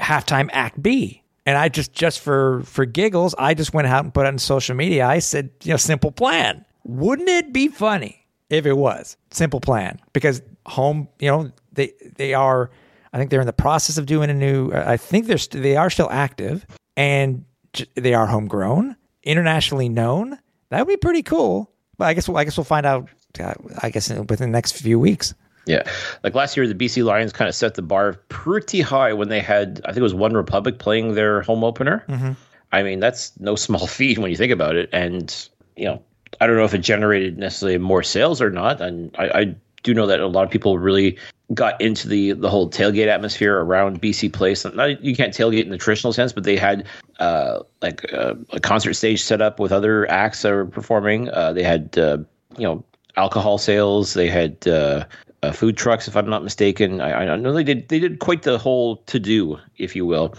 halftime 0.00 0.48
act 0.52 0.82
be? 0.82 1.22
And 1.46 1.56
I 1.56 1.68
just 1.68 1.92
just 1.92 2.18
for 2.18 2.62
for 2.64 2.84
giggles, 2.84 3.34
I 3.38 3.54
just 3.54 3.72
went 3.72 3.86
out 3.86 4.02
and 4.02 4.12
put 4.12 4.26
it 4.26 4.28
on 4.28 4.38
social 4.38 4.74
media. 4.74 5.06
I 5.06 5.20
said, 5.20 5.50
you 5.62 5.70
know, 5.70 5.76
simple 5.76 6.10
plan. 6.10 6.64
Wouldn't 6.84 7.28
it 7.28 7.52
be 7.52 7.68
funny 7.68 8.19
if 8.50 8.66
it 8.66 8.74
was 8.76 9.16
simple 9.30 9.60
plan? 9.60 9.98
Because 10.12 10.42
home, 10.66 11.08
you 11.18 11.28
know, 11.30 11.50
they 11.72 11.92
they 12.16 12.34
are. 12.34 12.70
I 13.12 13.18
think 13.18 13.30
they're 13.30 13.40
in 13.40 13.46
the 13.46 13.52
process 13.52 13.98
of 13.98 14.06
doing 14.06 14.30
a 14.30 14.34
new. 14.34 14.72
I 14.72 14.96
think 14.96 15.26
they're 15.26 15.38
st- 15.38 15.62
they 15.62 15.76
are 15.76 15.90
still 15.90 16.08
active 16.10 16.66
and 16.96 17.44
j- 17.72 17.86
they 17.94 18.14
are 18.14 18.26
homegrown, 18.26 18.96
internationally 19.24 19.88
known. 19.88 20.38
That 20.70 20.80
would 20.86 20.92
be 20.92 20.96
pretty 20.96 21.22
cool. 21.22 21.70
But 21.98 22.06
I 22.06 22.14
guess 22.14 22.28
we'll, 22.28 22.36
I 22.38 22.44
guess 22.44 22.56
we'll 22.56 22.64
find 22.64 22.86
out. 22.86 23.08
Uh, 23.38 23.54
I 23.82 23.90
guess 23.90 24.08
within 24.10 24.38
the 24.38 24.46
next 24.48 24.72
few 24.72 24.98
weeks. 24.98 25.34
Yeah. 25.66 25.82
Like 26.24 26.34
last 26.34 26.56
year, 26.56 26.66
the 26.66 26.74
BC 26.74 27.04
Lions 27.04 27.32
kind 27.32 27.48
of 27.48 27.54
set 27.54 27.74
the 27.74 27.82
bar 27.82 28.14
pretty 28.28 28.80
high 28.80 29.12
when 29.12 29.28
they 29.28 29.40
had, 29.40 29.80
I 29.84 29.88
think 29.88 29.98
it 29.98 30.02
was 30.02 30.14
OneRepublic 30.14 30.78
playing 30.78 31.14
their 31.14 31.42
home 31.42 31.62
opener. 31.62 32.04
I 32.72 32.82
mean, 32.82 32.98
that's 32.98 33.38
no 33.38 33.54
small 33.54 33.86
feat 33.98 34.18
when 34.18 34.30
you 34.32 34.36
think 34.36 34.52
about 34.52 34.74
it. 34.74 34.88
And, 34.92 35.32
you 35.76 35.84
know, 35.84 36.02
I 36.40 36.46
don't 36.46 36.56
know 36.56 36.64
if 36.64 36.74
it 36.74 36.78
generated 36.78 37.38
necessarily 37.38 37.78
more 37.78 38.02
sales 38.02 38.40
or 38.40 38.50
not. 38.50 38.80
And 38.80 39.14
I, 39.18 39.40
I 39.40 39.54
do 39.82 39.94
know 39.94 40.06
that 40.06 40.20
a 40.20 40.26
lot 40.26 40.44
of 40.44 40.50
people 40.50 40.78
really 40.78 41.18
got 41.52 41.80
into 41.80 42.08
the 42.08 42.32
the 42.32 42.48
whole 42.48 42.70
tailgate 42.70 43.08
atmosphere 43.08 43.58
around 43.58 44.00
BC 44.00 44.32
Place. 44.32 44.64
Not, 44.64 45.02
you 45.02 45.14
can't 45.14 45.34
tailgate 45.34 45.64
in 45.64 45.70
the 45.70 45.78
traditional 45.78 46.12
sense, 46.12 46.32
but 46.32 46.44
they 46.44 46.56
had 46.56 46.86
uh, 47.18 47.60
like 47.82 48.12
uh, 48.12 48.34
a 48.50 48.60
concert 48.60 48.94
stage 48.94 49.22
set 49.22 49.40
up 49.40 49.58
with 49.58 49.72
other 49.72 50.10
acts 50.10 50.42
that 50.42 50.52
were 50.52 50.66
performing. 50.66 51.28
Uh, 51.28 51.52
they 51.52 51.62
had, 51.62 51.96
uh, 51.98 52.18
you 52.56 52.64
know, 52.64 52.84
alcohol 53.16 53.58
sales. 53.58 54.14
They 54.14 54.28
had 54.28 54.66
uh, 54.66 55.04
uh, 55.42 55.52
food 55.52 55.76
trucks, 55.76 56.08
if 56.08 56.16
I'm 56.16 56.28
not 56.28 56.44
mistaken. 56.44 57.00
I, 57.00 57.26
I 57.26 57.36
know 57.36 57.52
they 57.52 57.64
did 57.64 57.88
they 57.88 57.98
did 57.98 58.18
quite 58.18 58.42
the 58.42 58.58
whole 58.58 58.96
to 59.06 59.18
do, 59.18 59.58
if 59.76 59.96
you 59.96 60.06
will, 60.06 60.34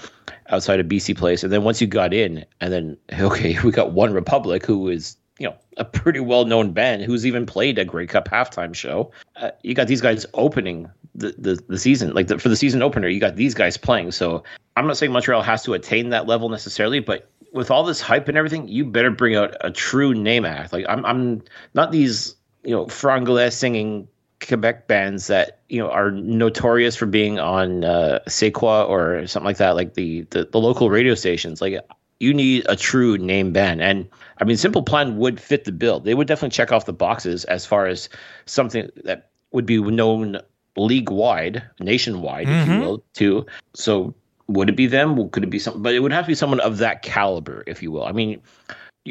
outside 0.49 0.79
of 0.79 0.87
BC 0.87 1.17
Place. 1.17 1.43
And 1.43 1.51
then 1.51 1.63
once 1.63 1.81
you 1.81 1.87
got 1.87 2.13
in, 2.13 2.45
and 2.59 2.71
then 2.73 2.97
okay, 3.19 3.57
we 3.63 3.71
got 3.71 3.91
OneRepublic, 3.91 4.65
who 4.65 4.89
is 4.89 5.17
you 5.41 5.47
know 5.47 5.55
a 5.77 5.83
pretty 5.83 6.19
well 6.19 6.45
known 6.45 6.71
band 6.71 7.01
who's 7.01 7.25
even 7.25 7.47
played 7.47 7.79
a 7.79 7.83
Grey 7.83 8.05
Cup 8.05 8.29
halftime 8.29 8.75
show. 8.75 9.11
Uh, 9.35 9.49
you 9.63 9.73
got 9.73 9.87
these 9.87 9.99
guys 9.99 10.23
opening 10.35 10.87
the 11.15 11.33
the, 11.35 11.63
the 11.67 11.79
season, 11.79 12.13
like 12.13 12.27
the, 12.27 12.37
for 12.37 12.47
the 12.47 12.55
season 12.55 12.83
opener. 12.83 13.07
You 13.07 13.19
got 13.19 13.35
these 13.35 13.55
guys 13.55 13.75
playing. 13.75 14.11
So 14.11 14.43
I'm 14.77 14.85
not 14.85 14.97
saying 14.97 15.11
Montreal 15.11 15.41
has 15.41 15.63
to 15.63 15.73
attain 15.73 16.09
that 16.09 16.27
level 16.27 16.49
necessarily, 16.49 16.99
but 16.99 17.27
with 17.53 17.71
all 17.71 17.83
this 17.83 18.01
hype 18.01 18.27
and 18.27 18.37
everything, 18.37 18.67
you 18.67 18.85
better 18.85 19.09
bring 19.09 19.35
out 19.35 19.55
a 19.61 19.71
true 19.71 20.13
name 20.13 20.45
act. 20.45 20.71
Like 20.73 20.85
I'm, 20.87 21.03
I'm 21.05 21.41
not 21.73 21.91
these, 21.91 22.35
you 22.63 22.75
know, 22.75 22.85
franglais 22.85 23.51
singing 23.51 24.07
Quebec 24.47 24.87
bands 24.87 25.25
that 25.27 25.59
you 25.69 25.79
know 25.79 25.89
are 25.89 26.11
notorious 26.11 26.95
for 26.95 27.07
being 27.07 27.39
on 27.39 27.83
uh, 27.83 28.19
Sequa 28.27 28.87
or 28.87 29.25
something 29.25 29.47
like 29.47 29.57
that, 29.57 29.75
like 29.75 29.95
the, 29.95 30.21
the 30.29 30.45
the 30.45 30.59
local 30.59 30.91
radio 30.91 31.15
stations. 31.15 31.61
Like 31.61 31.79
you 32.19 32.35
need 32.35 32.67
a 32.69 32.75
true 32.75 33.17
name 33.17 33.51
band, 33.51 33.81
and 33.81 34.07
I 34.41 34.43
mean, 34.43 34.57
Simple 34.57 34.81
Plan 34.81 35.17
would 35.17 35.39
fit 35.39 35.65
the 35.65 35.71
bill. 35.71 35.99
They 35.99 36.15
would 36.15 36.27
definitely 36.27 36.49
check 36.49 36.71
off 36.71 36.85
the 36.85 36.93
boxes 36.93 37.45
as 37.45 37.65
far 37.65 37.85
as 37.85 38.09
something 38.45 38.89
that 39.03 39.29
would 39.51 39.67
be 39.67 39.79
known 39.79 40.39
league 40.75 41.11
wide, 41.11 41.63
nationwide, 41.79 42.49
if 42.49 42.67
you 42.67 42.73
mm-hmm. 42.73 42.81
will, 42.81 43.03
too. 43.13 43.45
So 43.75 44.15
would 44.47 44.67
it 44.69 44.75
be 44.75 44.87
them? 44.87 45.29
Could 45.29 45.43
it 45.43 45.51
be 45.51 45.59
something? 45.59 45.83
But 45.83 45.93
it 45.93 45.99
would 45.99 46.11
have 46.11 46.25
to 46.25 46.29
be 46.29 46.35
someone 46.35 46.59
of 46.59 46.79
that 46.79 47.03
caliber, 47.03 47.63
if 47.67 47.83
you 47.83 47.91
will. 47.91 48.03
I 48.03 48.13
mean, 48.13 48.41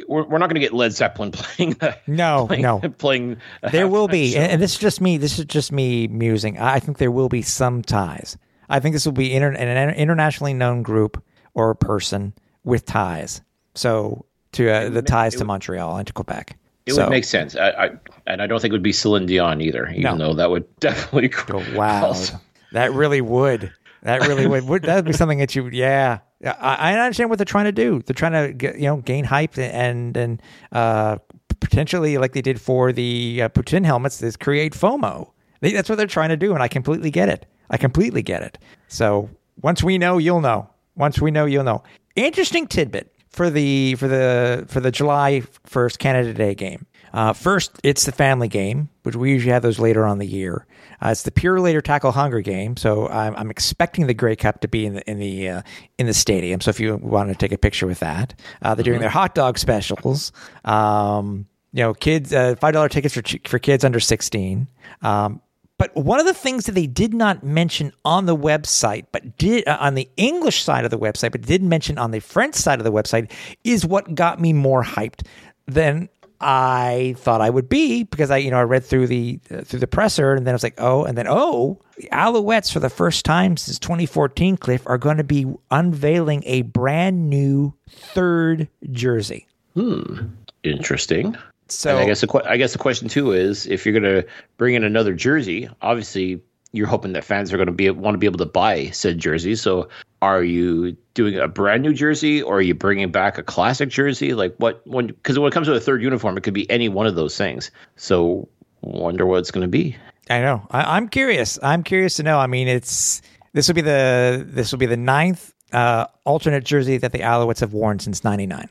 we're, 0.08 0.26
we're 0.26 0.38
not 0.38 0.48
going 0.48 0.54
to 0.54 0.60
get 0.60 0.72
Led 0.72 0.92
Zeppelin 0.92 1.30
playing. 1.32 1.76
a- 1.80 1.94
No, 2.08 2.46
playing, 2.48 2.62
no. 2.62 2.80
playing. 2.98 3.36
a 3.62 3.70
There 3.70 3.86
will 3.86 4.08
be, 4.08 4.36
and, 4.36 4.52
and 4.52 4.62
this 4.62 4.72
is 4.72 4.78
just 4.78 5.00
me. 5.00 5.16
This 5.16 5.38
is 5.38 5.44
just 5.44 5.70
me 5.70 6.08
musing. 6.08 6.58
I 6.58 6.74
I 6.74 6.80
think 6.80 6.98
there 6.98 7.12
will 7.12 7.28
be 7.28 7.42
some 7.42 7.82
ties. 7.82 8.36
I 8.68 8.80
think 8.80 8.94
this 8.94 9.04
will 9.04 9.12
be 9.12 9.32
inter, 9.32 9.52
an 9.52 9.90
internationally 9.94 10.54
known 10.54 10.82
group 10.82 11.22
or 11.54 11.74
person 11.74 12.34
with 12.64 12.84
ties. 12.84 13.42
So 13.74 14.26
to 14.52 14.70
uh, 14.70 14.88
the 14.88 15.02
ties 15.02 15.34
to 15.36 15.44
Montreal 15.44 15.96
and 15.96 16.06
to 16.06 16.12
Quebec. 16.12 16.56
It 16.86 16.94
so, 16.94 17.04
would 17.04 17.10
make 17.10 17.24
sense. 17.24 17.56
I, 17.56 17.70
I 17.70 17.90
and 18.26 18.42
I 18.42 18.46
don't 18.46 18.60
think 18.60 18.72
it 18.72 18.74
would 18.74 18.82
be 18.82 18.92
Celine 18.92 19.26
Dion 19.26 19.60
either, 19.60 19.88
even 19.90 20.02
No. 20.02 20.18
though 20.18 20.34
that 20.34 20.50
would 20.50 20.64
definitely. 20.80 21.30
Oh, 21.54 21.64
wow, 21.76 22.06
also- 22.06 22.40
that 22.72 22.92
really 22.92 23.20
would. 23.20 23.72
That 24.02 24.26
really 24.26 24.46
would. 24.46 24.66
would 24.66 24.82
that 24.84 24.96
would 24.96 25.04
be 25.04 25.12
something 25.12 25.38
that 25.38 25.54
you? 25.54 25.68
Yeah, 25.68 26.20
I, 26.42 26.94
I 26.94 26.98
understand 26.98 27.28
what 27.28 27.38
they're 27.38 27.44
trying 27.44 27.66
to 27.66 27.72
do. 27.72 28.00
They're 28.06 28.14
trying 28.14 28.32
to 28.32 28.52
get 28.54 28.76
you 28.76 28.86
know 28.86 28.96
gain 28.98 29.24
hype 29.24 29.58
and 29.58 30.16
and 30.16 30.42
uh, 30.72 31.18
potentially 31.60 32.16
like 32.16 32.32
they 32.32 32.40
did 32.40 32.60
for 32.60 32.92
the 32.92 33.42
uh, 33.42 33.48
Putin 33.50 33.84
helmets 33.84 34.22
is 34.22 34.36
create 34.36 34.72
FOMO. 34.72 35.30
They, 35.60 35.72
that's 35.72 35.90
what 35.90 35.98
they're 35.98 36.06
trying 36.06 36.30
to 36.30 36.36
do, 36.38 36.54
and 36.54 36.62
I 36.62 36.68
completely 36.68 37.10
get 37.10 37.28
it. 37.28 37.44
I 37.68 37.76
completely 37.76 38.22
get 38.22 38.42
it. 38.42 38.56
So 38.88 39.28
once 39.60 39.82
we 39.82 39.98
know, 39.98 40.16
you'll 40.16 40.40
know. 40.40 40.70
Once 40.96 41.20
we 41.20 41.30
know, 41.30 41.44
you'll 41.44 41.64
know. 41.64 41.82
Interesting 42.16 42.66
tidbit 42.66 43.14
for 43.30 43.50
the 43.50 43.94
for 43.96 44.08
the 44.08 44.66
for 44.68 44.80
the 44.80 44.90
July 44.90 45.42
first 45.64 45.98
Canada 45.98 46.34
Day 46.34 46.54
game. 46.54 46.86
Uh, 47.12 47.32
first, 47.32 47.72
it's 47.82 48.04
the 48.04 48.12
family 48.12 48.46
game, 48.46 48.88
which 49.02 49.16
we 49.16 49.30
usually 49.32 49.52
have 49.52 49.62
those 49.62 49.80
later 49.80 50.06
on 50.06 50.18
the 50.18 50.26
year. 50.26 50.64
Uh, 51.02 51.08
it's 51.08 51.24
the 51.24 51.32
Purolator 51.32 51.82
Tackle 51.82 52.12
Hunger 52.12 52.40
game, 52.40 52.76
so 52.76 53.08
I'm, 53.08 53.34
I'm 53.34 53.50
expecting 53.50 54.06
the 54.06 54.14
Grey 54.14 54.36
Cup 54.36 54.60
to 54.60 54.68
be 54.68 54.86
in 54.86 54.94
the 54.94 55.10
in 55.10 55.18
the 55.18 55.48
uh, 55.48 55.62
in 55.98 56.06
the 56.06 56.14
stadium. 56.14 56.60
So 56.60 56.68
if 56.70 56.78
you 56.78 56.96
want 56.96 57.30
to 57.30 57.34
take 57.34 57.50
a 57.52 57.58
picture 57.58 57.86
with 57.86 57.98
that, 58.00 58.34
uh, 58.62 58.74
they're 58.74 58.84
doing 58.84 59.00
their 59.00 59.10
hot 59.10 59.34
dog 59.34 59.58
specials. 59.58 60.30
Um, 60.64 61.46
you 61.72 61.82
know, 61.82 61.94
kids 61.94 62.32
uh, 62.32 62.54
five 62.60 62.74
dollar 62.74 62.88
tickets 62.88 63.14
for 63.14 63.22
ch- 63.22 63.40
for 63.48 63.58
kids 63.58 63.84
under 63.84 63.98
sixteen. 63.98 64.68
Um, 65.02 65.40
but 65.80 65.96
one 65.96 66.20
of 66.20 66.26
the 66.26 66.34
things 66.34 66.66
that 66.66 66.72
they 66.72 66.86
did 66.86 67.14
not 67.14 67.42
mention 67.42 67.90
on 68.04 68.26
the 68.26 68.36
website, 68.36 69.06
but 69.12 69.38
did 69.38 69.66
uh, 69.66 69.78
on 69.80 69.94
the 69.94 70.10
English 70.18 70.62
side 70.62 70.84
of 70.84 70.90
the 70.90 70.98
website, 70.98 71.32
but 71.32 71.40
did 71.40 71.62
mention 71.62 71.96
on 71.96 72.10
the 72.10 72.20
French 72.20 72.54
side 72.54 72.78
of 72.78 72.84
the 72.84 72.92
website, 72.92 73.32
is 73.64 73.86
what 73.86 74.14
got 74.14 74.38
me 74.38 74.52
more 74.52 74.84
hyped 74.84 75.26
than 75.66 76.10
I 76.38 77.14
thought 77.16 77.40
I 77.40 77.48
would 77.48 77.70
be 77.70 78.02
because 78.04 78.30
I, 78.30 78.36
you 78.36 78.50
know, 78.50 78.58
I 78.58 78.64
read 78.64 78.84
through 78.84 79.06
the 79.06 79.40
uh, 79.50 79.62
through 79.62 79.78
the 79.78 79.86
presser, 79.86 80.34
and 80.34 80.46
then 80.46 80.52
I 80.52 80.56
was 80.56 80.62
like, 80.62 80.74
oh, 80.76 81.04
and 81.04 81.16
then 81.16 81.26
oh, 81.26 81.80
the 81.96 82.10
Alouettes 82.12 82.70
for 82.70 82.80
the 82.80 82.90
first 82.90 83.24
time 83.24 83.56
since 83.56 83.78
2014, 83.78 84.58
Cliff 84.58 84.82
are 84.84 84.98
going 84.98 85.16
to 85.16 85.24
be 85.24 85.46
unveiling 85.70 86.42
a 86.44 86.60
brand 86.60 87.30
new 87.30 87.72
third 87.88 88.68
jersey. 88.90 89.46
Hmm. 89.72 90.26
Interesting. 90.62 91.38
So 91.72 91.90
And 91.90 91.98
I 92.00 92.06
guess 92.06 92.20
the 92.20 92.42
I 92.46 92.56
guess 92.56 92.72
the 92.72 92.78
question 92.78 93.08
too 93.08 93.32
is 93.32 93.66
if 93.66 93.84
you're 93.84 93.98
going 93.98 94.22
to 94.22 94.26
bring 94.56 94.74
in 94.74 94.84
another 94.84 95.14
jersey, 95.14 95.68
obviously 95.82 96.42
you're 96.72 96.86
hoping 96.86 97.12
that 97.14 97.24
fans 97.24 97.52
are 97.52 97.56
going 97.56 97.66
to 97.66 97.72
be 97.72 97.90
want 97.90 98.14
to 98.14 98.18
be 98.18 98.26
able 98.26 98.38
to 98.38 98.46
buy 98.46 98.90
said 98.90 99.18
jersey. 99.18 99.56
So 99.56 99.88
are 100.22 100.42
you 100.42 100.96
doing 101.14 101.38
a 101.38 101.48
brand 101.48 101.82
new 101.82 101.92
jersey 101.92 102.42
or 102.42 102.58
are 102.58 102.62
you 102.62 102.74
bringing 102.74 103.10
back 103.10 103.38
a 103.38 103.42
classic 103.42 103.88
jersey? 103.88 104.34
Like 104.34 104.54
what 104.58 104.86
when 104.86 105.08
because 105.08 105.38
when 105.38 105.48
it 105.48 105.54
comes 105.54 105.66
to 105.66 105.74
a 105.74 105.80
third 105.80 106.02
uniform, 106.02 106.36
it 106.36 106.42
could 106.42 106.54
be 106.54 106.70
any 106.70 106.88
one 106.88 107.06
of 107.06 107.14
those 107.14 107.36
things. 107.36 107.70
So 107.96 108.48
wonder 108.82 109.26
what 109.26 109.38
it's 109.38 109.50
going 109.50 109.62
to 109.62 109.68
be. 109.68 109.96
I 110.28 110.40
know. 110.40 110.66
I, 110.70 110.96
I'm 110.96 111.08
curious. 111.08 111.58
I'm 111.62 111.82
curious 111.82 112.16
to 112.16 112.22
know. 112.22 112.38
I 112.38 112.46
mean, 112.46 112.68
it's 112.68 113.20
this 113.52 113.66
will 113.66 113.74
be 113.74 113.80
the 113.80 114.44
this 114.46 114.70
will 114.70 114.78
be 114.78 114.86
the 114.86 114.96
ninth 114.96 115.52
uh, 115.72 116.06
alternate 116.24 116.64
jersey 116.64 116.98
that 116.98 117.12
the 117.12 117.18
Alouettes 117.18 117.60
have 117.60 117.72
worn 117.72 117.98
since 117.98 118.22
'99. 118.22 118.68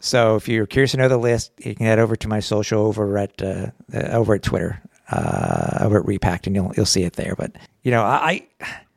So 0.00 0.36
if 0.36 0.48
you're 0.48 0.66
curious 0.66 0.92
to 0.92 0.96
know 0.96 1.08
the 1.08 1.18
list, 1.18 1.52
you 1.58 1.74
can 1.74 1.86
head 1.86 1.98
over 1.98 2.16
to 2.16 2.28
my 2.28 2.40
social 2.40 2.86
over 2.86 3.18
at 3.18 3.40
uh, 3.42 3.70
uh, 3.92 3.98
over 4.12 4.34
at 4.34 4.42
Twitter, 4.42 4.82
uh, 5.10 5.78
over 5.80 5.98
at 5.98 6.06
Repacked, 6.06 6.46
and 6.46 6.56
you'll 6.56 6.72
you'll 6.76 6.86
see 6.86 7.04
it 7.04 7.12
there. 7.14 7.34
But 7.36 7.52
you 7.82 7.90
know, 7.90 8.02
I, 8.02 8.48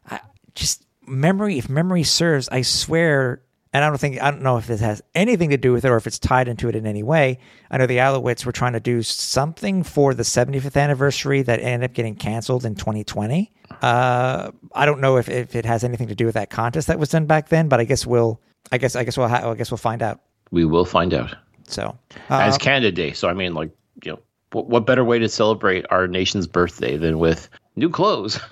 I 0.09 0.21
just 0.55 0.85
memory. 1.05 1.57
If 1.57 1.69
memory 1.69 2.03
serves, 2.03 2.49
I 2.49 2.61
swear. 2.61 3.41
And 3.75 3.83
I 3.83 3.89
don't 3.89 3.97
think 3.97 4.21
I 4.21 4.29
don't 4.29 4.43
know 4.43 4.57
if 4.57 4.67
this 4.67 4.81
has 4.81 5.01
anything 5.15 5.49
to 5.49 5.57
do 5.57 5.73
with 5.73 5.83
it 5.83 5.89
or 5.89 5.97
if 5.97 6.05
it's 6.05 6.19
tied 6.19 6.47
into 6.47 6.69
it 6.69 6.75
in 6.75 6.85
any 6.85 7.01
way. 7.01 7.39
I 7.71 7.79
know 7.79 7.87
the 7.87 7.97
Alouettes 7.97 8.45
were 8.45 8.51
trying 8.51 8.73
to 8.73 8.79
do 8.79 9.01
something 9.01 9.81
for 9.81 10.13
the 10.13 10.21
75th 10.21 10.79
anniversary 10.79 11.41
that 11.41 11.59
ended 11.59 11.89
up 11.89 11.95
getting 11.95 12.13
canceled 12.13 12.65
in 12.65 12.75
2020. 12.75 13.51
Uh, 13.81 14.51
I 14.75 14.85
don't 14.85 15.01
know 15.01 15.17
if, 15.17 15.27
if 15.27 15.55
it 15.55 15.65
has 15.65 15.83
anything 15.83 16.09
to 16.09 16.13
do 16.13 16.27
with 16.27 16.35
that 16.35 16.51
contest 16.51 16.85
that 16.85 16.99
was 16.99 17.09
done 17.09 17.25
back 17.25 17.49
then, 17.49 17.67
but 17.67 17.79
I 17.79 17.85
guess 17.85 18.05
we'll 18.05 18.39
I 18.71 18.77
guess 18.77 18.95
I 18.95 19.05
guess 19.05 19.17
we'll 19.17 19.27
ha- 19.27 19.49
I 19.49 19.55
guess 19.55 19.71
we'll 19.71 19.79
find 19.79 20.03
out. 20.03 20.21
We 20.53 20.65
will 20.65 20.85
find 20.85 21.13
out. 21.13 21.35
So 21.67 21.97
As 22.29 22.55
uh, 22.55 22.57
Canada 22.59 22.91
Day. 22.91 23.11
So 23.11 23.27
I 23.27 23.33
mean 23.33 23.53
like, 23.53 23.71
you 24.03 24.11
know, 24.11 24.19
what, 24.51 24.67
what 24.67 24.85
better 24.85 25.03
way 25.03 25.19
to 25.19 25.27
celebrate 25.27 25.85
our 25.89 26.07
nation's 26.07 26.47
birthday 26.47 26.95
than 26.97 27.19
with 27.19 27.49
new 27.75 27.89
clothes? 27.89 28.39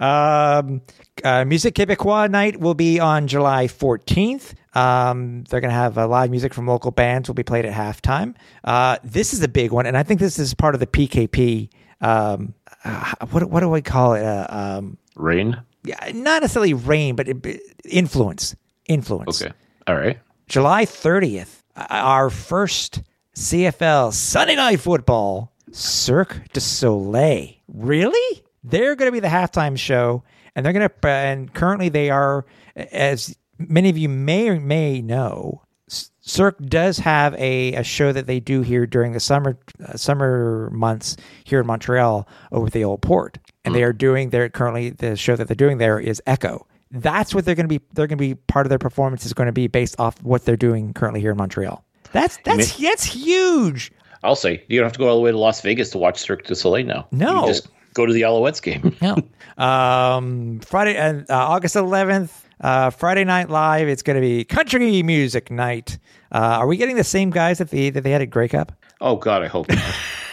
Um, 0.00 0.82
uh, 1.24 1.44
Music 1.44 1.74
Québécois 1.74 2.30
night 2.30 2.60
will 2.60 2.74
be 2.74 3.00
on 3.00 3.26
July 3.26 3.66
14th. 3.66 4.54
Um, 4.74 5.44
they're 5.44 5.60
going 5.60 5.70
to 5.70 5.76
have 5.76 5.96
uh, 5.96 6.06
live 6.06 6.30
music 6.30 6.52
from 6.52 6.66
local 6.66 6.90
bands 6.90 7.28
will 7.28 7.34
be 7.34 7.42
played 7.42 7.64
at 7.64 7.72
halftime. 7.72 8.34
Uh, 8.64 8.98
this 9.02 9.32
is 9.32 9.42
a 9.42 9.48
big 9.48 9.72
one, 9.72 9.86
and 9.86 9.96
I 9.96 10.02
think 10.02 10.20
this 10.20 10.38
is 10.38 10.52
part 10.54 10.74
of 10.74 10.80
the 10.80 10.86
PKP. 10.86 11.70
Um, 12.00 12.54
uh, 12.84 13.14
what 13.30 13.48
what 13.50 13.60
do 13.60 13.74
I 13.74 13.80
call 13.80 14.14
it? 14.14 14.22
Uh, 14.22 14.46
um, 14.50 14.98
Rain. 15.14 15.60
yeah, 15.84 16.10
not 16.14 16.42
necessarily 16.42 16.74
rain, 16.74 17.16
but 17.16 17.28
it, 17.28 17.60
influence. 17.84 18.54
Influence. 18.88 19.42
Okay. 19.42 19.52
All 19.86 19.96
right. 19.96 20.18
July 20.48 20.84
30th, 20.84 21.62
uh, 21.76 21.86
our 21.90 22.30
first 22.30 23.02
CFL 23.34 24.12
Sunday 24.12 24.56
Night 24.56 24.80
Football, 24.80 25.52
Cirque 25.72 26.40
du 26.52 26.60
Soleil. 26.60 27.54
Really? 27.68 28.42
They're 28.62 28.94
going 28.94 29.08
to 29.08 29.12
be 29.12 29.20
the 29.20 29.28
halftime 29.28 29.78
show, 29.78 30.24
and 30.54 30.64
they're 30.64 30.72
going 30.72 30.88
to, 30.88 31.08
and 31.08 31.52
currently 31.52 31.88
they 31.88 32.10
are, 32.10 32.46
as 32.74 33.36
many 33.58 33.90
of 33.90 33.98
you 33.98 34.08
may 34.08 34.48
or 34.48 34.60
may 34.60 35.02
know, 35.02 35.62
Cirque 35.88 36.58
does 36.62 36.98
have 36.98 37.34
a, 37.34 37.74
a 37.74 37.84
show 37.84 38.12
that 38.12 38.26
they 38.26 38.40
do 38.40 38.62
here 38.62 38.84
during 38.86 39.12
the 39.12 39.20
summer 39.20 39.56
uh, 39.86 39.96
summer 39.96 40.68
months 40.72 41.16
here 41.44 41.60
in 41.60 41.66
Montreal 41.66 42.26
over 42.50 42.66
at 42.66 42.72
the 42.72 42.82
Old 42.82 43.00
Port, 43.02 43.38
and 43.64 43.72
they 43.72 43.84
are 43.84 43.92
doing 43.92 44.30
their 44.30 44.48
currently 44.48 44.90
the 44.90 45.14
show 45.14 45.36
that 45.36 45.46
they're 45.46 45.54
doing 45.54 45.78
there 45.78 46.00
is 46.00 46.20
Echo. 46.26 46.66
That's 47.00 47.34
what 47.34 47.44
they're 47.44 47.54
going 47.54 47.68
to 47.68 47.78
be. 47.78 47.84
They're 47.92 48.06
going 48.06 48.18
to 48.18 48.22
be 48.22 48.34
part 48.34 48.66
of 48.66 48.70
their 48.70 48.78
performance 48.78 49.24
is 49.26 49.32
going 49.32 49.46
to 49.46 49.52
be 49.52 49.66
based 49.66 49.96
off 49.98 50.20
what 50.22 50.44
they're 50.44 50.56
doing 50.56 50.92
currently 50.94 51.20
here 51.20 51.30
in 51.32 51.36
Montreal. 51.36 51.84
That's 52.12 52.38
that's 52.44 52.76
that's 52.78 53.04
huge. 53.04 53.92
I'll 54.22 54.36
say 54.36 54.64
you 54.68 54.78
don't 54.78 54.86
have 54.86 54.92
to 54.94 54.98
go 54.98 55.08
all 55.08 55.16
the 55.16 55.20
way 55.20 55.30
to 55.30 55.38
Las 55.38 55.60
Vegas 55.60 55.90
to 55.90 55.98
watch 55.98 56.18
Cirque 56.18 56.44
du 56.44 56.54
Soleil 56.54 56.86
now. 56.86 57.06
No. 57.12 57.42
You 57.42 57.52
just 57.52 57.68
go 57.94 58.06
to 58.06 58.12
the 58.12 58.22
Alouettes 58.22 58.62
game. 58.62 58.96
No. 59.02 59.16
um, 59.64 60.60
Friday 60.60 60.96
and 60.96 61.30
uh, 61.30 61.34
August 61.36 61.76
11th, 61.76 62.30
uh, 62.60 62.90
Friday 62.90 63.24
Night 63.24 63.48
Live. 63.50 63.88
It's 63.88 64.02
going 64.02 64.16
to 64.16 64.20
be 64.20 64.44
country 64.44 65.02
music 65.02 65.50
night. 65.50 65.98
Uh, 66.32 66.38
are 66.60 66.66
we 66.66 66.76
getting 66.76 66.96
the 66.96 67.04
same 67.04 67.30
guys 67.30 67.58
that 67.58 67.70
the 67.70 67.90
that 67.90 68.02
they 68.02 68.10
had 68.10 68.22
at 68.22 68.30
Grey 68.30 68.48
Cup? 68.48 68.72
oh 69.00 69.16
God, 69.16 69.42
I 69.42 69.46
hope 69.48 69.68
not. 69.68 69.78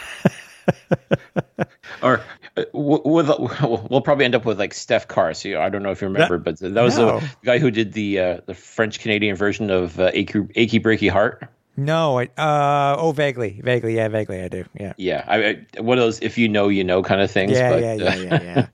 or 2.02 2.20
uh, 2.56 2.64
with 2.72 3.28
we'll 3.28 4.00
probably 4.00 4.24
end 4.24 4.34
up 4.34 4.44
with 4.44 4.58
like 4.58 4.74
Steph 4.74 5.08
Carse. 5.08 5.44
You 5.44 5.54
know, 5.54 5.60
I 5.60 5.68
don't 5.68 5.82
know 5.82 5.90
if 5.90 6.00
you 6.00 6.08
remember, 6.08 6.38
but 6.38 6.58
that 6.58 6.82
was 6.82 6.96
No. 6.98 7.20
the 7.20 7.30
guy 7.44 7.58
who 7.58 7.70
did 7.70 7.92
the 7.92 8.20
uh, 8.20 8.40
the 8.46 8.54
French 8.54 9.00
Canadian 9.00 9.36
version 9.36 9.70
of 9.70 9.98
uh, 9.98 10.10
Achy, 10.12 10.40
Achy 10.54 10.80
Breaky 10.80 11.10
Heart. 11.10 11.48
No. 11.76 12.20
I, 12.20 12.24
uh, 12.38 12.96
oh, 12.98 13.12
vaguely, 13.12 13.60
vaguely. 13.62 13.96
Yeah, 13.96 14.08
vaguely. 14.08 14.42
I 14.42 14.48
do. 14.48 14.64
Yeah. 14.78 14.92
Yeah, 14.96 15.24
I, 15.26 15.64
I, 15.76 15.80
one 15.80 15.98
of 15.98 16.04
those 16.04 16.20
if 16.20 16.38
you 16.38 16.48
know, 16.48 16.68
you 16.68 16.84
know 16.84 17.02
kind 17.02 17.20
of 17.20 17.30
things. 17.30 17.52
Yeah, 17.52 17.70
but, 17.70 17.82
yeah, 17.82 17.94
yeah, 17.94 18.14
yeah, 18.14 18.42
yeah. 18.42 18.66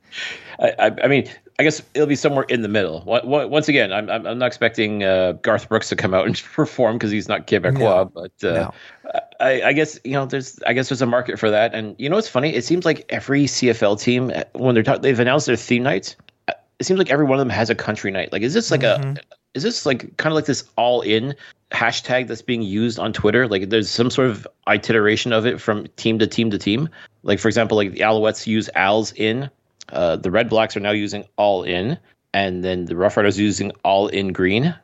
I, 0.59 0.87
I, 0.87 0.97
I 1.05 1.09
mean, 1.09 1.27
I 1.59 1.63
guess 1.63 1.83
it'll 1.95 2.07
be 2.07 2.17
somewhere 2.17 2.45
in 2.45 2.61
the 2.61 2.69
middle. 2.69 3.01
What, 3.03 3.27
what, 3.27 3.51
once 3.51 3.69
again, 3.69 3.93
I'm, 3.93 4.11
I'm 4.11 4.27
I'm 4.27 4.39
not 4.39 4.47
expecting 4.47 5.03
uh, 5.05 5.33
Garth 5.33 5.69
Brooks 5.69 5.89
to 5.89 5.97
come 5.97 6.13
out 6.13 6.27
and 6.27 6.37
perform 6.55 6.97
because 6.97 7.11
he's 7.11 7.29
not 7.29 7.47
Quebecois. 7.47 7.79
No. 7.79 8.05
But 8.05 8.45
uh, 8.47 8.53
No. 8.55 8.75
I, 9.41 9.63
I 9.69 9.73
guess 9.73 9.99
you 10.05 10.13
know, 10.13 10.27
there's 10.27 10.61
I 10.67 10.73
guess 10.73 10.89
there's 10.89 11.03
a 11.03 11.07
market 11.07 11.39
for 11.39 11.51
that. 11.51 11.75
And 11.75 11.97
you 11.99 12.09
know 12.09 12.17
what's 12.17 12.29
funny? 12.29 12.55
It 12.55 12.65
seems 12.65 12.85
like 12.85 13.07
every 13.09 13.45
CFL 13.45 14.01
team 14.01 14.31
uh, 14.35 14.45
when 14.53 14.75
they're 14.75 14.85
talk- 14.85 15.03
they've 15.03 15.19
announced 15.19 15.47
their 15.47 15.57
theme 15.57 15.83
nights, 15.83 16.17
uh, 16.49 16.53
it 16.79 16.85
seems 16.85 16.99
like 16.99 17.11
every 17.11 17.25
one 17.25 17.39
of 17.39 17.41
them 17.41 17.51
has 17.51 17.71
a 17.71 17.75
country 17.75 18.11
night. 18.11 18.33
Like, 18.33 18.43
is 18.43 18.55
this 18.55 18.71
like 18.71 18.83
a 18.83 19.17
is 19.55 19.63
this 19.63 19.87
like 19.87 20.17
kind 20.17 20.33
of 20.33 20.37
like 20.37 20.47
this 20.47 20.65
all 20.77 21.01
in 21.01 21.35
hashtag 21.71 22.29
that's 22.29 22.43
being 22.43 22.63
used 22.63 22.99
on 22.99 23.13
Twitter? 23.13 23.49
Like, 23.49 23.69
there's 23.69 23.91
some 23.91 24.11
sort 24.11 24.29
of 24.29 24.47
iteration 24.69 25.33
of 25.33 25.47
it 25.47 25.61
from 25.61 25.87
team 25.97 26.19
to 26.19 26.27
team 26.27 26.51
to 26.51 26.59
team. 26.59 26.89
Like, 27.23 27.39
for 27.39 27.49
example, 27.49 27.77
like 27.77 27.93
the 27.93 28.01
Alouettes 28.01 28.47
use 28.47 28.69
Al's 28.75 29.13
in. 29.13 29.51
Uh, 29.89 30.17
the 30.17 30.29
Redblacks 30.29 30.77
are 30.77 30.81
now 30.81 30.93
using 30.93 31.25
all 31.37 31.65
in, 31.65 31.99
and 32.33 32.65
then 32.65 32.85
the 32.85 32.95
Roughriders 32.95 33.39
using 33.39 33.73
all 33.85 34.07
in 34.07 34.33
green. 34.33 34.75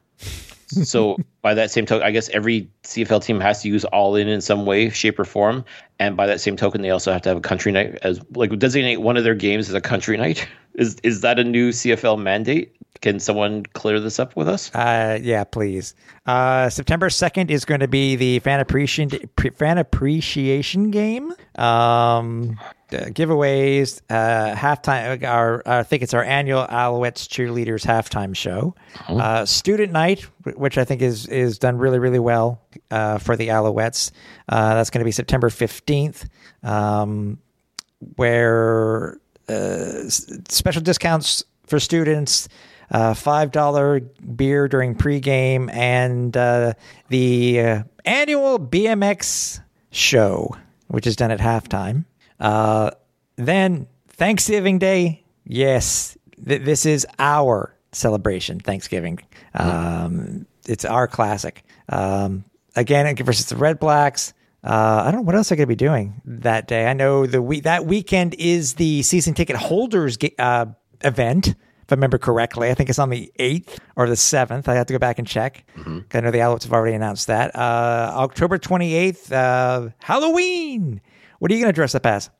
So 0.66 1.16
by 1.42 1.54
that 1.54 1.70
same 1.70 1.86
token, 1.86 2.06
I 2.06 2.10
guess 2.10 2.28
every 2.28 2.70
CFL 2.84 3.22
team 3.22 3.40
has 3.40 3.62
to 3.62 3.68
use 3.68 3.84
all 3.84 4.16
in 4.16 4.28
in 4.28 4.40
some 4.40 4.66
way, 4.66 4.90
shape, 4.90 5.18
or 5.18 5.24
form. 5.24 5.64
And 5.98 6.16
by 6.16 6.26
that 6.26 6.40
same 6.40 6.56
token, 6.56 6.82
they 6.82 6.90
also 6.90 7.12
have 7.12 7.22
to 7.22 7.28
have 7.28 7.38
a 7.38 7.42
country 7.42 7.72
night 7.72 7.98
as 8.02 8.20
like 8.34 8.56
designate 8.58 8.98
one 8.98 9.16
of 9.16 9.24
their 9.24 9.34
games 9.34 9.68
as 9.68 9.74
a 9.74 9.80
country 9.80 10.16
night. 10.16 10.46
Is 10.76 10.96
is 11.02 11.22
that 11.22 11.38
a 11.38 11.44
new 11.44 11.70
CFL 11.70 12.20
mandate? 12.20 12.76
Can 13.00 13.20
someone 13.20 13.64
clear 13.74 14.00
this 14.00 14.18
up 14.18 14.36
with 14.36 14.48
us? 14.48 14.74
Uh, 14.74 15.18
yeah, 15.20 15.44
please. 15.44 15.94
Uh, 16.24 16.68
September 16.70 17.08
2nd 17.08 17.50
is 17.50 17.64
going 17.64 17.80
to 17.80 17.88
be 17.88 18.16
the 18.16 18.38
fan 18.40 18.60
appreciation 18.60 19.10
fan 19.56 19.78
appreciation 19.78 20.90
game. 20.90 21.32
Um, 21.56 22.58
uh, 22.92 23.06
giveaways, 23.06 24.00
uh, 24.08 24.54
halftime. 24.54 25.22
Our, 25.24 25.62
I 25.66 25.82
think 25.82 26.02
it's 26.02 26.14
our 26.14 26.24
annual 26.24 26.66
Alouettes 26.66 27.26
cheerleaders 27.28 27.84
halftime 27.84 28.34
show. 28.34 28.74
Uh, 29.08 29.44
student 29.44 29.92
night, 29.92 30.22
which 30.56 30.78
I 30.78 30.84
think 30.84 31.02
is 31.02 31.26
is 31.26 31.58
done 31.58 31.78
really 31.78 31.98
really 31.98 32.18
well 32.18 32.62
uh, 32.90 33.18
for 33.18 33.36
the 33.36 33.48
Alouettes. 33.48 34.10
Uh, 34.48 34.74
that's 34.74 34.90
going 34.90 35.00
to 35.00 35.04
be 35.04 35.12
September 35.12 35.48
15th. 35.48 36.28
Um, 36.62 37.38
where 38.16 39.18
uh, 39.48 40.08
special 40.08 40.82
discounts 40.82 41.44
for 41.66 41.80
students, 41.80 42.48
uh, 42.90 43.14
five 43.14 43.50
dollar 43.52 44.00
beer 44.00 44.68
during 44.68 44.94
pregame, 44.94 45.72
and 45.72 46.36
uh, 46.36 46.74
the 47.08 47.60
uh, 47.60 47.82
annual 48.04 48.58
BMX 48.58 49.60
show, 49.90 50.54
which 50.88 51.06
is 51.06 51.16
done 51.16 51.30
at 51.30 51.40
halftime. 51.40 52.04
Uh, 52.38 52.90
then 53.36 53.86
Thanksgiving 54.08 54.78
Day, 54.78 55.24
yes, 55.44 56.16
th- 56.46 56.62
this 56.62 56.86
is 56.86 57.06
our 57.18 57.74
celebration. 57.92 58.60
Thanksgiving, 58.60 59.20
um, 59.54 60.46
it's 60.66 60.84
our 60.84 61.06
classic. 61.06 61.64
Um, 61.88 62.44
again, 62.74 63.14
versus 63.16 63.46
the 63.46 63.56
Redblacks. 63.56 64.32
Uh, 64.66 65.04
I 65.06 65.10
don't 65.10 65.20
know 65.20 65.26
what 65.26 65.34
else 65.36 65.52
I 65.52 65.56
could 65.56 65.68
be 65.68 65.76
doing 65.76 66.20
that 66.24 66.66
day. 66.66 66.86
I 66.86 66.92
know 66.92 67.24
the 67.26 67.40
week 67.40 67.62
that 67.64 67.86
weekend 67.86 68.34
is 68.34 68.74
the 68.74 69.02
season 69.02 69.34
ticket 69.34 69.56
holders 69.56 70.18
uh, 70.38 70.66
event. 71.02 71.48
If 71.48 71.92
I 71.92 71.94
remember 71.94 72.18
correctly, 72.18 72.68
I 72.68 72.74
think 72.74 72.90
it's 72.90 72.98
on 72.98 73.10
the 73.10 73.30
eighth 73.36 73.78
or 73.94 74.08
the 74.08 74.16
seventh. 74.16 74.68
I 74.68 74.74
have 74.74 74.86
to 74.86 74.92
go 74.92 74.98
back 74.98 75.20
and 75.20 75.28
check. 75.28 75.64
'Cause 75.76 76.18
I 76.18 76.20
know 76.20 76.32
the 76.32 76.38
Alouettes 76.38 76.64
have 76.64 76.72
already 76.72 76.96
announced 76.96 77.28
that. 77.28 77.54
Uh, 77.54 78.10
October 78.16 78.58
twenty 78.58 78.92
eighth, 78.94 79.30
uh, 79.30 79.90
Halloween. 79.98 81.00
What 81.38 81.50
are 81.50 81.54
you 81.54 81.60
going 81.60 81.72
to 81.72 81.74
dress 81.76 81.94
up 81.94 82.04
as? 82.06 82.30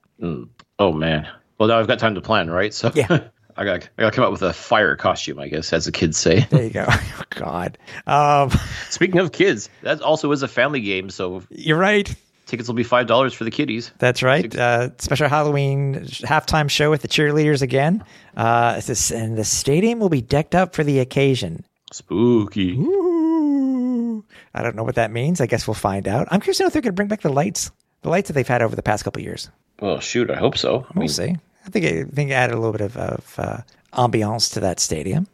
Oh 0.81 0.93
man. 0.93 1.29
Well, 1.59 1.68
now 1.68 1.79
I've 1.79 1.87
got 1.87 1.99
time 2.01 2.16
to 2.16 2.20
plan, 2.20 2.51
right? 2.51 2.74
So 2.74 2.91
Yeah. 2.95 3.07
I 3.57 3.64
got 3.64 3.88
I 3.98 4.02
got 4.02 4.11
to 4.12 4.16
come 4.16 4.24
up 4.24 4.32
with 4.32 4.42
a 4.42 4.52
fire 4.52 4.96
costume, 4.96 5.38
I 5.38 5.48
guess, 5.48 5.72
as 5.72 5.86
the 5.86 5.92
kids 5.92 6.18
say. 6.18 6.40
There 6.50 6.62
you 6.64 6.70
go. 6.70 6.86
Oh, 7.18 7.22
God. 7.30 7.78
Um, 8.07 8.50
Speaking 8.90 9.18
of 9.20 9.32
kids, 9.32 9.68
that 9.82 10.00
also 10.02 10.30
is 10.32 10.42
a 10.42 10.48
family 10.48 10.80
game, 10.80 11.11
so 11.11 11.42
you're 11.50 11.78
right. 11.78 12.14
tickets 12.46 12.68
will 12.68 12.74
be 12.74 12.82
five 12.84 13.07
dollars 13.07 13.32
for 13.34 13.44
the 13.44 13.50
kiddies. 13.50 13.90
That's 13.98 14.22
right. 14.22 14.54
Uh, 14.54 14.90
special 14.98 15.28
Halloween 15.28 15.94
halftime 16.04 16.68
show 16.70 16.90
with 16.90 17.02
the 17.02 17.09
cheerleaders 17.09 17.62
again. 17.62 18.04
Uh, 18.36 18.80
this, 18.80 19.11
and 19.11 19.36
the 19.36 19.44
stadium 19.44 19.98
will 19.98 20.09
be 20.11 20.20
decked 20.22 20.54
up 20.54 20.74
for 20.74 20.84
the 20.84 20.98
occasion. 21.00 21.64
Spooky. 21.92 22.72
Ooh. 22.72 24.24
I 24.54 24.62
don't 24.62 24.76
know 24.76 24.84
what 24.84 24.94
that 24.96 25.11
means. 25.11 25.40
I 25.40 25.46
guess 25.46 25.66
we'll 25.66 25.74
find 25.74 26.09
out. 26.09 26.28
I'm 26.30 26.40
curious 26.40 26.59
to 26.59 26.64
know 26.64 26.66
if 26.68 26.72
they're 26.72 26.82
going 26.82 26.92
to 26.92 26.96
bring 26.96 27.09
back 27.09 27.20
the 27.22 27.32
lights, 27.32 27.70
the 28.02 28.09
lights 28.11 28.28
that 28.28 28.34
they've 28.34 28.46
had 28.48 28.62
over 28.62 28.74
the 28.76 28.82
past 28.82 29.04
couple 29.04 29.20
of 29.20 29.24
years. 29.24 29.50
Well, 29.80 30.00
shoot, 30.00 30.30
I 30.30 30.36
hope 30.36 30.57
so. 30.57 30.80
I 30.88 30.92
We'll 30.94 31.00
mean, 31.00 31.09
see. 31.09 31.36
I 31.67 31.71
think 31.71 31.85
it, 31.85 32.07
I 32.07 32.11
think 32.11 32.31
it 32.31 32.35
added 32.35 32.55
a 32.55 32.59
little 32.59 32.73
bit 32.73 32.81
of, 32.83 32.97
of 32.97 33.35
uh, 33.39 33.59
ambiance 33.93 34.53
to 34.53 34.61
that 34.61 34.79
stadium. 34.79 35.27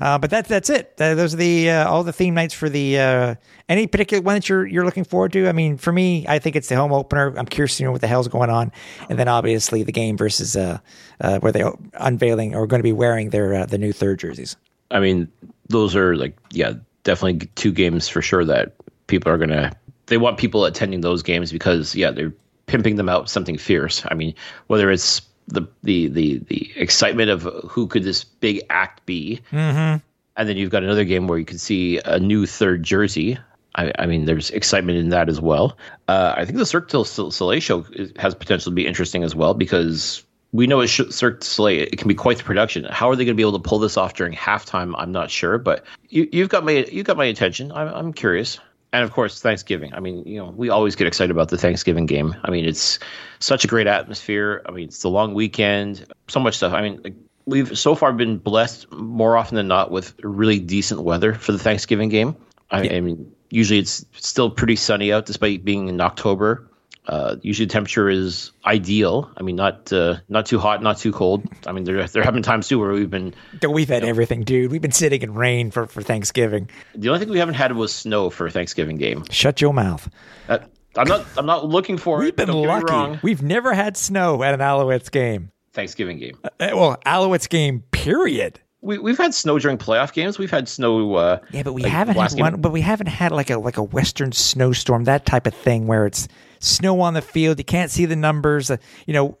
Uh, 0.00 0.18
but 0.18 0.30
that's 0.30 0.48
that's 0.48 0.68
it. 0.68 0.96
Those 0.96 1.34
are 1.34 1.36
the 1.36 1.70
uh, 1.70 1.88
all 1.88 2.04
the 2.04 2.12
theme 2.12 2.34
nights 2.34 2.54
for 2.54 2.68
the 2.68 2.98
uh, 2.98 3.34
any 3.68 3.86
particular 3.86 4.22
one 4.22 4.34
that 4.34 4.48
you're 4.48 4.66
you're 4.66 4.84
looking 4.84 5.04
forward 5.04 5.32
to. 5.32 5.48
I 5.48 5.52
mean, 5.52 5.78
for 5.78 5.92
me, 5.92 6.26
I 6.28 6.38
think 6.38 6.54
it's 6.56 6.68
the 6.68 6.76
home 6.76 6.92
opener. 6.92 7.34
I'm 7.36 7.46
curious 7.46 7.76
to 7.78 7.84
know 7.84 7.92
what 7.92 8.00
the 8.00 8.06
hell's 8.06 8.28
going 8.28 8.50
on, 8.50 8.72
and 9.08 9.18
then 9.18 9.28
obviously 9.28 9.82
the 9.82 9.92
game 9.92 10.16
versus 10.16 10.56
uh, 10.56 10.78
uh, 11.20 11.38
where 11.38 11.52
they're 11.52 11.72
unveiling 11.94 12.54
or 12.54 12.66
going 12.66 12.80
to 12.80 12.84
be 12.84 12.92
wearing 12.92 13.30
their 13.30 13.54
uh, 13.54 13.66
the 13.66 13.78
new 13.78 13.92
third 13.92 14.18
jerseys. 14.18 14.56
I 14.90 15.00
mean, 15.00 15.28
those 15.68 15.96
are 15.96 16.16
like, 16.16 16.36
yeah, 16.50 16.74
definitely 17.04 17.48
two 17.54 17.72
games 17.72 18.08
for 18.08 18.20
sure 18.20 18.44
that 18.44 18.74
people 19.06 19.32
are 19.32 19.38
gonna. 19.38 19.72
They 20.06 20.18
want 20.18 20.38
people 20.38 20.64
attending 20.64 21.02
those 21.02 21.22
games 21.22 21.52
because, 21.52 21.94
yeah, 21.94 22.10
they're 22.10 22.34
pimping 22.66 22.96
them 22.96 23.08
out 23.08 23.30
something 23.30 23.56
fierce. 23.56 24.02
I 24.10 24.14
mean, 24.14 24.34
whether 24.66 24.90
it's 24.90 25.22
the 25.50 25.68
the 25.82 26.08
the 26.08 26.38
the 26.38 26.72
excitement 26.76 27.30
of 27.30 27.42
who 27.68 27.86
could 27.86 28.04
this 28.04 28.24
big 28.24 28.62
act 28.70 29.04
be, 29.06 29.40
mm-hmm. 29.50 29.98
and 30.36 30.48
then 30.48 30.56
you've 30.56 30.70
got 30.70 30.82
another 30.82 31.04
game 31.04 31.26
where 31.26 31.38
you 31.38 31.44
can 31.44 31.58
see 31.58 32.00
a 32.04 32.18
new 32.18 32.46
third 32.46 32.82
jersey. 32.82 33.38
I, 33.74 33.92
I 33.98 34.06
mean, 34.06 34.24
there's 34.24 34.50
excitement 34.50 34.98
in 34.98 35.10
that 35.10 35.28
as 35.28 35.40
well. 35.40 35.76
Uh, 36.08 36.34
I 36.36 36.44
think 36.44 36.58
the 36.58 36.66
Cirque 36.66 36.88
du 36.88 37.04
Soleil 37.04 37.60
show 37.60 37.86
has 38.16 38.34
potential 38.34 38.72
to 38.72 38.74
be 38.74 38.86
interesting 38.86 39.22
as 39.22 39.34
well 39.34 39.54
because 39.54 40.24
we 40.52 40.66
know 40.66 40.80
it's 40.80 40.92
Cirque 40.92 41.40
du 41.40 41.46
Soleil. 41.46 41.82
It 41.82 41.96
can 41.96 42.08
be 42.08 42.14
quite 42.14 42.38
the 42.38 42.44
production. 42.44 42.84
How 42.84 43.08
are 43.10 43.16
they 43.16 43.24
going 43.24 43.36
to 43.36 43.40
be 43.40 43.44
able 43.44 43.58
to 43.60 43.68
pull 43.68 43.78
this 43.78 43.96
off 43.96 44.14
during 44.14 44.32
halftime? 44.32 44.94
I'm 44.96 45.12
not 45.12 45.30
sure, 45.30 45.58
but 45.58 45.84
you, 46.08 46.28
you've 46.32 46.48
got 46.48 46.64
my 46.64 46.84
you 46.90 47.04
got 47.04 47.16
my 47.16 47.26
attention. 47.26 47.70
I'm, 47.70 47.88
I'm 47.88 48.12
curious. 48.12 48.58
And 48.92 49.04
of 49.04 49.12
course, 49.12 49.40
Thanksgiving. 49.40 49.94
I 49.94 50.00
mean, 50.00 50.24
you 50.26 50.38
know, 50.38 50.50
we 50.50 50.68
always 50.68 50.96
get 50.96 51.06
excited 51.06 51.30
about 51.30 51.48
the 51.48 51.58
Thanksgiving 51.58 52.06
game. 52.06 52.34
I 52.42 52.50
mean, 52.50 52.64
it's 52.64 52.98
such 53.38 53.64
a 53.64 53.68
great 53.68 53.86
atmosphere. 53.86 54.62
I 54.66 54.72
mean, 54.72 54.88
it's 54.88 55.02
the 55.02 55.10
long 55.10 55.32
weekend, 55.32 56.04
so 56.28 56.40
much 56.40 56.56
stuff. 56.56 56.72
I 56.72 56.82
mean, 56.82 57.00
like, 57.04 57.14
we've 57.46 57.78
so 57.78 57.94
far 57.94 58.12
been 58.12 58.38
blessed 58.38 58.90
more 58.92 59.36
often 59.36 59.56
than 59.56 59.68
not 59.68 59.90
with 59.90 60.14
really 60.22 60.58
decent 60.58 61.02
weather 61.02 61.34
for 61.34 61.52
the 61.52 61.58
Thanksgiving 61.58 62.08
game. 62.08 62.36
I, 62.70 62.88
I 62.88 63.00
mean, 63.00 63.32
usually 63.50 63.78
it's 63.78 64.04
still 64.14 64.50
pretty 64.50 64.76
sunny 64.76 65.12
out 65.12 65.26
despite 65.26 65.64
being 65.64 65.88
in 65.88 66.00
October. 66.00 66.69
Uh, 67.10 67.34
usually 67.42 67.66
the 67.66 67.72
temperature 67.72 68.08
is 68.08 68.52
ideal. 68.64 69.28
I 69.36 69.42
mean, 69.42 69.56
not 69.56 69.92
uh, 69.92 70.18
not 70.28 70.46
too 70.46 70.60
hot, 70.60 70.80
not 70.80 70.96
too 70.96 71.10
cold. 71.12 71.42
I 71.66 71.72
mean, 71.72 71.82
there 71.82 72.06
there 72.06 72.22
have 72.22 72.34
been 72.34 72.42
times 72.44 72.68
too 72.68 72.78
where 72.78 72.92
we've 72.92 73.10
been. 73.10 73.34
We've 73.68 73.88
had 73.88 74.04
everything, 74.04 74.44
dude. 74.44 74.70
We've 74.70 74.80
been 74.80 74.92
sitting 74.92 75.20
in 75.22 75.34
rain 75.34 75.72
for, 75.72 75.86
for 75.86 76.02
Thanksgiving. 76.02 76.70
The 76.94 77.08
only 77.08 77.18
thing 77.18 77.28
we 77.30 77.40
haven't 77.40 77.54
had 77.54 77.72
was 77.74 77.92
snow 77.92 78.30
for 78.30 78.48
Thanksgiving 78.48 78.96
game. 78.96 79.24
Shut 79.30 79.60
your 79.60 79.74
mouth. 79.74 80.08
Uh, 80.48 80.58
I'm 80.96 81.08
not 81.08 81.26
I'm 81.36 81.46
not 81.46 81.66
looking 81.66 81.98
for 81.98 82.18
We've 82.20 82.28
it. 82.28 82.36
been 82.36 82.46
get 82.46 82.54
me 82.54 82.66
lucky. 82.68 82.92
wrong. 82.92 83.18
We've 83.24 83.42
never 83.42 83.74
had 83.74 83.96
snow 83.96 84.42
at 84.44 84.54
an 84.54 84.60
Alouettes 84.60 85.10
game. 85.10 85.50
Thanksgiving 85.72 86.18
game. 86.18 86.38
Uh, 86.44 86.48
well, 86.60 86.96
Alouettes 87.06 87.48
game, 87.48 87.82
period. 87.90 88.60
We 88.82 88.98
we've 88.98 89.18
had 89.18 89.34
snow 89.34 89.58
during 89.58 89.78
playoff 89.78 90.12
games. 90.12 90.38
We've 90.38 90.50
had 90.50 90.68
snow. 90.68 91.14
Uh, 91.16 91.40
Yeah, 91.50 91.64
but 91.64 91.72
we 91.74 91.82
like 91.82 91.90
haven't 91.92 92.16
had 92.16 92.30
game- 92.30 92.40
one. 92.40 92.60
But 92.60 92.70
we 92.72 92.80
haven't 92.80 93.08
had 93.08 93.32
like 93.32 93.50
a 93.50 93.58
like 93.58 93.76
a 93.78 93.82
western 93.82 94.30
snowstorm, 94.32 95.04
that 95.04 95.26
type 95.26 95.46
of 95.48 95.54
thing, 95.54 95.86
where 95.88 96.06
it's 96.06 96.28
snow 96.60 97.00
on 97.00 97.14
the 97.14 97.22
field. 97.22 97.58
You 97.58 97.64
can't 97.64 97.90
see 97.90 98.06
the 98.06 98.16
numbers. 98.16 98.70
Uh, 98.70 98.76
you 99.06 99.12
know, 99.14 99.36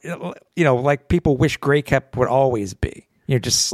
you 0.56 0.64
know, 0.64 0.76
like 0.76 1.08
people 1.08 1.36
wish 1.36 1.56
Grey 1.56 1.82
Cup 1.82 2.16
would 2.16 2.28
always 2.28 2.74
be. 2.74 3.06
You 3.26 3.36
know, 3.36 3.38
just 3.38 3.72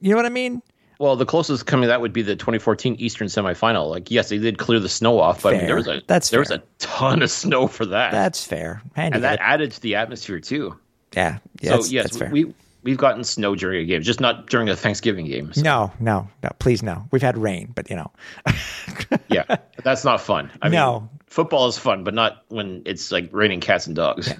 you 0.00 0.10
know 0.10 0.16
what 0.16 0.26
I 0.26 0.30
mean. 0.30 0.60
Well, 1.00 1.14
the 1.14 1.24
closest 1.24 1.64
coming 1.66 1.82
to 1.84 1.88
that 1.88 2.00
would 2.00 2.12
be 2.12 2.22
the 2.22 2.34
2014 2.34 2.96
Eastern 2.98 3.28
semifinal. 3.28 3.88
Like, 3.88 4.10
yes, 4.10 4.30
they 4.30 4.38
did 4.38 4.58
clear 4.58 4.80
the 4.80 4.88
snow 4.88 5.20
off, 5.20 5.42
but 5.44 5.54
I 5.54 5.58
mean, 5.58 5.66
there 5.66 5.76
was 5.76 5.86
a 5.86 6.02
That's 6.08 6.30
there 6.30 6.40
was 6.40 6.50
a 6.50 6.60
ton 6.80 7.22
of 7.22 7.30
snow 7.30 7.68
for 7.68 7.86
that, 7.86 8.10
That's 8.10 8.44
fair. 8.44 8.82
And, 8.96 9.14
and 9.14 9.22
that 9.24 9.38
gotta- 9.38 9.48
added 9.48 9.70
to 9.72 9.80
the 9.80 9.94
atmosphere 9.94 10.40
too. 10.40 10.76
yeah, 11.14 11.38
yeah, 11.60 11.70
so 11.70 11.76
that's, 11.76 11.92
yes, 11.92 12.02
that's 12.04 12.16
fair. 12.18 12.30
we 12.30 12.52
we've 12.82 12.96
gotten 12.98 13.22
snow 13.22 13.54
during 13.54 13.80
a 13.82 13.84
game, 13.84 14.02
just 14.02 14.20
not 14.20 14.48
during 14.48 14.68
a 14.68 14.74
Thanksgiving 14.74 15.26
game. 15.26 15.52
So, 15.52 15.62
no, 15.62 15.92
no, 16.00 16.28
no. 16.42 16.50
Please, 16.58 16.82
no. 16.82 17.06
We've 17.12 17.22
had 17.22 17.38
rain, 17.38 17.70
but 17.76 17.88
you 17.90 17.94
know, 17.96 18.10
yeah, 19.28 19.44
that's 19.84 20.04
not 20.04 20.20
fun. 20.20 20.50
I 20.62 20.68
No. 20.68 21.00
mean, 21.00 21.08
football 21.28 21.68
is 21.68 21.78
fun, 21.78 22.04
but 22.04 22.14
not 22.14 22.44
when 22.48 22.82
it's 22.84 23.12
like 23.12 23.28
raining 23.32 23.60
cats 23.60 23.86
and 23.86 23.96
dogs. 23.96 24.32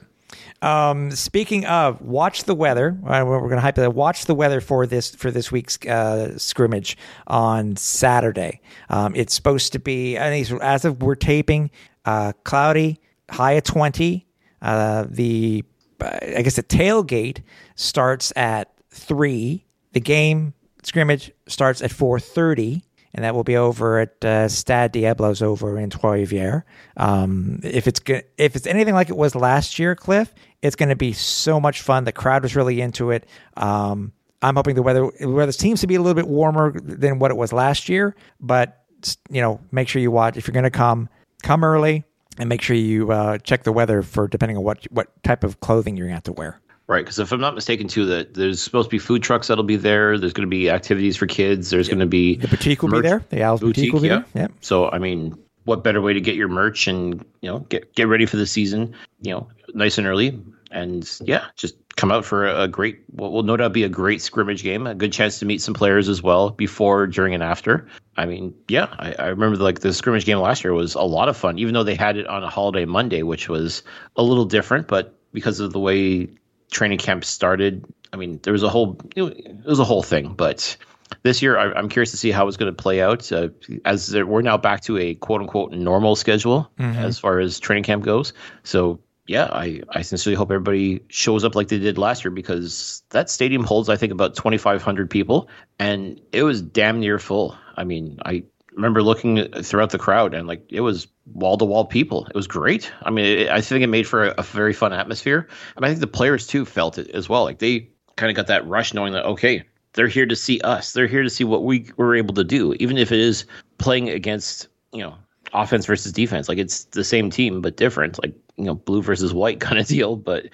Um, 0.61 1.13
speaking 1.13 1.67
of, 1.67 2.01
watch 2.03 2.45
the 2.45 2.55
weather. 2.55 2.99
We're 3.03 3.25
going 3.25 3.51
to 3.51 3.61
hype 3.61 3.79
it. 3.79 3.95
Watch 3.95 4.25
the 4.25 4.35
weather 4.35 4.61
for 4.61 4.87
this 4.87 5.15
for 5.15 5.31
this 5.31 5.53
week's 5.53 5.79
uh, 5.87 6.37
scrimmage 6.37 6.99
on 7.29 7.77
Saturday. 7.77 8.61
Um, 8.91 9.15
it's 9.15 9.35
supposed 9.35 9.73
to 9.75 9.79
be. 9.79 10.19
I 10.19 10.31
think 10.31 10.61
as 10.63 10.85
of 10.85 11.01
we're 11.03 11.15
taping, 11.15 11.71
uh, 12.05 12.33
cloudy, 12.45 13.01
high 13.31 13.53
of 13.53 13.65
twenty. 13.65 14.27
Uh, 14.61 15.07
the 15.09 15.65
I 16.01 16.43
guess 16.43 16.57
the 16.57 16.65
tailgate 16.65 17.43
starts 17.77 18.33
at 18.35 18.73
three. 18.91 19.65
The 19.93 20.01
game 20.01 20.55
scrimmage 20.83 21.31
starts 21.47 21.83
at 21.83 21.93
four 21.93 22.19
thirty 22.19 22.83
and 23.19 23.25
that 23.25 23.35
will 23.35 23.43
be 23.43 23.57
over 23.57 23.99
at 23.99 24.25
uh, 24.25 24.47
Stade 24.47 24.93
Diablos 24.93 25.43
over 25.43 25.77
in 25.77 25.91
Trois-Rivières. 25.91 26.63
Um, 26.97 27.59
if 27.65 27.89
it's 27.89 28.01
if 28.07 28.55
it's 28.55 28.65
anything 28.65 28.95
like 28.95 29.09
it 29.09 29.17
was 29.17 29.35
last 29.35 29.81
year, 29.81 29.97
Cliff, 29.97 30.33
it's 30.63 30.77
going 30.77 30.91
to 30.91 30.95
be 30.95 31.13
so 31.13 31.59
much 31.59 31.83
fun. 31.83 32.05
The 32.05 32.13
crowd 32.13 32.45
was 32.45 32.55
really 32.55 32.81
into 32.81 33.11
it. 33.11 33.27
Um, 33.57 34.13
I'm 34.41 34.55
hoping 34.55 34.77
the 34.77 34.85
weather 34.85 35.11
weather 35.23 35.51
seems 35.51 35.81
to 35.81 35.89
be 35.89 35.97
a 35.97 36.01
little 36.01 36.15
bit 36.15 36.29
warmer 36.29 36.79
than 36.81 37.19
what 37.19 37.33
it 37.33 37.37
was 37.37 37.53
last 37.53 37.89
year, 37.89 38.15
but 38.39 38.85
you 39.29 39.41
know, 39.41 39.59
make 39.73 39.89
sure 39.89 40.01
you 40.01 40.13
watch 40.13 40.37
if 40.37 40.47
you're 40.47 40.53
going 40.53 40.63
to 40.63 40.71
come, 40.71 41.09
come 41.43 41.65
early 41.65 42.05
and 42.39 42.49
make 42.49 42.63
sure 42.63 42.77
you 42.77 43.11
uh, 43.11 43.39
check 43.39 43.65
the 43.65 43.73
weather 43.73 44.03
for 44.03 44.29
depending 44.29 44.57
on 44.57 44.63
what 44.63 44.87
what 44.93 45.21
type 45.25 45.43
of 45.43 45.59
clothing 45.59 45.97
you're 45.97 46.07
going 46.07 46.13
to 46.13 46.19
have 46.19 46.23
to 46.23 46.33
wear. 46.35 46.61
Right, 46.89 47.05
because 47.05 47.19
if 47.19 47.33
I'm 47.33 47.41
not 47.41 47.55
mistaken, 47.55 47.87
too, 47.87 48.07
that 48.07 48.33
there's 48.33 48.63
supposed 48.63 48.89
to 48.89 48.91
be 48.91 48.99
food 48.99 49.23
trucks 49.23 49.49
that'll 49.49 49.63
be 49.63 49.77
there. 49.77 50.17
There's 50.17 50.33
going 50.33 50.47
to 50.47 50.51
be 50.51 50.71
activities 50.71 51.19
for 51.19 51.27
kids. 51.27 51.69
There's 51.69 51.87
going 51.87 51.99
to 51.99 52.07
be 52.07 52.37
The 52.37 52.49
boutique 52.49 52.81
will 52.81 52.89
merch- 52.89 53.03
be 53.03 53.09
there. 53.09 53.25
The 53.29 53.43
Al's 53.43 53.61
boutique, 53.61 53.93
will 53.93 54.01
be 54.01 54.09
yeah. 54.09 54.23
there. 54.33 54.45
Yep. 54.45 54.53
So 54.63 54.89
I 54.91 54.99
mean, 54.99 55.39
what 55.65 55.85
better 55.85 56.01
way 56.01 56.15
to 56.15 56.21
get 56.23 56.35
your 56.35 56.49
merch 56.49 56.87
and 56.89 57.23
you 57.43 57.51
know 57.51 57.59
get 57.59 57.95
get 57.95 58.09
ready 58.09 58.25
for 58.25 58.39
the 58.39 58.47
season? 58.47 58.95
You 59.21 59.33
know, 59.33 59.49
nice 59.75 59.99
and 59.99 60.07
early, 60.07 60.43
and 60.71 61.07
yeah, 61.23 61.45
just 61.57 61.75
come 61.97 62.11
out 62.11 62.25
for 62.25 62.47
a, 62.47 62.63
a 62.63 62.69
great. 62.69 63.01
What 63.11 63.33
will 63.33 63.43
no 63.43 63.59
doubt 63.59 63.75
be 63.75 63.85
a 63.85 63.91
great 63.91 64.23
scrimmage 64.23 64.63
game. 64.63 64.87
A 64.87 64.95
good 64.95 65.13
chance 65.13 65.41
to 65.41 65.45
meet 65.45 65.61
some 65.61 65.75
players 65.75 66.09
as 66.09 66.23
well 66.23 66.49
before, 66.49 67.07
during, 67.07 67.35
and 67.35 67.43
after. 67.43 67.87
I 68.17 68.25
mean, 68.25 68.55
yeah, 68.67 68.89
I, 68.99 69.13
I 69.19 69.27
remember 69.27 69.59
like 69.59 69.81
the 69.81 69.93
scrimmage 69.93 70.25
game 70.25 70.39
last 70.39 70.65
year 70.65 70.73
was 70.73 70.95
a 70.95 71.03
lot 71.03 71.29
of 71.29 71.37
fun, 71.37 71.59
even 71.59 71.75
though 71.75 71.85
they 71.85 71.97
had 71.97 72.17
it 72.17 72.27
on 72.27 72.43
a 72.43 72.49
holiday 72.49 72.87
Monday, 72.87 73.23
which 73.23 73.47
was 73.51 73.83
a 74.17 74.23
little 74.23 74.47
different, 74.47 74.89
but 74.89 75.15
because 75.35 75.61
of 75.61 75.75
the 75.75 75.81
way 75.81 76.29
training 76.71 76.99
camp 76.99 77.25
started. 77.25 77.85
I 78.13 78.17
mean, 78.17 78.41
there 78.43 78.53
was 78.53 78.63
a 78.63 78.69
whole 78.69 78.99
it 79.15 79.65
was 79.65 79.79
a 79.79 79.85
whole 79.85 80.03
thing, 80.03 80.35
but 80.35 80.77
this 81.23 81.43
year 81.43 81.59
I, 81.59 81.73
I'm 81.73 81.89
curious 81.89 82.11
to 82.13 82.17
see 82.17 82.31
how 82.31 82.49
it's 82.49 82.57
going 82.57 82.75
to 82.75 82.83
play 82.83 83.01
out. 83.01 83.31
Uh, 83.33 83.49
as 83.85 84.09
there, 84.09 84.27
we're 84.27 84.43
now 84.43 84.57
back 84.57 84.83
to 84.83 84.99
a 84.99 85.15
quote 85.15 85.41
unquote 85.41 85.73
normal 85.73 86.17
schedule 86.17 86.71
as 87.07 87.19
far 87.19 87.41
as 87.41 87.61
training 87.61 87.85
camp 87.85 88.05
goes. 88.05 88.33
So 88.63 89.01
yeah, 89.27 89.49
I, 89.53 89.83
I 89.91 90.03
sincerely 90.03 90.37
hope 90.37 90.51
everybody 90.51 91.03
shows 91.09 91.45
up 91.45 91.55
like 91.55 91.69
they 91.69 91.79
did 91.79 91.99
last 91.99 92.25
year 92.25 92.31
because 92.31 93.03
that 93.11 93.29
stadium 93.29 93.63
holds 93.63 93.91
I 93.91 93.97
think 93.97 94.11
about 94.11 94.35
2,500 94.37 95.11
people, 95.11 95.49
and 95.79 96.21
it 96.33 96.43
was 96.45 96.63
damn 96.63 97.01
near 97.01 97.19
full. 97.19 97.57
I 97.77 97.85
mean, 97.85 98.19
I 98.25 98.45
remember 98.79 99.03
looking 99.03 99.51
throughout 99.63 99.91
the 99.91 99.99
crowd 99.99 100.35
and 100.35 100.47
like 100.47 100.65
it 100.71 100.81
was 100.81 101.09
wall 101.27 101.59
to 101.59 101.65
wall 101.65 101.85
people. 101.85 102.27
It 102.27 102.35
was 102.35 102.47
great. 102.47 102.91
I 103.03 103.11
mean, 103.11 103.25
it, 103.25 103.49
I 103.49 103.61
think 103.61 103.83
it 103.83 103.89
made 103.89 104.07
for 104.07 104.27
a, 104.27 104.35
a 104.39 104.43
very 104.43 104.73
fun 104.73 104.93
atmosphere. 104.93 105.49
And 105.77 105.85
I 105.85 105.89
think 105.89 106.01
the 106.01 106.07
players 106.07 106.47
too 106.47 106.65
felt 106.65 106.97
it 106.97 107.11
as 107.11 107.29
well. 107.29 107.43
Like 107.43 107.59
they 107.59 107.91
kind 108.17 108.31
of 108.31 108.37
got 108.37 108.47
that 108.47 108.67
rush 108.67 108.95
knowing 108.95 109.13
that, 109.15 109.25
okay, 109.25 109.65
they're 109.95 110.07
here 110.07 110.27
to 110.27 110.37
see 110.37 110.61
us. 110.61 110.93
They're 110.93 111.09
here 111.09 111.25
to 111.25 111.31
see 111.31 111.43
what 111.43 111.65
we 111.65 111.91
were 111.97 112.15
able 112.15 112.35
to 112.35 112.45
do, 112.45 112.73
even 112.75 112.99
if 112.99 113.11
it 113.11 113.19
is 113.19 113.47
playing 113.79 114.11
against, 114.11 114.69
you 114.93 115.03
know, 115.03 115.17
offense 115.53 115.85
versus 115.85 116.13
defense. 116.13 116.49
Like 116.49 116.59
it's 116.59 116.85
the 116.85 117.05
same 117.05 117.31
team, 117.31 117.61
but 117.61 117.77
different, 117.77 118.23
like, 118.23 118.35
you 118.57 118.65
know, 118.65 118.75
blue 118.75 119.03
versus 119.03 119.35
white 119.35 119.59
kind 119.69 119.81
of 119.81 119.89
deal. 119.89 120.15
But 120.15 120.51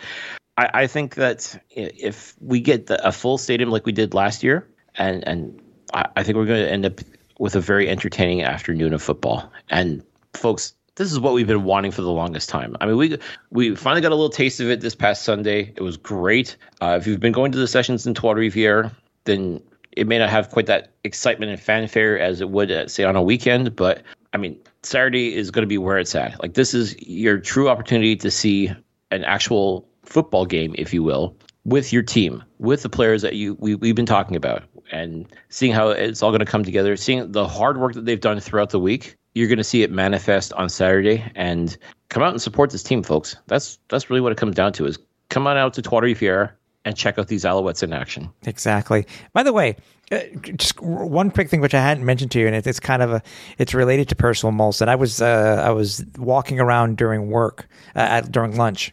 I, 0.57 0.71
I 0.73 0.87
think 0.87 1.17
that 1.17 1.63
if 1.69 2.35
we 2.41 2.61
get 2.61 2.87
the, 2.87 3.07
a 3.07 3.13
full 3.13 3.37
stadium 3.37 3.71
like 3.71 3.85
we 3.85 3.93
did 3.93 4.15
last 4.15 4.43
year, 4.43 4.67
and, 4.95 5.27
and 5.29 5.61
I, 5.93 6.07
I 6.17 6.23
think 6.23 6.37
we're 6.37 6.47
going 6.47 6.65
to 6.65 6.73
end 6.73 6.87
up 6.87 7.01
with 7.39 7.57
a 7.57 7.61
very 7.61 7.89
entertaining 7.89 8.43
afternoon 8.43 8.93
of 8.93 9.03
football. 9.03 9.51
And 9.71 10.03
folks, 10.35 10.75
this 10.97 11.11
is 11.11 11.19
what 11.19 11.35
we've 11.35 11.47
been 11.47 11.65
wanting 11.65 11.91
for 11.91 12.03
the 12.03 12.11
longest 12.11 12.49
time. 12.49 12.77
I 12.81 12.87
mean, 12.87 12.97
we 12.97 13.19
we 13.51 13.75
finally 13.75 14.01
got 14.01 14.13
a 14.13 14.15
little 14.15 14.31
taste 14.31 14.61
of 14.61 14.71
it 14.71 14.81
this 14.81 14.95
past 14.95 15.23
Sunday. 15.25 15.73
It 15.77 15.83
was 15.83 15.97
great. 15.97 16.57
Uh, 16.81 16.97
if 17.01 17.07
you've 17.07 17.21
been 17.21 17.33
going 17.33 17.53
to 17.53 17.59
the 17.59 17.67
sessions 17.67 18.07
in 18.07 18.15
Trois 18.15 18.35
Rivières, 18.35 18.95
then 19.25 19.61
it 19.93 20.07
may 20.07 20.19
not 20.19 20.31
have 20.31 20.51
quite 20.51 20.67
that 20.67 20.93
excitement 21.05 21.51
and 21.51 21.61
fanfare 21.61 22.19
as 22.19 22.41
it 22.41 22.51
would, 22.51 22.71
uh, 22.71 22.89
say, 22.89 23.05
on 23.05 23.17
a 23.17 23.23
weekend. 23.23 23.75
But 23.75 24.03
I 24.33 24.37
mean, 24.37 24.59
Saturday 24.83 25.35
is 25.35 25.51
going 25.51 25.63
to 25.63 25.69
be 25.69 25.79
where 25.79 25.99
it's 25.99 26.15
at. 26.15 26.41
Like 26.41 26.55
this 26.55 26.75
is 26.75 26.97
your 27.01 27.39
true 27.39 27.69
opportunity 27.69 28.17
to 28.17 28.31
see 28.31 28.73
an 29.11 29.25
actual 29.25 29.89
football 30.05 30.47
game, 30.47 30.75
if 30.77 30.93
you 30.93 31.03
will, 31.03 31.37
with 31.65 31.93
your 31.93 32.03
team, 32.03 32.43
with 32.59 32.83
the 32.83 32.89
players 32.89 33.23
that 33.23 33.35
you 33.35 33.55
we, 33.55 33.75
we've 33.75 33.95
been 33.97 34.07
talking 34.07 34.37
about, 34.37 34.63
and 34.91 35.27
seeing 35.49 35.73
how 35.73 35.91
it's 35.91 36.23
all 36.23 36.31
going 36.31 36.41
to 36.41 36.47
come 36.47 36.65
together. 36.65 36.97
Seeing 36.97 37.33
the 37.33 37.47
hard 37.47 37.79
work 37.79 37.95
that 37.95 38.05
they've 38.05 38.21
done 38.21 38.41
throughout 38.41 38.71
the 38.71 38.81
week, 38.81 39.17
you're 39.35 39.49
going 39.49 39.59
to 39.59 39.65
see 39.65 39.83
it 39.83 39.91
manifest 39.91 40.53
on 40.55 40.69
Saturday. 40.69 41.25
And 41.35 41.77
come 42.09 42.23
out 42.23 42.31
and 42.31 42.41
support 42.43 42.71
this 42.71 42.83
team, 42.83 43.03
folks. 43.03 43.37
That's 43.47 43.79
that's 43.89 44.11
really 44.11 44.21
what 44.21 44.33
it 44.33 44.39
comes 44.39 44.55
down 44.55 44.73
to. 44.75 44.87
Is 44.87 44.99
come 45.29 45.47
on 45.47 45.57
out 45.57 45.75
to 45.75 45.83
Trois-Rivières 45.83 46.53
and 46.85 46.97
check 46.97 47.19
out 47.19 47.29
these 47.29 47.45
Alouettes 47.45 47.83
in 47.83 47.93
action. 47.93 48.31
Exactly. 48.47 49.07
By 49.33 49.43
the 49.43 49.53
way, 49.53 49.77
uh, 50.13 50.21
just 50.57 50.81
one 50.81 51.31
quick 51.31 51.49
thing 51.49 51.61
which 51.61 51.75
I 51.75 51.81
hadn't 51.81 52.05
mentioned 52.05 52.31
to 52.33 52.39
you, 52.39 52.47
and 52.47 52.55
it, 52.55 52.67
it's 52.67 52.81
kind 52.81 53.03
of 53.03 53.13
a 53.13 53.23
it's 53.59 53.75
related 53.75 54.09
to 54.11 54.17
Percival 54.17 54.53
Molson. 54.53 54.89
I 54.89 54.97
was 54.97 55.23
uh, 55.23 55.63
I 55.67 55.71
was 55.71 56.05
walking 56.19 56.61
around 56.61 56.97
during 56.97 57.31
work 57.31 57.69
uh, 57.97 58.01
at, 58.01 58.31
during 58.31 58.57
lunch 58.57 58.93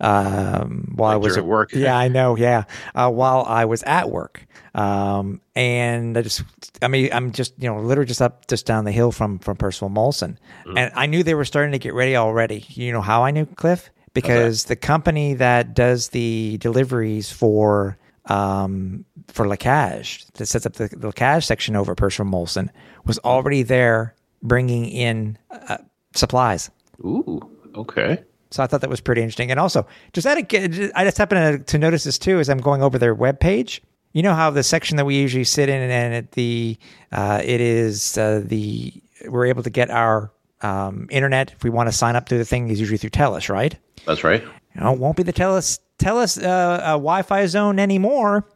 um, 0.00 0.92
while 0.94 1.10
Like 1.10 1.14
I 1.14 1.18
was 1.18 1.36
at 1.36 1.44
work. 1.44 1.72
Yeah, 1.72 1.96
I 1.96 2.08
know. 2.08 2.36
Yeah, 2.36 2.64
uh, 2.94 3.10
while 3.10 3.44
I 3.46 3.66
was 3.66 3.82
at 3.82 4.10
work, 4.10 4.46
um, 4.78 5.40
and 5.54 6.16
I 6.16 6.22
just 6.22 6.42
I 6.82 6.88
mean 6.88 7.10
I'm 7.12 7.32
just 7.32 7.54
you 7.58 7.68
know 7.68 7.80
literally 7.80 8.06
just 8.06 8.22
up 8.22 8.46
just 8.46 8.66
down 8.66 8.84
the 8.84 8.92
hill 8.92 9.12
from 9.12 9.38
from 9.38 9.56
Percival 9.56 9.90
Molson, 9.90 10.36
Mm. 10.66 10.78
and 10.78 10.92
I 10.94 11.06
knew 11.06 11.22
they 11.22 11.34
were 11.34 11.44
starting 11.44 11.72
to 11.72 11.78
get 11.78 11.94
ready 11.94 12.16
already. 12.16 12.64
You 12.68 12.92
know 12.92 13.00
how 13.00 13.24
I 13.24 13.30
knew 13.30 13.46
Cliff 13.46 13.90
because 14.14 14.64
the 14.64 14.76
company 14.76 15.34
that 15.34 15.74
does 15.74 16.08
the 16.08 16.58
deliveries 16.58 17.30
for 17.30 17.98
um, 18.26 19.04
for 19.28 19.46
Lacage 19.46 20.26
that 20.34 20.46
sets 20.46 20.66
up 20.66 20.74
the, 20.74 20.88
the 20.88 21.08
Lacage 21.12 21.44
section 21.44 21.76
over 21.76 21.94
Percival 21.94 22.30
Molson 22.30 22.68
was 23.04 23.18
already 23.20 23.62
there 23.62 24.14
bringing 24.42 24.84
in 24.86 25.38
uh, 25.50 25.78
supplies. 26.14 26.70
Ooh, 27.00 27.40
okay. 27.74 28.22
So 28.50 28.62
I 28.62 28.66
thought 28.66 28.80
that 28.82 28.90
was 28.90 29.00
pretty 29.00 29.20
interesting. 29.22 29.50
And 29.50 29.58
also, 29.60 29.86
just 30.12 30.26
out 30.26 30.38
of, 30.38 30.46
I 30.94 31.04
just 31.04 31.18
happened 31.18 31.66
to, 31.66 31.72
to 31.72 31.78
notice 31.78 32.04
this 32.04 32.18
too 32.18 32.38
as 32.38 32.48
I'm 32.48 32.58
going 32.58 32.82
over 32.82 32.98
their 32.98 33.14
webpage. 33.14 33.80
You 34.12 34.22
know 34.22 34.34
how 34.34 34.50
the 34.50 34.62
section 34.62 34.96
that 34.96 35.04
we 35.04 35.16
usually 35.16 35.44
sit 35.44 35.68
in 35.68 35.90
and 35.90 36.14
at 36.14 36.32
the 36.32 36.78
uh, 37.12 37.40
it 37.44 37.60
is 37.60 38.16
uh, 38.18 38.42
the 38.44 38.92
we're 39.26 39.46
able 39.46 39.62
to 39.62 39.70
get 39.70 39.90
our 39.90 40.32
um, 40.62 41.06
internet 41.10 41.52
if 41.52 41.62
we 41.62 41.70
want 41.70 41.88
to 41.88 41.92
sign 41.92 42.16
up 42.16 42.28
through 42.28 42.38
the 42.38 42.44
thing 42.44 42.68
is 42.68 42.80
usually 42.80 42.98
through 42.98 43.10
Telus, 43.10 43.48
right? 43.48 43.76
That's 44.06 44.24
right. 44.24 44.42
You 44.42 44.80
know, 44.80 44.92
it 44.92 44.98
won't 44.98 45.16
be 45.16 45.22
the 45.22 45.32
Telus 45.32 45.80
Telus 45.98 46.42
uh, 46.42 46.46
uh, 46.48 46.80
Wi-Fi 46.92 47.46
zone 47.46 47.78
anymore. 47.78 48.46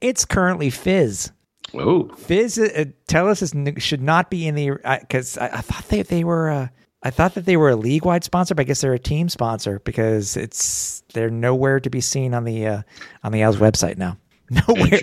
It's 0.00 0.24
currently 0.24 0.70
Fizz. 0.70 1.32
Oh, 1.74 2.08
Fizz 2.08 2.58
uh, 2.58 2.84
Telus 3.06 3.42
is, 3.42 3.82
should 3.82 4.02
not 4.02 4.30
be 4.30 4.46
in 4.46 4.54
the 4.54 4.70
because 5.00 5.38
I, 5.38 5.46
I 5.46 5.60
thought 5.60 5.88
they 5.88 6.02
they 6.02 6.24
were 6.24 6.50
uh, 6.50 6.68
I 7.02 7.10
thought 7.10 7.34
that 7.34 7.46
they 7.46 7.56
were 7.56 7.70
a 7.70 7.76
league 7.76 8.04
wide 8.04 8.24
sponsor, 8.24 8.54
but 8.54 8.62
I 8.62 8.64
guess 8.64 8.80
they're 8.80 8.92
a 8.92 8.98
team 8.98 9.28
sponsor 9.28 9.80
because 9.80 10.36
it's 10.36 11.02
they're 11.14 11.30
nowhere 11.30 11.80
to 11.80 11.90
be 11.90 12.00
seen 12.00 12.34
on 12.34 12.44
the 12.44 12.66
uh, 12.66 12.82
on 13.22 13.32
the 13.32 13.42
Owls 13.42 13.56
website 13.56 13.96
now. 13.98 14.16
Nowhere. 14.68 15.00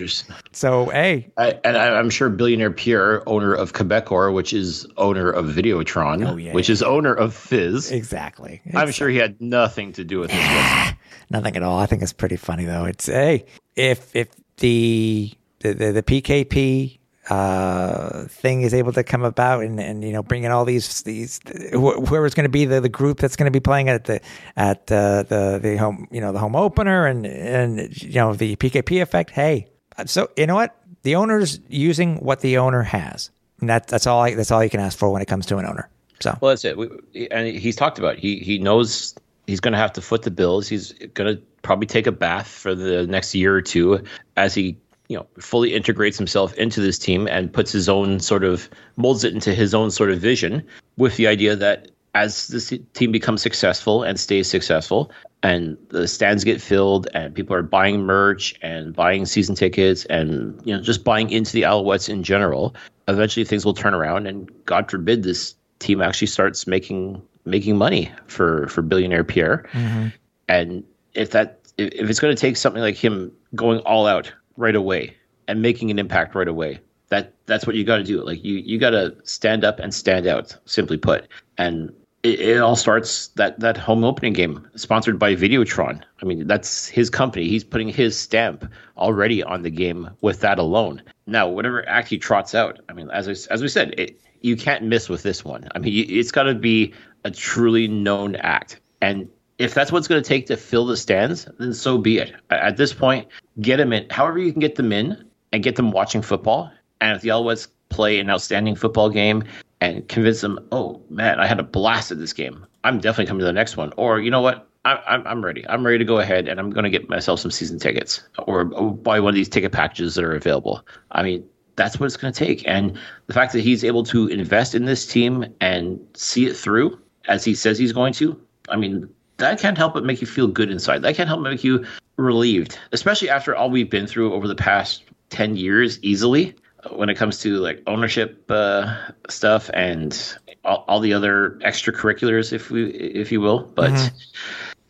So 0.52 0.86
hey, 0.90 1.30
I, 1.38 1.58
and 1.64 1.76
I, 1.76 1.98
I'm 1.98 2.10
sure 2.10 2.28
billionaire 2.28 2.70
Pierre, 2.70 3.26
owner 3.28 3.54
of 3.54 3.72
Quebecor, 3.72 4.32
which 4.34 4.52
is 4.52 4.86
owner 4.98 5.30
of 5.30 5.46
Videotron, 5.46 6.28
Oh, 6.28 6.36
yeah, 6.36 6.52
which 6.52 6.68
is 6.68 6.82
owner 6.82 7.14
of 7.14 7.34
Fizz. 7.34 7.90
exactly. 7.90 8.60
I'm 8.74 8.90
sure 8.92 9.08
he 9.08 9.16
had 9.16 9.40
nothing 9.40 9.92
to 9.94 10.04
do 10.04 10.20
with 10.20 10.30
this. 10.30 10.92
Nothing 11.30 11.56
at 11.56 11.62
all. 11.62 11.78
I 11.78 11.86
think 11.86 12.02
it's 12.02 12.12
pretty 12.12 12.36
funny 12.36 12.66
though. 12.66 12.84
It's 12.84 13.06
hey, 13.06 13.46
if 13.74 14.14
if 14.14 14.28
the 14.58 15.32
the 15.60 15.72
the, 15.72 15.92
the 15.92 16.02
PKP 16.02 16.98
uh, 17.30 18.24
thing 18.24 18.62
is 18.62 18.72
able 18.72 18.92
to 18.92 19.04
come 19.04 19.22
about 19.22 19.62
and, 19.62 19.78
and 19.80 20.02
you 20.02 20.12
know 20.12 20.22
bring 20.22 20.44
in 20.44 20.50
all 20.50 20.64
these 20.64 21.02
these 21.02 21.40
wh- 21.72 22.00
whoever's 22.06 22.34
going 22.34 22.44
to 22.44 22.50
be 22.50 22.64
the, 22.64 22.80
the 22.80 22.88
group 22.88 23.18
that's 23.18 23.36
going 23.36 23.50
to 23.50 23.56
be 23.56 23.60
playing 23.60 23.88
at 23.88 24.04
the 24.04 24.20
at 24.56 24.90
uh, 24.90 25.22
the 25.24 25.58
the 25.62 25.76
home 25.76 26.08
you 26.10 26.20
know 26.20 26.32
the 26.32 26.38
home 26.38 26.56
opener 26.56 27.06
and 27.06 27.26
and 27.26 28.02
you 28.02 28.14
know 28.14 28.34
the 28.34 28.56
PKP 28.56 29.02
effect. 29.02 29.30
Hey, 29.30 29.68
so 30.06 30.30
you 30.36 30.46
know 30.46 30.54
what 30.54 30.74
the 31.02 31.16
owner's 31.16 31.60
using 31.68 32.16
what 32.16 32.40
the 32.40 32.58
owner 32.58 32.82
has. 32.82 33.30
And 33.60 33.70
that, 33.70 33.88
that's 33.88 34.06
all 34.06 34.20
I, 34.20 34.34
that's 34.34 34.50
all 34.50 34.62
you 34.62 34.70
can 34.70 34.80
ask 34.80 34.98
for 34.98 35.10
when 35.10 35.22
it 35.22 35.26
comes 35.26 35.46
to 35.46 35.58
an 35.58 35.66
owner. 35.66 35.88
So 36.20 36.36
Well, 36.40 36.50
that's 36.50 36.64
it. 36.64 36.76
We, 36.76 37.28
and 37.30 37.48
he's 37.48 37.76
talked 37.76 37.98
about 37.98 38.14
it. 38.14 38.20
he 38.20 38.38
he 38.38 38.58
knows 38.58 39.14
he's 39.46 39.60
going 39.60 39.72
to 39.72 39.78
have 39.78 39.92
to 39.94 40.00
foot 40.00 40.22
the 40.22 40.30
bills. 40.30 40.68
He's 40.68 40.92
going 41.14 41.36
to 41.36 41.42
probably 41.62 41.86
take 41.86 42.06
a 42.06 42.12
bath 42.12 42.48
for 42.48 42.74
the 42.74 43.06
next 43.06 43.34
year 43.34 43.54
or 43.54 43.62
two 43.62 44.04
as 44.36 44.54
he 44.54 44.76
you 45.08 45.16
know 45.16 45.26
fully 45.38 45.74
integrates 45.74 46.16
himself 46.16 46.54
into 46.54 46.80
this 46.80 46.98
team 46.98 47.26
and 47.28 47.52
puts 47.52 47.72
his 47.72 47.88
own 47.88 48.20
sort 48.20 48.44
of 48.44 48.68
molds 48.96 49.24
it 49.24 49.34
into 49.34 49.54
his 49.54 49.74
own 49.74 49.90
sort 49.90 50.10
of 50.10 50.18
vision 50.18 50.62
with 50.96 51.16
the 51.16 51.26
idea 51.26 51.56
that 51.56 51.90
as 52.14 52.48
this 52.48 52.72
team 52.94 53.12
becomes 53.12 53.42
successful 53.42 54.02
and 54.02 54.18
stays 54.18 54.48
successful 54.48 55.10
and 55.42 55.76
the 55.90 56.08
stands 56.08 56.42
get 56.42 56.60
filled 56.60 57.06
and 57.14 57.34
people 57.34 57.54
are 57.54 57.62
buying 57.62 58.00
merch 58.00 58.54
and 58.62 58.94
buying 58.94 59.24
season 59.24 59.54
tickets 59.54 60.04
and 60.06 60.60
you 60.64 60.74
know 60.74 60.82
just 60.82 61.04
buying 61.04 61.30
into 61.30 61.52
the 61.52 61.62
Alouettes 61.62 62.08
in 62.08 62.22
general 62.22 62.74
eventually 63.06 63.44
things 63.44 63.64
will 63.64 63.74
turn 63.74 63.94
around 63.94 64.26
and 64.26 64.50
god 64.64 64.90
forbid 64.90 65.22
this 65.22 65.54
team 65.78 66.02
actually 66.02 66.26
starts 66.26 66.66
making 66.66 67.22
making 67.48 67.76
money 67.76 68.12
for 68.26 68.68
for 68.68 68.82
billionaire 68.82 69.24
Pierre. 69.24 69.66
Mm-hmm. 69.72 70.08
And 70.48 70.84
if 71.14 71.30
that 71.32 71.60
if 71.76 71.92
if 71.92 72.10
it's 72.10 72.20
going 72.20 72.34
to 72.34 72.40
take 72.40 72.56
something 72.56 72.82
like 72.82 72.96
him 72.96 73.32
going 73.54 73.80
all 73.80 74.06
out 74.06 74.32
right 74.58 74.76
away 74.76 75.16
and 75.46 75.62
making 75.62 75.90
an 75.90 75.98
impact 75.98 76.34
right 76.34 76.48
away 76.48 76.78
that 77.08 77.32
that's 77.46 77.66
what 77.66 77.74
you 77.74 77.84
got 77.84 77.96
to 77.96 78.04
do 78.04 78.22
like 78.22 78.44
you 78.44 78.56
you 78.56 78.78
got 78.78 78.90
to 78.90 79.16
stand 79.24 79.64
up 79.64 79.78
and 79.78 79.94
stand 79.94 80.26
out 80.26 80.54
simply 80.66 80.98
put 80.98 81.26
and 81.56 81.90
it, 82.22 82.40
it 82.40 82.58
all 82.58 82.76
starts 82.76 83.28
that 83.28 83.58
that 83.60 83.76
home 83.76 84.04
opening 84.04 84.32
game 84.32 84.68
sponsored 84.74 85.18
by 85.18 85.34
Videotron. 85.34 86.02
I 86.20 86.24
mean, 86.24 86.46
that's 86.46 86.88
his 86.88 87.10
company. 87.10 87.48
He's 87.48 87.64
putting 87.64 87.88
his 87.88 88.18
stamp 88.18 88.70
already 88.96 89.42
on 89.42 89.62
the 89.62 89.70
game 89.70 90.10
with 90.20 90.40
that 90.40 90.58
alone. 90.58 91.02
Now, 91.26 91.48
whatever 91.48 91.88
act 91.88 92.08
he 92.08 92.18
trots 92.18 92.54
out, 92.54 92.80
I 92.88 92.92
mean, 92.92 93.10
as 93.10 93.28
I, 93.28 93.52
as 93.52 93.62
we 93.62 93.68
said, 93.68 93.94
it, 93.98 94.20
you 94.40 94.56
can't 94.56 94.84
miss 94.84 95.08
with 95.08 95.22
this 95.22 95.44
one. 95.44 95.68
I 95.74 95.78
mean, 95.78 96.06
it's 96.08 96.32
got 96.32 96.44
to 96.44 96.54
be 96.54 96.92
a 97.24 97.30
truly 97.30 97.88
known 97.88 98.36
act, 98.36 98.80
and 99.00 99.28
if 99.58 99.74
that's 99.74 99.90
what's 99.90 100.08
going 100.08 100.22
to 100.22 100.28
take 100.28 100.46
to 100.46 100.56
fill 100.56 100.86
the 100.86 100.96
stands, 100.96 101.48
then 101.58 101.74
so 101.74 101.98
be 101.98 102.18
it. 102.18 102.32
At 102.50 102.76
this 102.76 102.92
point, 102.92 103.26
get 103.60 103.76
them 103.78 103.92
in. 103.92 104.08
However, 104.10 104.38
you 104.38 104.52
can 104.52 104.60
get 104.60 104.76
them 104.76 104.92
in 104.92 105.24
and 105.52 105.62
get 105.62 105.76
them 105.76 105.90
watching 105.90 106.22
football. 106.22 106.70
And 107.00 107.16
if 107.16 107.22
the 107.22 107.30
Alouettes 107.30 107.68
play 107.88 108.20
an 108.20 108.30
outstanding 108.30 108.76
football 108.76 109.10
game 109.10 109.44
and 109.80 110.06
convince 110.08 110.40
them, 110.40 110.58
oh 110.72 111.02
man, 111.10 111.40
I 111.40 111.46
had 111.46 111.58
a 111.58 111.64
blast 111.64 112.10
at 112.12 112.18
this 112.18 112.32
game. 112.32 112.64
I'm 112.84 112.98
definitely 112.98 113.26
coming 113.26 113.40
to 113.40 113.46
the 113.46 113.52
next 113.52 113.76
one. 113.76 113.92
Or 113.96 114.20
you 114.20 114.30
know 114.30 114.40
what? 114.40 114.68
I'm 114.84 115.26
I'm 115.26 115.44
ready. 115.44 115.66
I'm 115.68 115.84
ready 115.84 115.98
to 115.98 116.04
go 116.04 116.18
ahead 116.18 116.48
and 116.48 116.58
I'm 116.58 116.70
going 116.70 116.84
to 116.84 116.90
get 116.90 117.08
myself 117.08 117.40
some 117.40 117.50
season 117.50 117.78
tickets 117.78 118.22
or 118.46 118.64
buy 118.64 119.20
one 119.20 119.30
of 119.30 119.34
these 119.34 119.48
ticket 119.48 119.72
packages 119.72 120.14
that 120.14 120.24
are 120.24 120.34
available. 120.34 120.86
I 121.10 121.22
mean, 121.22 121.44
that's 121.76 121.98
what 121.98 122.06
it's 122.06 122.16
going 122.16 122.32
to 122.32 122.44
take. 122.44 122.66
And 122.66 122.96
the 123.26 123.34
fact 123.34 123.52
that 123.52 123.60
he's 123.60 123.84
able 123.84 124.04
to 124.04 124.28
invest 124.28 124.74
in 124.74 124.84
this 124.84 125.06
team 125.06 125.44
and 125.60 126.00
see 126.14 126.46
it 126.46 126.56
through 126.56 126.98
as 127.26 127.44
he 127.44 127.54
says 127.54 127.78
he's 127.78 127.92
going 127.92 128.12
to, 128.14 128.40
I 128.68 128.76
mean, 128.76 129.08
that 129.38 129.58
can't 129.58 129.78
help 129.78 129.94
but 129.94 130.04
make 130.04 130.20
you 130.20 130.26
feel 130.26 130.46
good 130.46 130.70
inside. 130.70 131.02
That 131.02 131.16
can't 131.16 131.28
help 131.28 131.42
but 131.42 131.50
make 131.50 131.64
you 131.64 131.86
relieved, 132.16 132.78
especially 132.92 133.30
after 133.30 133.56
all 133.56 133.70
we've 133.70 133.90
been 133.90 134.06
through 134.06 134.34
over 134.34 134.46
the 134.46 134.54
past 134.54 135.04
10 135.30 135.56
years 135.56 135.98
easily 136.02 136.54
when 136.90 137.08
it 137.08 137.16
comes 137.16 137.40
to 137.40 137.56
like 137.58 137.82
ownership 137.86 138.44
uh, 138.50 138.94
stuff 139.28 139.70
and 139.74 140.38
all, 140.64 140.84
all 140.88 141.00
the 141.00 141.12
other 141.12 141.58
extracurriculars, 141.62 142.52
if 142.52 142.70
we, 142.70 142.90
if 142.90 143.32
you 143.32 143.40
will. 143.40 143.60
But 143.60 144.12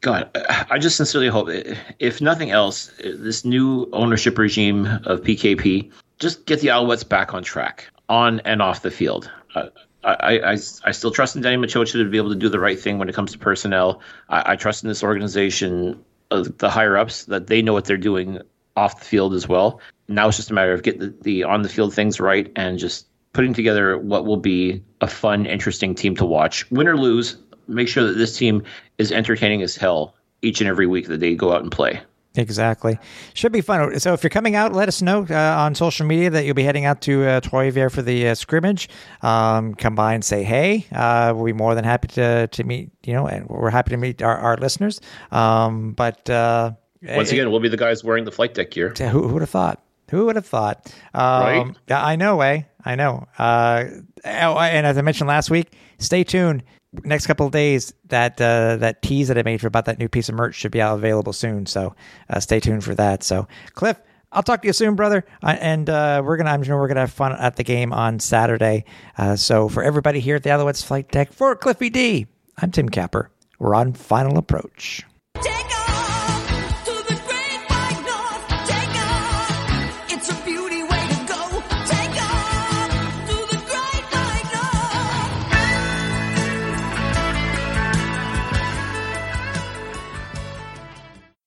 God, 0.00 0.30
I 0.70 0.78
just 0.78 0.96
sincerely 0.96 1.28
hope, 1.28 1.48
if 1.98 2.20
nothing 2.20 2.50
else, 2.50 2.92
this 2.98 3.44
new 3.44 3.88
ownership 3.92 4.38
regime 4.38 4.86
of 5.04 5.22
PKP 5.22 5.90
just 6.18 6.46
get 6.46 6.60
the 6.60 6.68
Alouettes 6.68 7.08
back 7.08 7.34
on 7.34 7.42
track, 7.42 7.88
on 8.08 8.40
and 8.40 8.60
off 8.60 8.82
the 8.82 8.90
field. 8.90 9.30
Uh, 9.54 9.68
I, 10.08 10.52
I, 10.52 10.52
I 10.52 10.90
still 10.92 11.10
trust 11.10 11.36
in 11.36 11.42
Danny 11.42 11.56
Maciocia 11.56 11.92
to 11.92 12.08
be 12.08 12.16
able 12.16 12.30
to 12.30 12.36
do 12.36 12.48
the 12.48 12.60
right 12.60 12.78
thing 12.78 12.98
when 12.98 13.08
it 13.08 13.14
comes 13.14 13.32
to 13.32 13.38
personnel. 13.38 14.00
I, 14.28 14.52
I 14.52 14.56
trust 14.56 14.82
in 14.82 14.88
this 14.88 15.02
organization, 15.02 16.02
uh, 16.30 16.44
the 16.58 16.70
higher 16.70 16.96
ups, 16.96 17.24
that 17.26 17.46
they 17.46 17.62
know 17.62 17.72
what 17.72 17.84
they're 17.84 17.96
doing 17.96 18.40
off 18.76 19.00
the 19.00 19.04
field 19.04 19.34
as 19.34 19.48
well. 19.48 19.80
Now 20.08 20.28
it's 20.28 20.36
just 20.36 20.50
a 20.50 20.54
matter 20.54 20.72
of 20.72 20.82
getting 20.82 21.00
the, 21.00 21.14
the 21.22 21.44
on 21.44 21.62
the 21.62 21.68
field 21.68 21.92
things 21.92 22.20
right 22.20 22.50
and 22.56 22.78
just 22.78 23.06
putting 23.32 23.52
together 23.52 23.98
what 23.98 24.24
will 24.24 24.38
be 24.38 24.82
a 25.00 25.06
fun, 25.06 25.46
interesting 25.46 25.94
team 25.94 26.16
to 26.16 26.24
watch. 26.24 26.70
Win 26.70 26.88
or 26.88 26.96
lose, 26.96 27.36
make 27.66 27.88
sure 27.88 28.04
that 28.04 28.16
this 28.16 28.36
team 28.36 28.62
is 28.96 29.12
entertaining 29.12 29.62
as 29.62 29.76
hell 29.76 30.14
each 30.42 30.60
and 30.60 30.68
every 30.68 30.86
week 30.86 31.08
that 31.08 31.20
they 31.20 31.34
go 31.34 31.52
out 31.52 31.62
and 31.62 31.70
play. 31.70 32.00
Exactly. 32.38 32.98
Should 33.34 33.52
be 33.52 33.60
fun. 33.60 33.98
So 33.98 34.12
if 34.12 34.22
you're 34.22 34.30
coming 34.30 34.54
out, 34.54 34.72
let 34.72 34.88
us 34.88 35.02
know 35.02 35.26
uh, 35.28 35.34
on 35.58 35.74
social 35.74 36.06
media 36.06 36.30
that 36.30 36.44
you'll 36.44 36.54
be 36.54 36.62
heading 36.62 36.84
out 36.84 37.00
to 37.02 37.24
uh, 37.26 37.40
Trois-Rivières 37.40 37.90
for 37.92 38.02
the 38.02 38.28
uh, 38.28 38.34
scrimmage. 38.34 38.88
Um, 39.22 39.74
come 39.74 39.94
by 39.94 40.14
and 40.14 40.24
say 40.24 40.44
hey. 40.44 40.86
Uh, 40.92 41.32
we'll 41.34 41.44
be 41.46 41.52
more 41.52 41.74
than 41.74 41.84
happy 41.84 42.08
to 42.08 42.46
to 42.46 42.64
meet. 42.64 42.90
You 43.04 43.14
know, 43.14 43.26
and 43.26 43.46
we're 43.48 43.70
happy 43.70 43.90
to 43.90 43.96
meet 43.96 44.22
our, 44.22 44.36
our 44.36 44.56
listeners. 44.56 45.00
Um, 45.32 45.92
but 45.92 46.28
uh, 46.30 46.72
Once 47.02 47.32
again, 47.32 47.50
we'll 47.50 47.60
be 47.60 47.68
the 47.68 47.76
guys 47.76 48.04
wearing 48.04 48.24
the 48.24 48.32
flight 48.32 48.54
deck 48.54 48.70
gear. 48.70 48.94
who 48.96 49.26
who 49.26 49.34
would 49.34 49.42
have 49.42 49.50
thought? 49.50 49.82
Who 50.10 50.26
would 50.26 50.36
have 50.36 50.46
thought? 50.46 50.90
Um, 51.14 51.42
Right? 51.42 51.74
I 51.90 52.16
know, 52.16 52.40
eh? 52.40 52.62
I 52.84 52.94
know. 52.94 53.26
Uh, 53.38 53.84
oh, 54.24 54.58
and 54.58 54.86
as 54.86 54.96
I 54.96 55.02
mentioned 55.02 55.28
last 55.28 55.50
week, 55.50 55.72
stay 55.98 56.24
tuned. 56.24 56.62
Next 57.04 57.26
couple 57.26 57.44
of 57.44 57.52
days, 57.52 57.92
that 58.06 58.40
uh, 58.40 58.76
that 58.76 59.02
tease 59.02 59.28
that 59.28 59.36
I 59.36 59.42
made 59.42 59.60
for 59.60 59.66
about 59.66 59.84
that 59.84 59.98
new 59.98 60.08
piece 60.08 60.30
of 60.30 60.34
merch 60.34 60.54
should 60.54 60.72
be 60.72 60.80
out 60.80 60.96
available 60.96 61.34
soon. 61.34 61.66
So 61.66 61.94
uh, 62.30 62.40
stay 62.40 62.60
tuned 62.60 62.82
for 62.82 62.94
that. 62.94 63.22
So 63.22 63.46
Cliff, 63.74 64.00
I'll 64.32 64.42
talk 64.42 64.62
to 64.62 64.66
you 64.66 64.72
soon, 64.72 64.94
brother. 64.94 65.24
Uh, 65.42 65.56
and 65.60 65.90
uh, 65.90 66.22
we're 66.24 66.38
gonna, 66.38 66.50
I'm 66.50 66.62
sure 66.62 66.78
we're 66.78 66.88
gonna 66.88 67.00
have 67.00 67.12
fun 67.12 67.32
at 67.32 67.56
the 67.56 67.64
game 67.64 67.92
on 67.92 68.20
Saturday. 68.20 68.84
Uh, 69.18 69.36
so 69.36 69.68
for 69.68 69.82
everybody 69.82 70.20
here 70.20 70.36
at 70.36 70.42
the 70.42 70.50
Alouettes 70.50 70.84
Flight 70.84 71.10
Deck, 71.10 71.32
for 71.32 71.54
Cliffy 71.56 71.90
D, 71.90 72.26
I'm 72.56 72.70
Tim 72.70 72.88
Capper. 72.88 73.30
We're 73.58 73.74
on 73.74 73.92
final 73.92 74.38
approach. 74.38 75.04